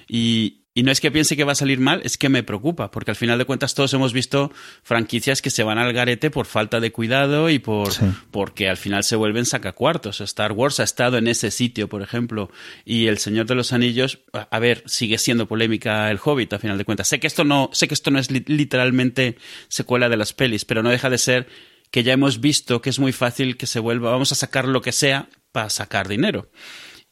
Y, 0.05 0.62
y 0.75 0.83
no 0.83 0.91
es 0.91 0.99
que 1.01 1.11
piense 1.11 1.35
que 1.37 1.43
va 1.43 1.51
a 1.51 1.55
salir 1.55 1.79
mal, 1.79 2.01
es 2.03 2.17
que 2.17 2.29
me 2.29 2.41
preocupa, 2.41 2.89
porque 2.89 3.11
al 3.11 3.15
final 3.15 3.37
de 3.37 3.45
cuentas 3.45 3.75
todos 3.75 3.93
hemos 3.93 4.11
visto 4.11 4.51
franquicias 4.81 5.41
que 5.41 5.49
se 5.51 5.61
van 5.63 5.77
al 5.77 5.93
garete 5.93 6.31
por 6.31 6.45
falta 6.47 6.79
de 6.79 6.91
cuidado 6.91 7.49
y 7.49 7.59
por 7.59 7.91
Sí. 7.91 8.05
porque 8.31 8.69
al 8.69 8.77
final 8.77 9.03
se 9.03 9.15
vuelven 9.15 9.45
sacacuartos. 9.45 10.19
Star 10.21 10.51
Wars 10.51 10.79
ha 10.79 10.83
estado 10.83 11.17
en 11.17 11.27
ese 11.27 11.51
sitio, 11.51 11.87
por 11.89 12.01
ejemplo, 12.01 12.49
y 12.85 13.05
El 13.07 13.19
Señor 13.19 13.45
de 13.45 13.55
los 13.55 13.71
Anillos, 13.71 14.19
a 14.33 14.59
ver, 14.59 14.83
sigue 14.87 15.17
siendo 15.19 15.47
polémica 15.47 16.09
El 16.09 16.19
Hobbit, 16.23 16.53
a 16.53 16.59
final 16.59 16.77
de 16.77 16.85
cuentas. 16.85 17.07
Sé 17.07 17.19
que 17.19 17.27
esto 17.27 17.43
no, 17.43 17.69
sé 17.73 17.87
que 17.87 17.93
esto 17.93 18.09
no 18.09 18.17
es 18.19 18.31
li- 18.31 18.43
literalmente 18.47 19.37
secuela 19.67 20.09
de 20.09 20.17
las 20.17 20.33
pelis, 20.33 20.65
pero 20.65 20.81
no 20.81 20.89
deja 20.89 21.09
de 21.09 21.17
ser 21.19 21.47
que 21.91 22.01
ya 22.01 22.13
hemos 22.13 22.41
visto 22.41 22.81
que 22.81 22.89
es 22.89 22.97
muy 22.97 23.11
fácil 23.11 23.57
que 23.57 23.67
se 23.67 23.79
vuelva, 23.79 24.09
vamos 24.09 24.31
a 24.31 24.35
sacar 24.35 24.67
lo 24.67 24.81
que 24.81 24.91
sea 24.91 25.29
para 25.51 25.69
sacar 25.69 26.07
dinero. 26.07 26.49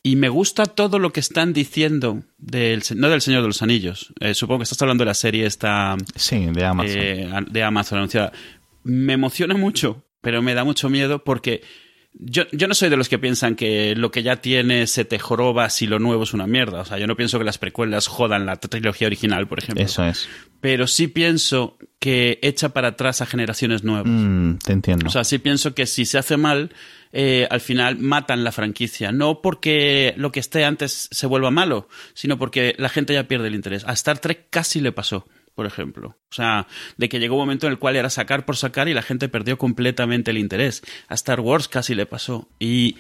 Y 0.03 0.15
me 0.15 0.29
gusta 0.29 0.65
todo 0.65 0.97
lo 0.97 1.13
que 1.13 1.19
están 1.19 1.53
diciendo 1.53 2.23
del, 2.39 2.81
no 2.95 3.09
del 3.09 3.21
Señor 3.21 3.41
de 3.43 3.47
los 3.47 3.61
Anillos. 3.61 4.13
Eh, 4.19 4.33
supongo 4.33 4.59
que 4.59 4.63
estás 4.63 4.81
hablando 4.81 5.03
de 5.03 5.07
la 5.07 5.13
serie 5.13 5.45
esta 5.45 5.95
Sí, 6.15 6.47
de 6.51 6.65
Amazon. 6.65 6.97
eh, 6.99 7.29
de 7.51 7.63
Amazon 7.63 7.99
anunciada. 7.99 8.31
Me 8.83 9.13
emociona 9.13 9.55
mucho, 9.55 10.03
pero 10.21 10.41
me 10.41 10.55
da 10.55 10.63
mucho 10.63 10.89
miedo 10.89 11.23
porque 11.23 11.61
yo, 12.13 12.43
yo 12.51 12.67
no 12.67 12.73
soy 12.73 12.89
de 12.89 12.97
los 12.97 13.09
que 13.09 13.17
piensan 13.17 13.55
que 13.55 13.95
lo 13.95 14.11
que 14.11 14.21
ya 14.23 14.37
tiene 14.37 14.87
se 14.87 15.05
te 15.05 15.17
joroba 15.17 15.69
si 15.69 15.87
lo 15.87 15.99
nuevo 15.99 16.23
es 16.23 16.33
una 16.33 16.45
mierda. 16.45 16.81
O 16.81 16.85
sea, 16.85 16.97
yo 16.97 17.07
no 17.07 17.15
pienso 17.15 17.39
que 17.39 17.45
las 17.45 17.57
precuelas 17.57 18.07
jodan 18.07 18.45
la 18.45 18.57
trilogía 18.57 19.07
original, 19.07 19.47
por 19.47 19.59
ejemplo. 19.59 19.83
Eso 19.83 20.05
es. 20.05 20.27
Pero 20.59 20.87
sí 20.87 21.07
pienso 21.07 21.77
que 21.99 22.39
echa 22.41 22.69
para 22.69 22.89
atrás 22.89 23.21
a 23.21 23.25
generaciones 23.25 23.83
nuevas. 23.83 24.07
Mm, 24.07 24.57
te 24.57 24.73
entiendo. 24.73 25.07
O 25.07 25.09
sea, 25.09 25.23
sí 25.23 25.39
pienso 25.39 25.73
que 25.73 25.85
si 25.85 26.05
se 26.05 26.17
hace 26.17 26.37
mal, 26.37 26.71
eh, 27.13 27.47
al 27.49 27.61
final 27.61 27.97
matan 27.97 28.43
la 28.43 28.51
franquicia. 28.51 29.11
No 29.11 29.41
porque 29.41 30.13
lo 30.17 30.31
que 30.31 30.41
esté 30.41 30.65
antes 30.65 31.07
se 31.11 31.27
vuelva 31.27 31.49
malo, 31.49 31.87
sino 32.13 32.37
porque 32.37 32.75
la 32.77 32.89
gente 32.89 33.13
ya 33.13 33.27
pierde 33.27 33.47
el 33.47 33.55
interés. 33.55 33.85
A 33.85 33.93
Star 33.93 34.19
Trek 34.19 34.47
casi 34.49 34.81
le 34.81 34.91
pasó, 34.91 35.27
por 35.55 35.65
ejemplo. 35.65 36.17
O 36.29 36.33
sea, 36.33 36.67
de 36.97 37.09
que 37.09 37.19
llegó 37.19 37.35
un 37.35 37.41
momento 37.41 37.67
en 37.67 37.73
el 37.73 37.79
cual 37.79 37.95
era 37.95 38.09
sacar 38.09 38.45
por 38.45 38.57
sacar 38.57 38.87
y 38.87 38.93
la 38.93 39.01
gente 39.01 39.29
perdió 39.29 39.57
completamente 39.57 40.31
el 40.31 40.37
interés. 40.37 40.81
A 41.07 41.13
Star 41.15 41.39
Wars 41.39 41.67
casi 41.67 41.95
le 41.95 42.05
pasó. 42.05 42.47
Y. 42.59 42.95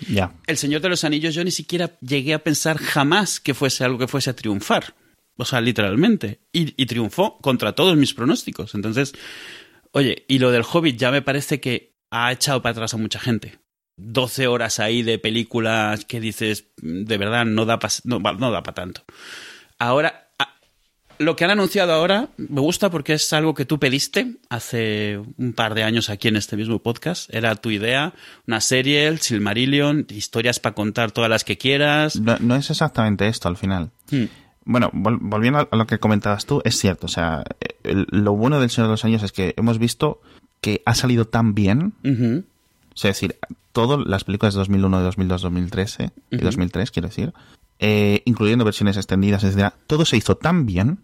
El 0.47 0.57
Señor 0.57 0.81
de 0.81 0.89
los 0.89 1.03
Anillos 1.03 1.33
yo 1.33 1.43
ni 1.43 1.51
siquiera 1.51 1.91
llegué 2.01 2.33
a 2.33 2.43
pensar 2.43 2.77
jamás 2.77 3.39
que 3.39 3.53
fuese 3.53 3.83
algo 3.83 3.97
que 3.97 4.07
fuese 4.07 4.29
a 4.29 4.35
triunfar. 4.35 4.93
O 5.37 5.45
sea, 5.45 5.61
literalmente. 5.61 6.41
Y, 6.51 6.81
y 6.81 6.85
triunfó 6.85 7.37
contra 7.39 7.73
todos 7.73 7.97
mis 7.97 8.13
pronósticos. 8.13 8.75
Entonces, 8.75 9.13
oye, 9.91 10.25
y 10.27 10.39
lo 10.39 10.51
del 10.51 10.63
Hobbit 10.69 10.97
ya 10.97 11.11
me 11.11 11.21
parece 11.21 11.59
que 11.59 11.95
ha 12.11 12.31
echado 12.31 12.61
para 12.61 12.71
atrás 12.71 12.93
a 12.93 12.97
mucha 12.97 13.19
gente. 13.19 13.59
12 13.97 14.47
horas 14.47 14.79
ahí 14.79 15.03
de 15.03 15.19
películas 15.19 16.05
que 16.05 16.19
dices, 16.19 16.65
de 16.77 17.17
verdad, 17.17 17.45
no 17.45 17.65
da 17.65 17.79
para 17.79 17.93
no, 18.03 18.19
no 18.19 18.51
da 18.51 18.63
pa 18.63 18.73
tanto. 18.73 19.03
Ahora, 19.77 20.20
lo 21.21 21.35
que 21.35 21.45
han 21.45 21.51
anunciado 21.51 21.93
ahora 21.93 22.29
me 22.37 22.61
gusta 22.61 22.89
porque 22.89 23.13
es 23.13 23.31
algo 23.33 23.53
que 23.53 23.65
tú 23.65 23.79
pediste 23.79 24.35
hace 24.49 25.19
un 25.37 25.53
par 25.53 25.73
de 25.75 25.83
años 25.83 26.09
aquí 26.09 26.27
en 26.27 26.35
este 26.35 26.57
mismo 26.57 26.79
podcast. 26.79 27.33
Era 27.33 27.55
tu 27.55 27.69
idea, 27.71 28.13
una 28.47 28.59
serie, 28.61 29.07
el 29.07 29.19
Silmarillion, 29.19 30.05
historias 30.09 30.59
para 30.59 30.75
contar 30.75 31.11
todas 31.11 31.29
las 31.29 31.43
que 31.43 31.57
quieras. 31.57 32.15
No, 32.19 32.37
no 32.39 32.55
es 32.55 32.69
exactamente 32.69 33.27
esto 33.27 33.47
al 33.47 33.57
final. 33.57 33.91
Hmm. 34.11 34.25
Bueno, 34.65 34.91
vol- 34.93 35.17
volviendo 35.21 35.67
a 35.71 35.75
lo 35.75 35.87
que 35.87 35.97
comentabas 35.99 36.45
tú, 36.45 36.61
es 36.65 36.77
cierto. 36.77 37.05
O 37.07 37.09
sea, 37.09 37.43
el- 37.83 38.05
lo 38.11 38.35
bueno 38.35 38.59
del 38.59 38.69
Señor 38.69 38.87
de 38.87 38.93
los 38.93 39.05
Años 39.05 39.23
es 39.23 39.31
que 39.31 39.53
hemos 39.57 39.79
visto 39.79 40.21
que 40.61 40.83
ha 40.85 40.93
salido 40.93 41.25
tan 41.25 41.55
bien. 41.55 41.93
O 42.03 42.97
sea, 42.97 43.09
es 43.11 43.17
decir, 43.17 43.37
todas 43.71 43.99
las 44.05 44.23
películas 44.25 44.53
de 44.53 44.59
2001, 44.59 44.99
de 44.99 45.03
2002, 45.05 45.41
2013 45.41 46.11
y 46.29 46.35
Ujú. 46.35 46.45
2003, 46.45 46.91
quiero 46.91 47.07
decir, 47.07 47.33
eh, 47.79 48.21
incluyendo 48.25 48.63
versiones 48.65 48.97
extendidas, 48.97 49.43
etcétera, 49.43 49.73
todo 49.87 50.05
se 50.05 50.17
hizo 50.17 50.35
tan 50.35 50.67
bien 50.67 50.99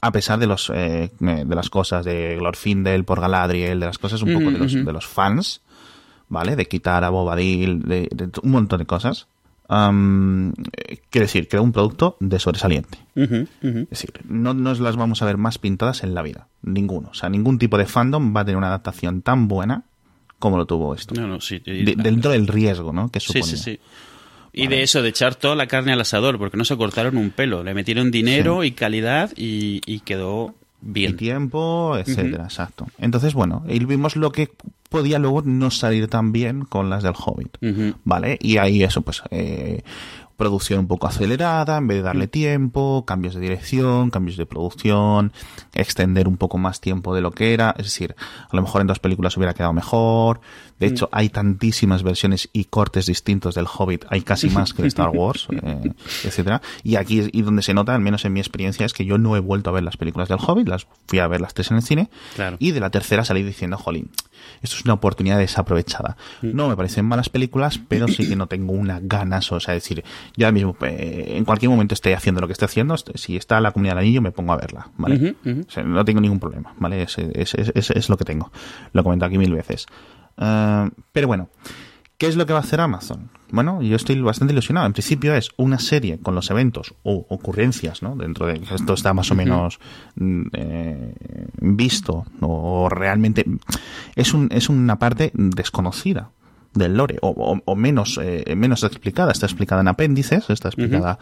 a 0.00 0.12
pesar 0.12 0.38
de 0.38 0.46
los 0.46 0.70
eh, 0.74 1.10
de 1.18 1.54
las 1.54 1.70
cosas 1.70 2.04
de 2.04 2.36
Glorfindel 2.38 3.04
por 3.04 3.20
Galadriel, 3.20 3.80
de 3.80 3.86
las 3.86 3.98
cosas 3.98 4.22
un 4.22 4.32
poco 4.34 4.50
de 4.50 4.58
los 4.58 4.72
de 4.72 4.92
los 4.92 5.06
fans, 5.06 5.60
¿vale? 6.28 6.56
De 6.56 6.66
quitar 6.66 7.04
a 7.04 7.10
Bobadil, 7.10 7.82
de, 7.82 8.08
de 8.10 8.30
un 8.42 8.50
montón 8.50 8.78
de 8.78 8.86
cosas. 8.86 9.26
Um, 9.68 10.52
quiere 11.10 11.26
decir, 11.26 11.46
crea 11.46 11.60
un 11.62 11.70
producto 11.70 12.16
de 12.18 12.40
sobresaliente. 12.40 12.98
Es 13.14 13.88
decir, 13.90 14.10
no 14.28 14.52
nos 14.52 14.80
las 14.80 14.96
vamos 14.96 15.22
a 15.22 15.26
ver 15.26 15.36
más 15.36 15.58
pintadas 15.58 16.02
en 16.02 16.12
la 16.14 16.22
vida. 16.22 16.48
Ninguno. 16.62 17.10
O 17.10 17.14
sea, 17.14 17.28
ningún 17.28 17.56
tipo 17.58 17.78
de 17.78 17.86
fandom 17.86 18.34
va 18.34 18.40
a 18.40 18.44
tener 18.44 18.56
una 18.56 18.66
adaptación 18.66 19.22
tan 19.22 19.46
buena 19.46 19.84
como 20.40 20.56
lo 20.56 20.66
tuvo 20.66 20.92
esto. 20.94 21.14
No, 21.14 21.28
no, 21.28 21.40
sí. 21.40 21.60
De- 21.60 21.94
dentro 21.96 22.32
del 22.32 22.48
riesgo, 22.48 22.92
¿no? 22.92 23.10
Que 23.10 23.20
Sí, 23.20 23.26
suponía. 23.26 23.46
sí, 23.46 23.56
sí. 23.58 23.80
Y 24.52 24.66
de 24.66 24.82
eso, 24.82 25.02
de 25.02 25.08
echar 25.10 25.34
toda 25.34 25.54
la 25.54 25.66
carne 25.66 25.92
al 25.92 26.00
asador, 26.00 26.38
porque 26.38 26.56
no 26.56 26.64
se 26.64 26.76
cortaron 26.76 27.16
un 27.16 27.30
pelo. 27.30 27.62
Le 27.62 27.74
metieron 27.74 28.10
dinero 28.10 28.64
y 28.64 28.72
calidad 28.72 29.30
y, 29.36 29.80
y 29.86 30.00
quedó 30.00 30.54
Y 30.82 30.92
bien. 30.92 31.16
tiempo, 31.16 31.96
etcétera, 31.96 32.44
exacto. 32.44 32.86
Entonces, 32.98 33.34
bueno, 33.34 33.64
y 33.68 33.84
vimos 33.84 34.16
lo 34.16 34.32
que 34.32 34.48
podía 34.88 35.18
luego 35.20 35.42
no 35.42 35.70
salir 35.70 36.08
tan 36.08 36.32
bien 36.32 36.64
con 36.64 36.90
las 36.90 37.02
del 37.04 37.12
Hobbit. 37.14 37.58
¿Vale? 38.04 38.38
Y 38.40 38.56
ahí 38.56 38.82
eso, 38.82 39.02
pues, 39.02 39.22
eh, 39.30 39.82
producción 40.40 40.80
un 40.80 40.86
poco 40.88 41.06
acelerada, 41.06 41.76
en 41.76 41.86
vez 41.86 41.98
de 41.98 42.02
darle 42.02 42.26
tiempo, 42.26 43.04
cambios 43.06 43.34
de 43.34 43.40
dirección, 43.40 44.08
cambios 44.10 44.38
de 44.38 44.46
producción, 44.46 45.32
extender 45.74 46.26
un 46.26 46.38
poco 46.38 46.56
más 46.56 46.80
tiempo 46.80 47.14
de 47.14 47.20
lo 47.20 47.30
que 47.30 47.52
era, 47.52 47.74
es 47.76 47.84
decir, 47.84 48.16
a 48.50 48.56
lo 48.56 48.62
mejor 48.62 48.80
en 48.80 48.86
dos 48.86 48.98
películas 48.98 49.36
hubiera 49.36 49.52
quedado 49.52 49.74
mejor. 49.74 50.40
De 50.78 50.86
hecho, 50.86 51.10
hay 51.12 51.28
tantísimas 51.28 52.02
versiones 52.02 52.48
y 52.54 52.64
cortes 52.64 53.04
distintos 53.04 53.54
del 53.54 53.66
Hobbit, 53.66 54.06
hay 54.08 54.22
casi 54.22 54.48
más 54.58 54.72
que 54.72 54.80
de 54.80 54.88
Star 54.88 55.10
Wars, 55.10 55.46
eh, 55.50 55.92
etcétera. 56.24 56.62
Y 56.82 56.96
aquí 56.96 57.28
y 57.32 57.42
donde 57.42 57.60
se 57.60 57.74
nota, 57.74 57.94
al 57.94 58.00
menos 58.00 58.24
en 58.24 58.32
mi 58.32 58.40
experiencia, 58.40 58.86
es 58.86 58.94
que 58.94 59.04
yo 59.04 59.18
no 59.18 59.36
he 59.36 59.40
vuelto 59.40 59.68
a 59.68 59.74
ver 59.74 59.82
las 59.82 59.98
películas 59.98 60.28
del 60.30 60.38
Hobbit, 60.40 60.68
las 60.68 60.86
fui 61.06 61.18
a 61.18 61.26
ver 61.28 61.42
las 61.42 61.52
tres 61.52 61.70
en 61.70 61.76
el 61.76 61.82
cine, 61.82 62.08
Claro. 62.34 62.56
y 62.58 62.70
de 62.70 62.80
la 62.80 62.88
tercera 62.88 63.24
salí 63.26 63.42
diciendo, 63.42 63.76
jolín, 63.76 64.10
esto 64.62 64.76
es 64.76 64.84
una 64.84 64.94
oportunidad 64.94 65.38
desaprovechada. 65.38 66.16
No 66.42 66.68
me 66.68 66.76
parecen 66.76 67.04
malas 67.04 67.28
películas, 67.28 67.80
pero 67.88 68.08
sí 68.08 68.28
que 68.28 68.36
no 68.36 68.46
tengo 68.46 68.72
unas 68.72 69.00
ganas, 69.02 69.50
o 69.52 69.60
sea, 69.60 69.74
decir, 69.74 70.04
yo 70.36 70.46
ahora 70.46 70.52
mismo, 70.52 70.76
eh, 70.82 71.34
en 71.36 71.44
cualquier 71.44 71.70
momento 71.70 71.94
esté 71.94 72.14
haciendo 72.14 72.40
lo 72.40 72.46
que 72.46 72.52
esté 72.52 72.64
haciendo, 72.64 72.96
si 72.96 73.36
está 73.36 73.60
la 73.60 73.72
comunidad 73.72 73.94
del 73.96 74.04
anillo, 74.04 74.22
me 74.22 74.32
pongo 74.32 74.52
a 74.52 74.56
verla, 74.56 74.88
¿vale? 74.96 75.34
O 75.68 75.70
sea, 75.70 75.82
no 75.82 76.04
tengo 76.04 76.20
ningún 76.20 76.40
problema, 76.40 76.74
¿vale? 76.78 77.02
Es, 77.02 77.16
es, 77.18 77.54
es, 77.54 77.72
es- 77.74 77.90
es 77.90 78.08
lo 78.08 78.16
que 78.16 78.24
tengo. 78.24 78.50
Lo 78.92 79.00
he 79.00 79.04
comentado 79.04 79.28
aquí 79.28 79.38
mil 79.38 79.52
veces. 79.54 79.86
Ah, 80.36 80.88
pero 81.12 81.26
bueno, 81.26 81.48
¿qué 82.20 82.28
es 82.28 82.36
lo 82.36 82.46
que 82.46 82.52
va 82.52 82.60
a 82.60 82.62
hacer 82.62 82.80
Amazon? 82.80 83.30
Bueno, 83.50 83.82
yo 83.82 83.96
estoy 83.96 84.20
bastante 84.20 84.52
ilusionado. 84.52 84.86
En 84.86 84.92
principio 84.92 85.34
es 85.34 85.50
una 85.56 85.80
serie 85.80 86.20
con 86.20 86.36
los 86.36 86.50
eventos 86.52 86.94
o 87.02 87.26
ocurrencias, 87.30 88.00
¿no? 88.02 88.14
Dentro 88.14 88.46
de 88.46 88.60
esto 88.72 88.94
está 88.94 89.12
más 89.14 89.32
o 89.32 89.34
menos 89.34 89.80
mm, 90.14 90.42
eh, 90.52 91.14
visto 91.60 92.24
o 92.40 92.88
realmente 92.88 93.44
es 94.14 94.34
un 94.34 94.48
es 94.52 94.68
una 94.68 94.98
parte 95.00 95.32
desconocida 95.34 96.30
del 96.74 96.96
lore 96.96 97.18
o, 97.22 97.30
o- 97.30 97.60
o 97.64 97.74
menos 97.74 98.20
eh, 98.22 98.54
menos 98.54 98.84
explicada 98.84 99.32
está 99.32 99.46
explicada 99.46 99.80
en 99.80 99.88
apéndices 99.88 100.48
está 100.50 100.68
explicada 100.68 101.18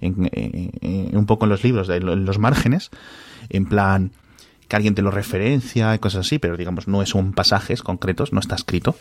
en, 0.00 0.26
eh, 0.26 0.70
eh, 0.80 1.10
un 1.14 1.26
poco 1.26 1.46
en 1.46 1.50
los 1.50 1.64
libros 1.64 1.88
de 1.88 1.96
en 1.96 2.24
los 2.24 2.38
márgenes 2.38 2.90
en 3.48 3.66
plan 3.66 4.12
que 4.72 4.76
alguien 4.76 4.94
te 4.94 5.02
lo 5.02 5.10
referencia 5.10 5.94
y 5.94 5.98
cosas 5.98 6.26
así 6.26 6.38
pero 6.38 6.56
digamos 6.56 6.88
no 6.88 7.04
son 7.04 7.34
pasajes 7.34 7.82
concretos 7.82 8.32
no 8.32 8.40
está 8.40 8.54
escrito 8.54 8.96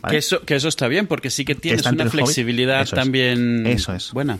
¿vale? 0.00 0.12
Que 0.12 0.18
eso, 0.18 0.42
que 0.42 0.54
eso 0.54 0.68
está 0.68 0.86
bien, 0.86 1.08
porque 1.08 1.28
sí 1.28 1.44
que 1.44 1.56
tienes 1.56 1.84
una 1.84 2.08
flexibilidad 2.08 2.82
Eso 2.82 2.94
es. 2.94 3.02
también 3.02 3.66
Eso 3.66 3.92
es. 3.92 4.12
buena. 4.12 4.38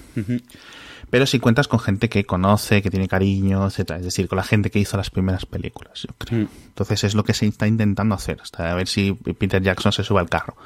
Pero 1.11 1.27
si 1.27 1.41
cuentas 1.41 1.69
con 1.69 1.81
gente 1.81 2.09
que 2.09 2.25
conoce, 2.25 2.83
que 2.83 2.91
tiene 2.91 3.09
cariño, 3.09 3.67
etcétera, 3.67 3.99
es 3.99 4.05
decir, 4.05 4.29
con 4.29 4.37
la 4.37 4.45
gente 4.45 4.71
que 4.71 4.79
hizo 4.79 4.97
las 4.97 5.11
primeras 5.11 5.47
películas, 5.47 6.03
yo 6.07 6.15
creo. 6.19 6.45
Mm. 6.45 6.49
Entonces 6.69 7.05
es 7.05 7.15
lo 7.15 7.25
que 7.25 7.35
se 7.35 7.47
está 7.47 7.67
intentando 7.67 8.15
hacer, 8.15 8.39
hasta 8.41 8.71
a 8.71 8.75
ver 8.75 8.87
si 8.87 9.15
Peter 9.15 9.63
Jackson 9.63 9.93
se 9.93 10.05
sube 10.05 10.21
al 10.21 10.29
carro. 10.29 10.57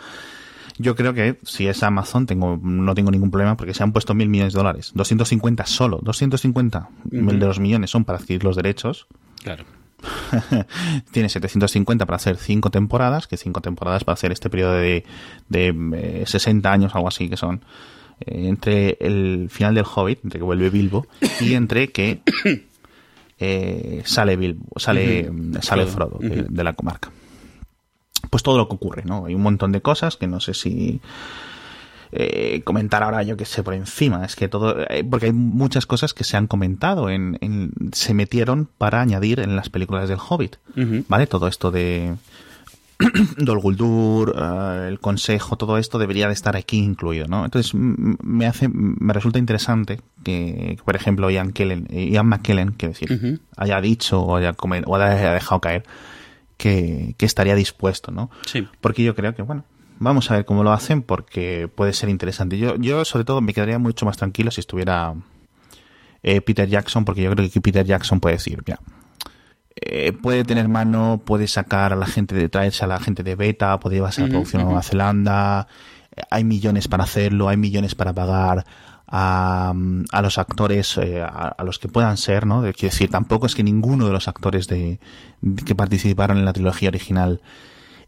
Yo 0.78 0.96
creo 0.96 1.14
que 1.14 1.38
si 1.44 1.68
es 1.68 1.82
Amazon 1.82 2.26
tengo 2.26 2.58
no 2.60 2.94
tengo 2.94 3.10
ningún 3.10 3.30
problema 3.30 3.56
porque 3.56 3.74
se 3.74 3.82
han 3.82 3.92
puesto 3.92 4.14
mil 4.14 4.28
millones 4.28 4.52
de 4.52 4.58
dólares, 4.58 4.90
250 4.94 5.66
solo, 5.66 6.00
250 6.02 6.88
de 7.04 7.46
los 7.46 7.60
millones 7.60 7.90
son 7.90 8.04
para 8.04 8.18
adquirir 8.18 8.42
los 8.42 8.56
derechos. 8.56 9.06
Claro. 9.42 9.64
Tiene 11.12 11.28
750 11.28 12.06
para 12.06 12.16
hacer 12.16 12.36
cinco 12.36 12.70
temporadas, 12.70 13.26
que 13.26 13.36
cinco 13.36 13.60
temporadas 13.60 14.04
para 14.04 14.14
hacer 14.14 14.32
este 14.32 14.50
periodo 14.50 14.74
de, 14.74 15.04
de 15.48 15.74
eh, 15.94 16.24
60 16.26 16.72
años, 16.72 16.94
algo 16.94 17.08
así 17.08 17.28
que 17.28 17.36
son. 17.36 17.64
eh, 18.20 18.48
entre 18.48 18.96
el 19.00 19.48
final 19.50 19.74
del 19.74 19.84
Hobbit, 19.84 20.20
entre 20.24 20.38
que 20.40 20.44
vuelve 20.44 20.70
Bilbo, 20.70 21.06
y 21.40 21.54
entre 21.54 21.88
que 21.92 22.20
eh, 23.38 24.02
sale 24.04 24.36
Bilbo, 24.36 24.64
sale, 24.78 25.30
sale 25.60 25.86
Frodo 25.86 26.18
de, 26.20 26.46
de 26.48 26.64
la 26.64 26.72
comarca. 26.74 27.10
Pues 28.30 28.42
todo 28.42 28.56
lo 28.56 28.68
que 28.68 28.76
ocurre, 28.76 29.02
¿no? 29.04 29.26
Hay 29.26 29.34
un 29.34 29.42
montón 29.42 29.72
de 29.72 29.82
cosas 29.82 30.16
que 30.16 30.26
no 30.26 30.38
sé 30.40 30.54
si 30.54 31.00
eh, 32.12 32.60
comentar 32.64 33.02
ahora, 33.02 33.22
yo 33.22 33.36
que 33.36 33.44
sé, 33.46 33.62
por 33.62 33.74
encima. 33.74 34.24
Es 34.24 34.36
que 34.36 34.48
todo. 34.48 34.76
eh, 34.90 35.02
porque 35.08 35.26
hay 35.26 35.32
muchas 35.32 35.86
cosas 35.86 36.12
que 36.14 36.24
se 36.24 36.36
han 36.36 36.46
comentado, 36.46 37.08
en, 37.10 37.38
en- 37.40 37.72
se 37.92 38.12
metieron 38.14 38.68
para 38.78 39.00
añadir 39.00 39.40
en 39.40 39.56
las 39.56 39.68
películas 39.70 40.08
del 40.08 40.18
Hobbit. 40.18 40.56
¿Vale? 41.08 41.26
Todo 41.26 41.48
esto 41.48 41.70
de. 41.70 42.14
Dol 43.38 43.58
Guldur, 43.58 44.34
eh, 44.38 44.86
el 44.88 45.00
consejo, 45.00 45.56
todo 45.56 45.76
esto 45.78 45.98
debería 45.98 46.28
de 46.28 46.34
estar 46.34 46.54
aquí 46.56 46.78
incluido, 46.78 47.26
¿no? 47.26 47.44
Entonces 47.44 47.72
me 47.74 48.46
hace, 48.46 48.68
me 48.68 49.12
resulta 49.12 49.40
interesante 49.40 50.00
que, 50.22 50.78
por 50.84 50.94
ejemplo, 50.94 51.28
Ian, 51.28 51.52
Kellen, 51.52 51.88
Ian 51.90 52.26
McKellen, 52.28 52.72
quiero 52.72 52.92
decir, 52.94 53.40
haya 53.56 53.80
dicho 53.80 54.20
o 54.20 54.36
haya, 54.36 54.52
comen- 54.54 54.84
o 54.86 54.94
haya 54.94 55.32
dejado 55.32 55.60
caer 55.60 55.82
que, 56.56 57.16
que 57.18 57.26
estaría 57.26 57.56
dispuesto, 57.56 58.12
¿no? 58.12 58.30
Sí. 58.46 58.68
Porque 58.80 59.02
yo 59.02 59.16
creo 59.16 59.34
que, 59.34 59.42
bueno, 59.42 59.64
vamos 60.02 60.30
a 60.30 60.34
ver 60.34 60.44
cómo 60.44 60.64
lo 60.64 60.72
hacen 60.72 61.02
porque 61.02 61.68
puede 61.74 61.92
ser 61.92 62.08
interesante. 62.08 62.58
Yo, 62.58 62.76
yo 62.76 63.04
sobre 63.04 63.24
todo, 63.24 63.40
me 63.40 63.54
quedaría 63.54 63.78
mucho 63.78 64.04
más 64.04 64.16
tranquilo 64.16 64.50
si 64.50 64.60
estuviera 64.60 65.14
eh, 66.22 66.40
Peter 66.40 66.68
Jackson, 66.68 67.04
porque 67.04 67.22
yo 67.22 67.30
creo 67.30 67.48
que 67.48 67.60
Peter 67.60 67.86
Jackson 67.86 68.20
puede 68.20 68.36
decir, 68.36 68.62
mira, 68.66 68.80
eh, 69.76 70.12
puede 70.12 70.44
tener 70.44 70.68
mano, 70.68 71.22
puede 71.24 71.46
sacar 71.46 71.92
a 71.92 71.96
la 71.96 72.06
gente 72.06 72.34
de 72.34 72.48
traerse 72.48 72.84
a 72.84 72.88
la 72.88 73.00
gente 73.00 73.22
de 73.22 73.36
beta, 73.36 73.78
puede 73.80 73.96
llevarse 73.96 74.22
a 74.22 74.24
la 74.24 74.30
producción 74.30 74.62
a 74.62 74.64
Nueva 74.66 74.82
Zelanda, 74.82 75.68
eh, 76.14 76.22
hay 76.30 76.44
millones 76.44 76.88
para 76.88 77.04
hacerlo, 77.04 77.48
hay 77.48 77.56
millones 77.56 77.94
para 77.94 78.12
pagar 78.12 78.66
a, 79.06 79.72
a 80.10 80.22
los 80.22 80.38
actores, 80.38 80.98
eh, 80.98 81.22
a, 81.22 81.48
a 81.48 81.64
los 81.64 81.78
que 81.78 81.88
puedan 81.88 82.16
ser, 82.16 82.46
¿no? 82.46 82.62
Quiero 82.62 82.92
decir, 82.92 83.10
tampoco 83.10 83.46
es 83.46 83.54
que 83.54 83.62
ninguno 83.62 84.06
de 84.06 84.12
los 84.12 84.28
actores 84.28 84.68
de, 84.68 85.00
que 85.64 85.74
participaron 85.74 86.38
en 86.38 86.44
la 86.44 86.52
trilogía 86.52 86.88
original 86.88 87.40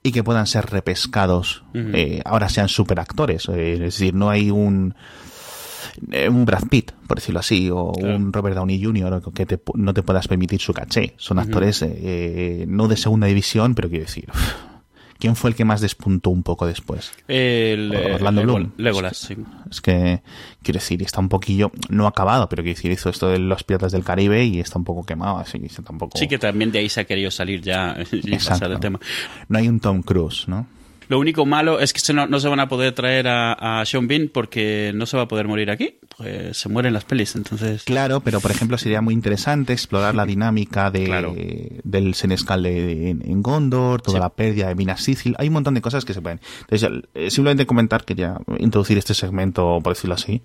y 0.07 0.12
que 0.12 0.23
puedan 0.23 0.47
ser 0.47 0.67
repescados 0.67 1.64
eh, 1.75 2.21
ahora 2.27 2.49
sean 2.51 2.69
superactores. 2.69 3.49
Eh, 3.49 3.73
es 3.73 3.81
decir, 3.81 4.14
no 4.14 4.29
hay 4.31 4.51
un 4.51 4.95
eh, 6.12 6.29
un 6.29 6.45
Brad 6.45 6.69
Pitt, 6.69 6.93
por 7.07 7.17
decirlo 7.19 7.40
así, 7.40 7.71
o 7.71 7.90
Claro. 7.93 8.17
un 8.17 8.33
Robert 8.33 8.55
Downey 8.55 8.83
Jr. 8.83 9.23
que 9.35 9.47
te 9.47 9.59
no 9.75 9.95
te 9.95 10.03
puedas 10.03 10.29
permitir 10.29 10.61
su 10.61 10.75
caché. 10.75 11.14
Son 11.17 11.38
actores 11.38 11.83
eh, 11.83 12.67
no 12.69 12.87
de 12.87 12.97
segunda 12.99 13.27
división, 13.27 13.75
pero 13.75 13.88
quiero 13.88 14.05
decir, 14.05 14.29
¿quién 15.18 15.37
fue 15.37 15.50
el 15.50 15.57
que 15.57 15.64
más 15.64 15.81
despuntó 15.81 16.31
un 16.31 16.42
poco 16.42 16.66
después? 16.66 17.12
El, 17.29 17.92
eh, 17.94 18.14
Orlando 18.14 18.42
Bloom. 18.42 18.72
Legolas, 18.77 19.16
sí. 19.16 19.37
Es 19.70 19.81
que, 19.81 20.22
quiero 20.62 20.79
decir, 20.79 21.03
está 21.03 21.20
un 21.20 21.29
poquillo, 21.29 21.72
no 21.88 22.07
acabado, 22.07 22.48
pero 22.48 22.62
quiero 22.62 22.77
decir, 22.77 22.92
hizo 22.92 23.11
esto 23.11 23.29
de 23.29 23.38
los 23.38 23.64
piratas 23.64 23.92
del 23.92 24.05
Caribe 24.05 24.44
y 24.44 24.61
está 24.61 24.79
un 24.79 24.85
poco 24.85 25.05
quemado, 25.05 25.38
así 25.38 25.59
que 25.59 25.68
tampoco... 25.83 26.18
Sí 26.18 26.29
que 26.29 26.38
también 26.38 26.72
de 26.72 26.81
ahí 26.81 26.88
se 26.88 27.00
ha 27.00 27.05
querido 27.05 27.31
salir 27.31 27.61
ya 27.62 27.96
y 28.12 28.35
Exacto. 28.35 28.61
pasar 28.61 28.72
el 28.72 28.81
tema. 28.81 29.00
No 29.48 29.59
hay 29.59 29.68
un 29.68 29.81
Tom 29.81 30.03
Cruise, 30.03 30.48
¿no? 30.48 30.66
Lo 31.09 31.19
único 31.19 31.47
malo 31.47 31.81
es 31.81 31.93
que 31.93 32.01
se 32.01 32.12
no, 32.12 32.27
no 32.27 32.40
se 32.40 32.49
van 32.49 32.61
a 32.61 32.69
poder 32.69 32.93
traer 32.93 33.29
a, 33.29 33.81
a 33.81 33.85
Sean 33.87 34.09
Bean 34.09 34.31
porque 34.33 34.93
no 34.95 35.07
se 35.07 35.17
va 35.17 35.25
a 35.25 35.29
poder 35.29 35.47
morir 35.49 35.71
aquí. 35.71 35.97
Pues 36.17 36.57
se 36.57 36.69
mueren 36.69 36.93
las 36.93 37.05
pelis, 37.05 37.35
entonces... 37.35 37.83
Claro, 37.85 38.21
pero 38.21 38.40
por 38.40 38.51
ejemplo 38.53 38.79
sería 38.79 39.01
muy 39.01 39.14
interesante 39.14 39.73
explorar 39.73 40.14
la 40.14 40.25
dinámica 40.25 40.90
de, 40.93 41.05
Claro. 41.05 41.35
del 41.83 42.14
Senescal 42.14 42.62
de, 42.62 42.83
de- 42.87 43.11
en, 43.11 43.43
Gondor, 43.43 44.01
toda 44.01 44.19
Sí. 44.19 44.23
la 44.23 44.29
pérdida 44.31 44.69
de 44.69 44.75
Minas 44.77 45.03
Sithil. 45.03 45.35
Hay 45.38 45.49
un 45.49 45.55
montón 45.55 45.75
de 45.75 45.81
cosas 45.81 46.05
que 46.05 46.14
se 46.14 46.23
pueden. 46.23 46.40
Entonces, 46.71 46.88
eh, 47.14 47.31
simplemente 47.31 47.67
comentar, 47.67 48.05
quería 48.05 48.37
introducir 48.59 48.97
este 48.97 49.12
segmento, 49.14 49.81
por 49.83 49.95
decirlo 49.95 50.14
así, 50.14 50.43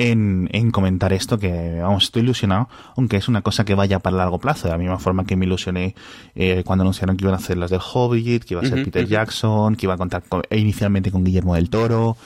en, 0.00 0.48
en 0.52 0.70
comentar 0.70 1.12
esto, 1.12 1.38
que 1.38 1.78
vamos, 1.80 2.04
estoy 2.04 2.22
ilusionado, 2.22 2.68
aunque 2.96 3.16
es 3.16 3.28
una 3.28 3.42
cosa 3.42 3.64
que 3.64 3.74
vaya 3.74 3.98
para 3.98 4.16
largo 4.16 4.38
plazo, 4.38 4.68
de 4.68 4.72
la 4.72 4.78
misma 4.78 4.98
forma 4.98 5.24
que 5.24 5.36
me 5.36 5.44
ilusioné 5.46 5.94
eh, 6.34 6.62
cuando 6.64 6.82
anunciaron 6.82 7.16
que 7.16 7.24
iban 7.24 7.34
a 7.34 7.38
hacer 7.38 7.56
las 7.58 7.70
del 7.70 7.80
Hobbit, 7.82 8.44
que 8.44 8.54
iba 8.54 8.62
a 8.62 8.64
ser 8.64 8.78
Peter. 8.84 9.06
Jackson, 9.06 9.76
que 9.76 9.86
iba 9.86 9.94
a 9.94 9.98
contar 9.98 10.22
con- 10.28 10.42
inicialmente 10.50 11.10
con 11.10 11.24
Guillermo 11.24 11.54
del 11.54 11.68
Toro. 11.70 12.16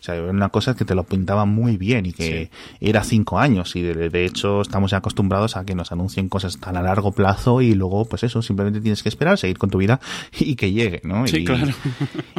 O 0.00 0.02
sea, 0.02 0.16
era 0.16 0.30
una 0.30 0.48
cosa 0.48 0.74
que 0.74 0.84
te 0.84 0.94
lo 0.94 1.04
pintaba 1.04 1.44
muy 1.44 1.76
bien 1.76 2.06
y 2.06 2.12
que 2.12 2.50
era 2.80 3.04
cinco 3.04 3.38
años 3.38 3.76
y 3.76 3.82
de, 3.82 4.08
de 4.08 4.24
hecho 4.24 4.62
estamos 4.62 4.90
ya 4.90 4.98
acostumbrados 4.98 5.56
a 5.56 5.64
que 5.64 5.74
nos 5.74 5.92
anuncien 5.92 6.28
cosas 6.28 6.58
tan 6.58 6.76
a 6.76 6.82
largo 6.82 7.12
plazo 7.12 7.60
y 7.60 7.74
luego 7.74 8.04
pues 8.06 8.22
eso, 8.22 8.42
simplemente 8.42 8.80
tienes 8.80 9.02
que 9.02 9.08
esperar, 9.08 9.38
seguir 9.38 9.58
con 9.58 9.70
tu 9.70 9.78
vida 9.78 10.00
y 10.38 10.56
que 10.56 10.72
llegue, 10.72 11.00
¿no? 11.04 11.26
Sí, 11.26 11.38
y, 11.38 11.44
claro. 11.44 11.72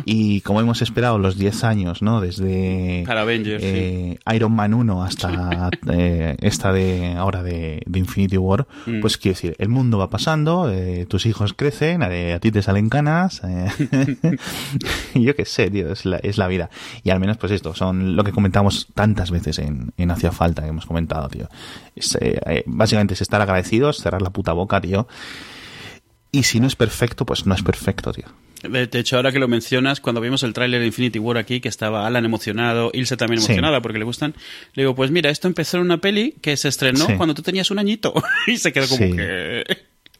Y 0.05 0.41
como 0.41 0.59
hemos 0.61 0.81
esperado 0.81 1.17
los 1.19 1.37
10 1.37 1.63
años, 1.63 2.01
¿no? 2.01 2.21
Desde 2.21 3.03
Para 3.05 3.21
Avengers, 3.21 3.63
eh, 3.63 4.17
Iron 4.33 4.53
Man 4.53 4.73
1 4.73 5.03
hasta 5.03 5.69
eh, 5.91 6.35
esta 6.41 6.73
de 6.73 7.13
ahora 7.17 7.43
de, 7.43 7.83
de 7.85 7.99
Infinity 7.99 8.37
War, 8.37 8.67
Mm. 8.85 9.01
pues 9.01 9.17
quiero 9.17 9.35
decir, 9.35 9.55
el 9.59 9.69
mundo 9.69 9.97
va 9.97 10.09
pasando, 10.09 10.71
eh, 10.71 11.05
tus 11.07 11.25
hijos 11.25 11.53
crecen, 11.53 12.03
a 12.03 12.39
ti 12.39 12.51
te 12.51 12.61
salen 12.61 12.89
canas, 12.89 13.41
eh, 13.43 14.37
yo 15.15 15.35
qué 15.35 15.45
sé, 15.45 15.69
tío, 15.69 15.91
es 15.91 16.05
la, 16.05 16.17
es 16.17 16.37
la 16.37 16.47
vida. 16.47 16.69
Y 17.03 17.09
al 17.09 17.19
menos 17.19 17.37
pues 17.37 17.50
pues 17.51 17.57
esto, 17.59 17.75
son 17.75 18.15
lo 18.15 18.23
que 18.23 18.31
comentamos 18.31 18.87
tantas 18.93 19.29
veces 19.31 19.59
en, 19.59 19.91
en 19.97 20.11
Hacia 20.11 20.31
Falta, 20.31 20.61
que 20.61 20.69
hemos 20.69 20.85
comentado, 20.85 21.27
tío. 21.27 21.49
Es, 21.95 22.15
eh, 22.21 22.39
eh, 22.45 22.63
básicamente 22.65 23.13
es 23.13 23.21
estar 23.21 23.41
agradecidos, 23.41 23.97
cerrar 23.97 24.21
la 24.21 24.29
puta 24.29 24.53
boca, 24.53 24.79
tío. 24.79 25.07
Y 26.31 26.43
si 26.43 26.61
no 26.61 26.67
es 26.67 26.77
perfecto, 26.77 27.25
pues 27.25 27.45
no 27.45 27.53
es 27.53 27.61
perfecto, 27.61 28.13
tío. 28.13 28.25
De, 28.63 28.87
hecho, 28.93 29.17
ahora 29.17 29.31
que 29.33 29.39
lo 29.39 29.47
mencionas, 29.49 29.99
cuando 29.99 30.21
vimos 30.21 30.43
el 30.43 30.53
tráiler 30.53 30.79
de 30.79 30.85
Infinity 30.87 31.19
War 31.19 31.37
aquí, 31.37 31.59
que 31.59 31.67
estaba 31.67 32.07
Alan 32.07 32.23
emocionado, 32.23 32.89
Ilse 32.93 33.17
también 33.17 33.41
Sí. 33.41 33.47
emocionada 33.47 33.81
porque 33.81 33.97
le 33.99 34.05
gustan, 34.05 34.33
le 34.75 34.83
digo, 34.83 34.95
pues 34.95 35.11
mira, 35.11 35.29
esto 35.29 35.47
empezó 35.49 35.77
en 35.77 35.83
una 35.83 35.97
peli 35.97 36.35
que 36.41 36.55
se 36.55 36.69
estrenó 36.69 37.05
Sí. 37.07 37.15
cuando 37.17 37.33
tú 37.33 37.41
tenías 37.41 37.69
un 37.71 37.79
añito. 37.79 38.13
y 38.47 38.57
se 38.57 38.71
quedó 38.71 38.87
como 38.87 39.05
Sí. 39.05 39.15
que... 39.15 39.63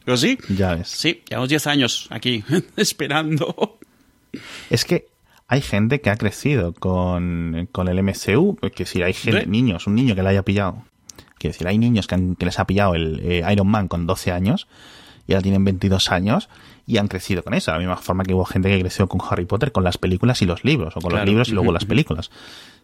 Digo, 0.06 0.18
sí, 0.18 0.38
Ya 0.50 0.76
ves. 0.76 0.90
sí, 0.90 1.22
llevamos 1.30 1.48
10 1.50 1.68
años 1.68 2.08
aquí 2.10 2.44
esperando. 2.76 3.78
Es 4.70 4.84
que 4.86 5.06
hay 5.52 5.60
gente 5.62 6.00
que 6.00 6.10
ha 6.10 6.16
crecido 6.16 6.74
con, 6.74 7.68
con 7.74 7.90
el 7.90 8.02
MCU, 8.02 8.58
que 8.74 8.86
si 8.86 9.04
hay 9.04 9.12
gente, 9.14 9.42
¿Sí? 9.44 9.50
niños, 9.50 9.86
un 9.86 9.96
niño 9.96 10.16
que 10.16 10.24
le 10.24 10.30
haya 10.30 10.44
pillado. 10.44 10.84
Quiero 11.38 11.52
decir, 11.54 11.68
hay 11.68 11.78
niños 11.78 12.08
que, 12.08 12.16
han- 12.16 12.36
que 12.36 12.46
les 12.46 12.58
ha 12.58 12.66
pillado 12.66 12.96
el 12.96 13.20
eh, 13.22 13.44
Iron 13.52 13.68
Man 13.68 13.90
con 13.90 14.08
12 14.08 14.32
años 14.32 14.68
y 15.28 15.34
ahora 15.34 15.44
tienen 15.44 15.66
22 15.66 16.10
años 16.12 16.48
y 16.92 16.98
han 16.98 17.08
crecido 17.08 17.44
con 17.44 17.54
eso. 17.54 17.72
De 17.72 17.76
la 17.76 17.80
misma 17.80 17.98
forma 17.98 18.24
que 18.24 18.34
hubo 18.34 18.46
gente 18.46 18.70
que 18.70 18.80
creció 18.80 19.08
con 19.08 19.22
Harry 19.30 19.46
Potter, 19.46 19.72
con 19.72 19.84
las 19.84 19.98
películas 19.98 20.42
y 20.42 20.46
los 20.46 20.64
libros, 20.64 20.96
o 20.98 21.02
con 21.02 21.10
Claro. 21.12 21.26
los 21.26 21.30
libros 21.30 21.50
y 21.50 21.52
luego 21.54 21.72
las 21.72 21.86
películas. 21.92 22.30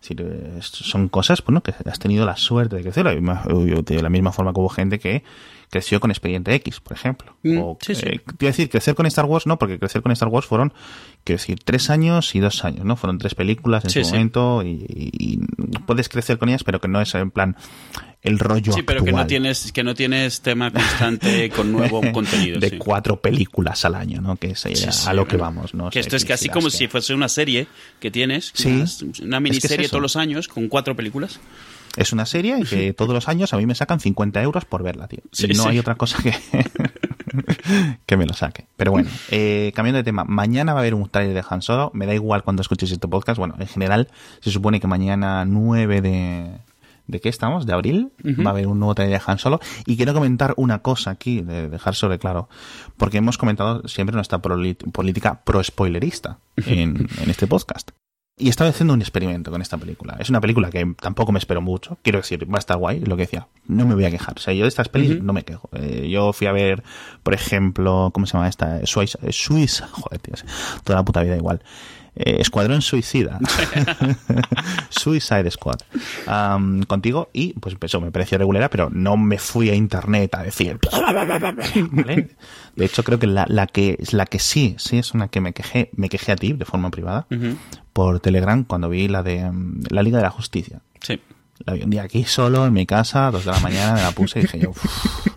Es 0.02 0.10
decir, 0.10 0.26
son 0.62 1.10
cosas 1.10 1.44
bueno, 1.44 1.62
que 1.62 1.74
has 1.90 2.00
tenido 2.00 2.26
la 2.26 2.38
suerte 2.38 2.76
de 2.78 2.84
crecer. 2.84 3.04
De 3.04 3.10
la 4.02 4.10
misma, 4.10 4.30
la 4.30 4.32
forma 4.32 4.54
que 4.54 4.60
hubo 4.60 4.70
gente 4.70 5.00
que 5.00 5.24
creció 5.70 6.00
con 6.00 6.12
Expediente 6.12 6.54
X, 6.56 6.80
por 6.80 6.94
ejemplo. 6.94 7.36
Mm, 7.44 7.58
o, 7.58 7.78
sí, 7.82 7.94
sí. 7.94 8.06
eh, 8.06 8.20
te 8.38 8.46
iba 8.46 8.50
a 8.50 8.54
decir, 8.54 8.70
crecer 8.70 8.96
con 8.96 9.06
Star 9.08 9.26
Wars 9.26 9.48
no, 9.48 9.60
porque 9.60 9.78
crecer 9.78 10.02
con 10.02 10.14
Star 10.14 10.30
Wars 10.30 10.46
fueron, 10.48 10.72
quiero 11.26 11.40
decir, 11.40 11.60
tres 11.66 11.90
años 11.90 12.36
y 12.36 12.40
dos 12.40 12.64
años, 12.64 12.86
¿no? 12.86 12.96
Fueron 12.96 13.18
tres 13.18 13.36
películas 13.36 13.84
en 13.84 13.90
Sí, 13.90 14.04
su 14.06 14.12
momento 14.12 14.64
y, 14.64 14.86
y- 14.88 15.12
y 15.34 15.80
puedes 15.86 16.08
crecer 16.08 16.38
con 16.38 16.48
ellas, 16.48 16.64
pero 16.64 16.80
que 16.80 16.88
no 16.88 17.02
es 17.02 17.14
en 17.16 17.32
plan 17.32 17.58
el 18.22 18.40
rollo 18.40 18.72
Sí, 18.72 18.82
pero 18.84 19.04
que 19.04 19.12
no 19.12 19.28
tienes 19.28 19.72
que 19.74 19.84
no 19.84 19.94
tienes 19.94 20.42
tema 20.42 20.72
constante 20.72 21.50
con 21.50 21.72
nuevo 21.74 22.02
contenido. 22.14 22.60
de 22.62 22.78
cuatro 22.78 23.20
películas 23.20 23.84
al 23.84 23.96
año, 23.98 24.22
¿no? 24.22 24.36
Que 24.38 24.52
es 24.52 24.60
Sí, 24.60 24.76
sí, 24.76 24.88
a 25.08 25.14
lo 25.14 25.28
que 25.28 25.38
vamos, 25.38 25.74
¿no? 25.74 25.90
Que 25.90 26.00
esto 26.00 26.16
es 26.16 26.24
casi 26.26 26.46
si 26.46 26.50
como 26.50 26.70
si 26.70 26.88
fuese 26.88 27.14
una 27.14 27.28
serie 27.30 27.68
que 28.00 28.12
tienes, 28.12 28.52
Sí. 28.54 28.70
una, 28.70 28.76
una 28.84 28.86
Es 28.86 29.20
que 29.20 29.40
miniserie 29.42 29.86
es 29.86 29.92
todos 29.92 30.02
los 30.02 30.16
años 30.16 30.48
con 30.48 30.68
cuatro 30.68 30.96
películas. 30.96 31.40
Es 31.96 32.14
una 32.14 32.28
serie 32.28 32.60
y 32.60 32.64
que 32.64 32.94
todos 32.94 33.14
los 33.14 33.28
años 33.28 33.54
a 33.54 33.58
mí 33.58 33.66
me 33.66 33.74
sacan 33.74 34.00
50 34.00 34.42
euros 34.44 34.66
por 34.66 34.84
verla, 34.84 35.08
tío. 35.08 35.22
Y 35.40 35.54
no 35.54 35.68
hay 35.68 35.80
otra 35.80 35.96
cosa 35.96 36.20
que, 36.22 36.32
que 38.06 38.18
me 38.18 38.26
lo 38.26 38.34
saque. 38.34 38.68
Pero 38.76 38.92
bueno, 38.92 39.10
eh, 39.32 39.72
cambiando 39.76 39.98
de 39.98 40.04
tema, 40.04 40.24
mañana 40.24 40.74
va 40.74 40.80
a 40.80 40.82
haber 40.82 40.94
un 40.94 41.10
trailer 41.10 41.34
de 41.34 41.44
Han 41.50 41.62
Solo. 41.62 41.90
Me 41.94 42.06
da 42.06 42.14
igual 42.14 42.44
cuando 42.44 42.62
escuches 42.62 42.92
este 42.92 43.08
podcast. 43.08 43.38
Bueno, 43.40 43.56
en 43.60 43.68
general, 43.68 44.10
se 44.42 44.52
supone 44.52 44.80
que 44.80 44.88
mañana 44.88 45.44
9 45.46 46.02
de... 46.02 46.52
¿De 47.08 47.20
qué 47.22 47.30
estamos? 47.30 47.66
¿De 47.66 47.74
abril? 47.74 48.12
Va 48.46 48.50
a 48.50 48.54
haber 48.54 48.68
un 48.68 48.80
nuevo 48.80 48.94
trailer 48.94 49.20
de 49.20 49.26
Han 49.26 49.40
Solo. 49.40 49.60
Y 49.86 49.96
quiero 49.96 50.14
comentar 50.14 50.54
una 50.58 50.80
cosa 50.80 51.12
aquí, 51.12 51.42
de 51.42 51.70
dejar 51.70 51.96
sobre 51.96 52.20
claro. 52.20 52.50
Porque 52.98 53.18
hemos 53.18 53.38
comentado 53.38 53.88
siempre 53.88 54.16
nuestra 54.16 54.40
política 54.40 55.42
pro-spoilerista 55.44 56.40
en, 56.58 57.08
en 57.22 57.30
este 57.30 57.48
podcast. 57.48 57.92
Y 58.40 58.50
estaba 58.50 58.70
haciendo 58.70 58.94
un 58.94 59.02
experimento 59.02 59.50
con 59.50 59.64
esta 59.64 59.80
película. 59.80 60.16
Es 60.20 60.30
una 60.30 60.40
película 60.40 60.70
que 60.70 60.86
tampoco 61.02 61.32
me 61.32 61.40
espero 61.40 61.60
mucho. 61.60 61.98
Quiero 62.04 62.20
decir, 62.20 62.48
va 62.48 62.58
a 62.58 62.60
estar 62.60 62.78
guay, 62.78 63.00
lo 63.00 63.16
que 63.16 63.24
decía. 63.24 63.48
No 63.66 63.88
me 63.88 63.96
voy 63.96 64.06
a 64.06 64.12
quejar. 64.12 64.36
O 64.38 64.40
sea, 64.40 64.54
yo 64.54 64.62
de 64.62 64.68
estas 64.68 64.90
pelis 64.90 65.24
no 65.24 65.34
me 65.34 65.42
quejo. 65.42 65.70
Eh, 65.74 66.08
yo 66.08 66.34
fui 66.34 66.46
a 66.46 66.52
ver, 66.52 66.84
por 67.24 67.34
ejemplo, 67.34 68.12
¿cómo 68.14 68.28
se 68.28 68.34
llama 68.34 68.48
esta? 68.48 68.86
Suiza. 68.86 69.18
Suiza. 69.32 69.88
Joder, 69.88 70.20
tío. 70.20 70.36
Toda 70.84 71.00
la 71.00 71.06
puta 71.06 71.24
vida 71.24 71.36
igual. 71.36 71.64
Eh, 72.20 72.38
Escuadrón 72.40 72.82
Suicida. 72.82 73.40
Suicide 74.90 75.50
Squad. 75.52 75.78
Contigo 76.88 77.30
y 77.34 77.54
pues 77.54 77.76
eso 77.82 78.02
me 78.02 78.12
pareció 78.12 78.38
regulera, 78.38 78.70
pero 78.70 78.90
no 78.90 79.18
me 79.18 79.38
fui 79.38 79.70
a 79.70 79.76
internet 79.76 80.34
a 80.36 80.44
decir. 80.44 80.80
¿vale? 81.92 82.30
De 82.76 82.86
hecho, 82.86 83.04
creo 83.04 83.20
que 83.20 83.28
la, 83.28 83.46
la 83.48 83.68
que 83.68 83.98
la 84.12 84.26
que 84.26 84.40
sí, 84.40 84.76
sí 84.80 84.98
es 84.98 85.14
una 85.14 85.28
que 85.28 85.42
me 85.42 85.54
quejé, 85.54 85.90
me 85.96 86.10
quejé 86.10 86.32
a 86.32 86.36
ti 86.36 86.54
de 86.54 86.66
forma 86.66 86.90
privada 86.90 87.28
por 87.94 88.20
Telegram 88.20 88.64
cuando 88.64 88.90
vi 88.90 89.08
la 89.08 89.24
de 89.24 89.50
mm, 89.52 89.84
la 89.90 90.02
Liga 90.04 90.18
de 90.18 90.24
la 90.24 90.32
Justicia. 90.32 90.82
Sí. 91.02 91.22
La 91.66 91.74
vi 91.74 91.84
un 91.84 91.90
día 91.90 92.04
aquí 92.04 92.24
solo 92.24 92.66
en 92.66 92.74
mi 92.74 92.86
casa, 92.86 93.28
a 93.28 93.32
dos 93.32 93.46
de 93.46 93.52
la 93.52 93.60
mañana, 93.60 93.94
me 93.94 94.02
la 94.02 94.12
puse 94.12 94.40
y 94.40 94.42
dije 94.44 94.60
yo, 94.60 94.70
uff, 94.72 95.28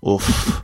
uff. 0.00 0.62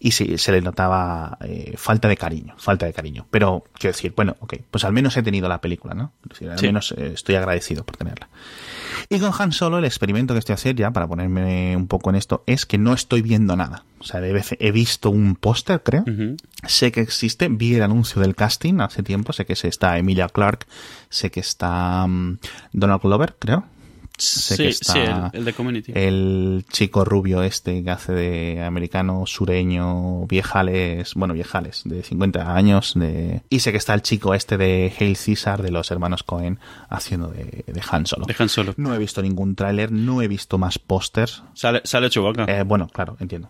Y 0.00 0.12
sí, 0.12 0.38
se 0.38 0.52
le 0.52 0.60
notaba 0.60 1.38
eh, 1.40 1.74
falta 1.76 2.06
de 2.08 2.16
cariño, 2.16 2.54
falta 2.56 2.86
de 2.86 2.92
cariño. 2.92 3.26
Pero 3.30 3.64
quiero 3.74 3.94
decir, 3.94 4.12
bueno, 4.14 4.36
ok, 4.40 4.54
pues 4.70 4.84
al 4.84 4.92
menos 4.92 5.16
he 5.16 5.22
tenido 5.24 5.48
la 5.48 5.60
película, 5.60 5.94
¿no? 5.94 6.12
Decir, 6.22 6.48
al 6.50 6.58
Sí. 6.58 6.66
menos 6.66 6.94
eh, 6.96 7.10
estoy 7.14 7.34
agradecido 7.34 7.84
por 7.84 7.96
tenerla. 7.96 8.28
Y 9.08 9.18
con 9.18 9.32
Han 9.36 9.52
Solo, 9.52 9.78
el 9.78 9.84
experimento 9.84 10.34
que 10.34 10.38
estoy 10.38 10.52
haciendo 10.54 10.80
ya, 10.80 10.90
para 10.92 11.08
ponerme 11.08 11.76
un 11.76 11.88
poco 11.88 12.10
en 12.10 12.16
esto, 12.16 12.44
es 12.46 12.64
que 12.66 12.78
no 12.78 12.92
estoy 12.92 13.22
viendo 13.22 13.56
nada. 13.56 13.84
O 13.98 14.04
sea, 14.04 14.20
de 14.20 14.32
vez- 14.32 14.56
he 14.60 14.70
visto 14.70 15.10
un 15.10 15.34
póster, 15.34 15.82
creo. 15.82 16.04
Sé 16.66 16.92
que 16.92 17.00
existe, 17.00 17.48
vi 17.48 17.74
el 17.74 17.82
anuncio 17.82 18.20
del 18.22 18.36
casting 18.36 18.80
hace 18.80 19.02
tiempo, 19.02 19.32
sé 19.32 19.46
que 19.46 19.56
se 19.56 19.66
está 19.68 19.98
Emilia 19.98 20.28
Clark, 20.28 20.66
sé 21.08 21.30
que 21.32 21.40
está 21.40 22.06
mm, 22.06 22.38
Donald 22.72 23.02
Glover, 23.02 23.34
creo. 23.38 23.64
Sé 24.18 24.56
Sí, 24.56 24.62
que 24.64 24.68
está 24.68 24.92
sí, 24.92 24.98
el, 24.98 25.30
el 25.32 25.44
de 25.44 25.52
Community. 25.52 25.92
el 25.94 26.64
chico 26.70 27.04
rubio 27.04 27.42
este 27.42 27.82
que 27.84 27.90
hace 27.90 28.12
de 28.12 28.62
americano 28.64 29.24
sureño, 29.26 30.26
viejales, 30.26 31.14
bueno, 31.14 31.34
viejales, 31.34 31.82
de 31.84 32.02
50 32.02 32.54
años. 32.54 32.94
De... 32.96 33.42
Y 33.48 33.60
sé 33.60 33.70
que 33.72 33.78
está 33.78 33.94
el 33.94 34.02
chico 34.02 34.34
este 34.34 34.56
de 34.58 34.92
Hail 34.98 35.16
Caesar, 35.16 35.62
de 35.62 35.70
los 35.70 35.90
hermanos 35.90 36.22
Cohen, 36.22 36.58
haciendo 36.88 37.28
de, 37.28 37.64
de 37.66 37.82
Han 37.90 38.06
Solo. 38.06 38.26
Dejan 38.26 38.48
solo. 38.48 38.74
No 38.76 38.94
he 38.94 38.98
visto 38.98 39.22
ningún 39.22 39.54
tráiler, 39.54 39.92
no 39.92 40.20
he 40.22 40.28
visto 40.28 40.58
más 40.58 40.78
pósters. 40.78 41.42
Sale, 41.54 41.80
sale 41.84 42.10
Chewbacca. 42.10 42.44
Eh, 42.44 42.62
bueno, 42.64 42.88
claro, 42.92 43.16
entiendo. 43.20 43.48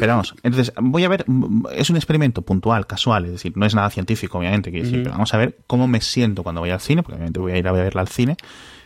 Pero 0.00 0.08
vamos, 0.08 0.34
entonces 0.42 0.72
voy 0.80 1.04
a 1.04 1.08
ver, 1.08 1.24
es 1.72 1.88
un 1.88 1.94
experimento 1.94 2.42
puntual, 2.42 2.88
casual, 2.88 3.26
es 3.26 3.30
decir, 3.32 3.52
no 3.56 3.64
es 3.66 3.74
nada 3.76 3.88
científico, 3.88 4.38
obviamente, 4.38 4.72
quiero 4.72 4.84
decir, 4.84 5.02
pero 5.04 5.12
vamos 5.12 5.32
a 5.32 5.36
ver 5.36 5.58
cómo 5.68 5.86
me 5.86 6.00
siento 6.00 6.42
cuando 6.42 6.60
voy 6.60 6.70
al 6.70 6.80
cine, 6.80 7.04
porque 7.04 7.14
obviamente 7.14 7.38
voy 7.38 7.52
a 7.52 7.58
ir 7.58 7.68
a 7.68 7.70
verla 7.70 8.00
al 8.00 8.08
cine, 8.08 8.36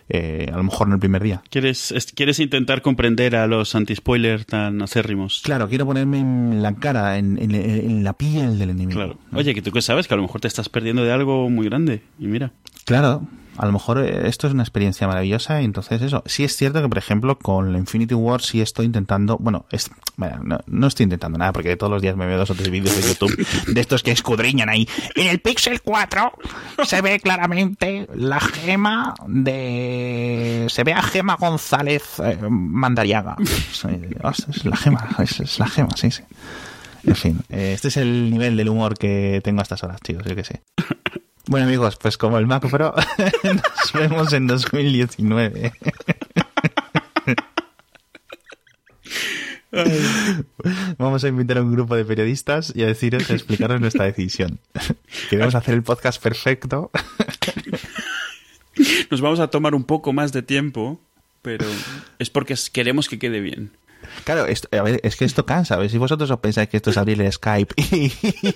eh, 0.09 0.48
a 0.52 0.56
lo 0.56 0.62
mejor 0.62 0.88
no 0.88 0.94
el 0.94 1.00
primer 1.00 1.22
día. 1.22 1.42
¿Quieres, 1.50 1.92
es- 1.92 2.12
¿Quieres 2.12 2.40
intentar 2.40 2.82
comprender 2.82 3.36
a 3.36 3.46
los 3.46 3.74
anti-spoiler 3.74 4.44
tan 4.44 4.80
acérrimos? 4.82 5.42
Claro, 5.44 5.68
quiero 5.68 5.84
ponerme 5.86 6.18
en 6.18 6.62
la 6.62 6.74
cara, 6.74 7.18
en, 7.18 7.38
en- 7.38 7.54
en 7.54 8.04
la 8.04 8.12
piel 8.14 8.59
del 8.59 8.70
enemigo. 8.70 8.98
Claro. 9.00 9.18
¿no? 9.30 9.38
Oye, 9.38 9.54
que 9.54 9.62
tú 9.62 9.70
que 9.72 9.82
sabes 9.82 10.09
que 10.09 10.14
a 10.14 10.16
lo 10.16 10.22
mejor 10.22 10.40
te 10.40 10.48
estás 10.48 10.68
perdiendo 10.68 11.04
de 11.04 11.12
algo 11.12 11.48
muy 11.50 11.66
grande. 11.66 12.02
Y 12.18 12.26
mira. 12.26 12.52
Claro, 12.84 13.26
a 13.59 13.66
lo 13.66 13.72
mejor 13.72 13.98
eh, 13.98 14.28
esto 14.28 14.46
es 14.46 14.52
una 14.52 14.62
experiencia 14.62 15.06
maravillosa 15.06 15.61
y 15.61 15.64
entonces 15.64 16.00
eso. 16.00 16.22
Sí 16.26 16.44
es 16.44 16.56
cierto 16.56 16.80
que, 16.80 16.88
por 16.88 16.98
ejemplo, 16.98 17.38
con 17.38 17.72
la 17.72 17.78
Infinity 17.78 18.14
War 18.14 18.40
sí 18.40 18.61
estoy 18.61 18.86
intentando, 18.86 19.36
bueno, 19.38 19.66
es, 19.70 19.90
bueno, 20.16 20.40
no, 20.44 20.61
no 20.66 20.86
estoy 20.86 21.04
intentando 21.04 21.38
nada 21.38 21.52
porque 21.52 21.76
todos 21.76 21.90
los 21.90 22.00
días 22.00 22.16
me 22.16 22.26
veo 22.26 22.38
dos 22.38 22.50
o 22.50 22.54
tres 22.54 22.70
vídeos 22.70 22.96
de 22.96 23.09
YouTube 23.09 23.46
de 23.66 23.80
estos 23.80 24.02
que 24.02 24.12
escudriñan 24.12 24.68
ahí. 24.68 24.88
En 25.16 25.26
el 25.26 25.40
Pixel 25.40 25.82
4 25.82 26.32
se 26.84 27.00
ve 27.02 27.18
claramente 27.20 28.09
la 28.14 28.40
gema 28.40 29.14
de... 29.26 30.66
Se 30.68 30.84
ve 30.84 30.92
a 30.92 31.02
Gema 31.02 31.36
González 31.36 32.20
eh, 32.20 32.38
Mandariaga. 32.48 33.36
Es 33.40 34.64
la 34.64 34.76
gema, 34.76 35.09
es, 35.18 35.40
es 35.40 35.59
la 35.59 35.66
gema, 35.66 35.90
sí, 35.96 36.11
sí. 36.11 36.22
En 37.04 37.16
fin, 37.16 37.40
eh, 37.48 37.72
este 37.74 37.88
es 37.88 37.96
el 37.96 38.30
nivel 38.30 38.56
del 38.56 38.68
humor 38.68 38.96
que 38.98 39.40
tengo 39.42 39.61
a 39.61 39.62
estas 39.62 39.82
horas, 39.82 40.00
chicos, 40.02 40.24
yo 40.24 40.36
que 40.36 40.44
sé. 40.44 40.62
Bueno 41.49 41.64
amigos, 41.64 41.96
pues 41.96 42.18
como 42.18 42.36
el 42.36 42.46
Mac 42.46 42.68
Pro, 42.68 42.94
nos 43.42 43.92
vemos 43.94 44.34
en 44.34 44.46
2019. 44.46 45.72
Vamos 50.99 51.24
a 51.24 51.28
invitar 51.28 51.57
a 51.57 51.62
un 51.62 51.72
grupo 51.72 51.96
de 51.96 52.05
periodistas 52.05 52.74
y 52.76 52.82
a 52.82 52.86
deciros, 52.86 53.30
a 53.30 53.32
explicaros 53.32 53.80
nuestra 53.80 54.05
decisión. 54.05 54.61
Queremos 55.30 55.55
hacer 55.55 55.72
el 55.72 55.82
podcast 55.82 56.22
perfecto. 56.22 56.90
Nos 59.11 59.22
vamos 59.22 59.40
a 59.40 59.49
tomar 59.49 59.74
un 59.74 59.84
poco 59.84 60.12
más 60.12 60.32
de 60.32 60.42
tiempo, 60.42 61.01
pero 61.40 61.64
es 62.18 62.28
porque 62.28 62.57
queremos 62.70 63.09
que 63.09 63.18
quede 63.18 63.40
bien. 63.40 63.70
Claro, 64.24 64.46
esto- 64.46 64.68
a 64.76 64.82
ver, 64.82 65.01
es 65.03 65.16
que 65.16 65.24
esto 65.24 65.44
cansa. 65.46 65.74
A 65.74 65.78
ver 65.78 65.90
si 65.90 65.99
vosotros 65.99 66.30
os 66.30 66.38
pensáis 66.40 66.68
que 66.68 66.76
esto 66.76 66.90
es 66.90 66.96
abrir 66.96 67.20
el 67.20 67.32
Skype 67.32 67.74
y, 67.76 68.12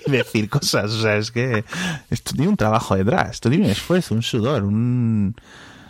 decir 0.09 0.49
cosas. 0.49 0.91
O 0.91 1.01
sea, 1.01 1.17
es 1.17 1.31
que 1.31 1.63
esto 2.09 2.33
tiene 2.33 2.47
un 2.49 2.57
trabajo 2.57 2.95
detrás. 2.95 3.31
Esto 3.31 3.49
tiene 3.49 3.65
un 3.65 3.71
esfuerzo, 3.71 4.15
un 4.15 4.23
sudor, 4.23 4.63
un, 4.63 5.35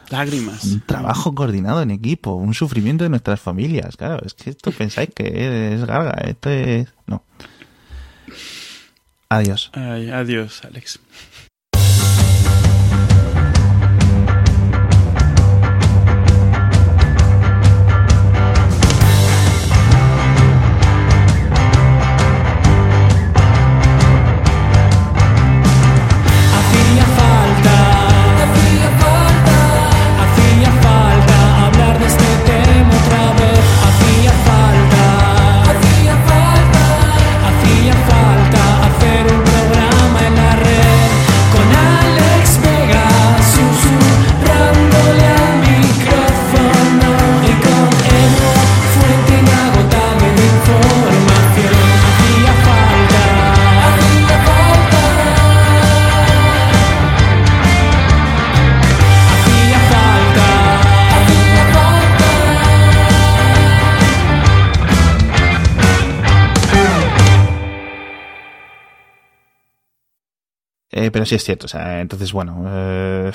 Lágrimas. 0.09 0.63
un 0.65 0.81
trabajo 0.81 1.33
coordinado 1.33 1.81
en 1.81 1.91
equipo, 1.91 2.33
un 2.33 2.53
sufrimiento 2.53 3.03
de 3.03 3.09
nuestras 3.09 3.39
familias. 3.39 3.97
Claro, 3.97 4.25
es 4.25 4.33
que 4.33 4.49
esto 4.51 4.71
pensáis 4.71 5.09
que 5.15 5.73
es 5.75 5.85
garga. 5.85 6.11
Esto 6.27 6.49
es. 6.49 6.93
No. 7.07 7.23
Adiós. 9.29 9.71
Ay, 9.73 10.11
adiós, 10.11 10.63
Alex. 10.63 10.99
Pero 71.13 71.25
sí 71.25 71.35
es 71.35 71.43
cierto, 71.45 71.67
o 71.67 71.69
sea, 71.69 72.01
entonces, 72.01 72.33
bueno. 72.33 72.65
eh, 72.67 73.31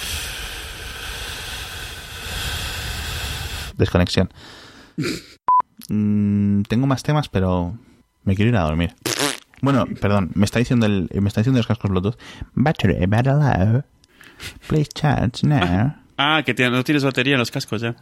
Desconexión. 3.76 4.28
Mm, 5.88 6.62
tengo 6.62 6.86
más 6.86 7.02
temas, 7.02 7.28
pero 7.28 7.78
me 8.24 8.34
quiero 8.34 8.50
ir 8.50 8.56
a 8.56 8.62
dormir. 8.62 8.94
Bueno, 9.62 9.86
perdón, 10.00 10.30
me 10.34 10.44
está 10.44 10.58
diciendo 10.58 10.86
el, 10.86 11.08
me 11.12 11.28
está 11.28 11.40
diciendo 11.40 11.58
los 11.58 11.66
cascos 11.66 11.90
Bluetooth. 11.90 12.16
Battery 12.54 13.06
better 13.06 13.34
low. 13.34 13.82
Please 14.66 14.88
charge 14.94 15.44
now. 15.46 15.94
Ah, 16.16 16.42
que 16.44 16.54
tiene- 16.54 16.76
no 16.76 16.82
tienes 16.84 17.04
batería 17.04 17.34
en 17.34 17.38
los 17.40 17.50
cascos 17.50 17.80
ya. 17.80 17.94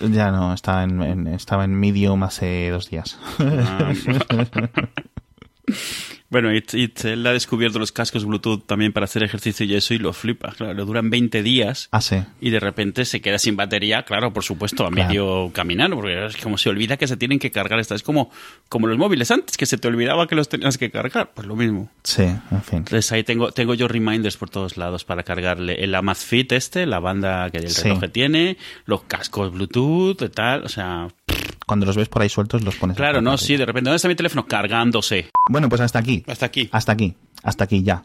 Ya 0.00 0.30
no, 0.30 0.54
estaba 0.54 0.84
en, 0.84 1.02
en- 1.02 1.26
estaba 1.28 1.64
en 1.64 1.74
medium 1.74 2.22
hace 2.22 2.70
dos 2.70 2.88
días. 2.90 3.18
Ah. 3.40 3.92
Bueno, 6.34 6.52
It- 6.52 6.74
It- 6.74 7.04
él 7.04 7.24
ha 7.28 7.32
descubierto 7.32 7.78
los 7.78 7.92
cascos 7.92 8.24
Bluetooth 8.24 8.64
también 8.66 8.92
para 8.92 9.04
hacer 9.04 9.22
ejercicio 9.22 9.64
y 9.64 9.74
eso 9.76 9.94
y 9.94 9.98
lo 9.98 10.12
flipa. 10.12 10.50
Claro, 10.56 10.74
le 10.74 10.82
duran 10.84 11.08
20 11.10 11.44
días 11.44 11.88
ah, 11.92 12.00
sí. 12.00 12.16
y 12.40 12.50
de 12.50 12.58
repente 12.58 13.04
se 13.04 13.20
queda 13.20 13.38
sin 13.38 13.54
batería, 13.54 14.02
claro, 14.02 14.32
por 14.32 14.42
supuesto, 14.42 14.84
a 14.84 14.90
Claro. 14.90 15.08
medio 15.08 15.50
caminar, 15.52 15.90
porque 15.92 16.26
es 16.26 16.36
como 16.38 16.58
se 16.58 16.70
olvida 16.70 16.96
que 16.96 17.06
se 17.06 17.16
tienen 17.16 17.38
que 17.38 17.52
cargar. 17.52 17.78
Esta 17.78 17.94
es 17.94 18.02
como, 18.02 18.32
como 18.68 18.88
los 18.88 18.98
móviles 18.98 19.30
antes, 19.30 19.56
que 19.56 19.66
se 19.66 19.78
te 19.78 19.86
olvidaba 19.86 20.26
que 20.26 20.34
los 20.34 20.48
tenías 20.48 20.76
que 20.76 20.90
cargar. 20.90 21.30
Pues 21.34 21.46
lo 21.46 21.54
mismo. 21.54 21.88
Sí, 22.02 22.24
en 22.24 22.62
fin. 22.64 22.78
Entonces 22.78 23.12
ahí 23.12 23.22
tengo, 23.22 23.52
tengo 23.52 23.74
yo 23.74 23.86
reminders 23.86 24.36
por 24.36 24.50
todos 24.50 24.76
lados 24.76 25.04
para 25.04 25.22
cargarle 25.22 25.84
el 25.84 25.94
Amazfit 25.94 26.50
este, 26.50 26.84
la 26.86 26.98
banda 26.98 27.48
que 27.50 27.58
el 27.58 27.70
Sí. 27.70 27.84
reloj 27.84 28.00
que 28.00 28.08
tiene, 28.08 28.56
los 28.86 29.02
cascos 29.04 29.52
Bluetooth 29.52 30.20
y 30.20 30.28
tal, 30.30 30.64
o 30.64 30.68
sea, 30.68 31.06
Cuando 31.66 31.86
los 31.86 31.96
ves 31.96 32.08
por 32.08 32.20
ahí 32.22 32.28
sueltos, 32.28 32.62
los 32.62 32.74
pones. 32.76 32.96
claro, 32.96 33.22
no, 33.22 33.38
sí, 33.38 33.56
de 33.56 33.64
repente, 33.64 33.88
¿dónde 33.88 33.96
está 33.96 34.08
mi 34.08 34.14
teléfono? 34.14 34.46
Cargándose. 34.46 35.30
Bueno, 35.48 35.68
pues 35.68 35.80
hasta 35.80 35.98
aquí. 35.98 36.23
Hasta 36.26 36.46
aquí. 36.46 36.68
Hasta 36.72 36.92
aquí. 36.92 37.14
Hasta 37.42 37.64
aquí 37.64 37.82
ya. 37.82 38.04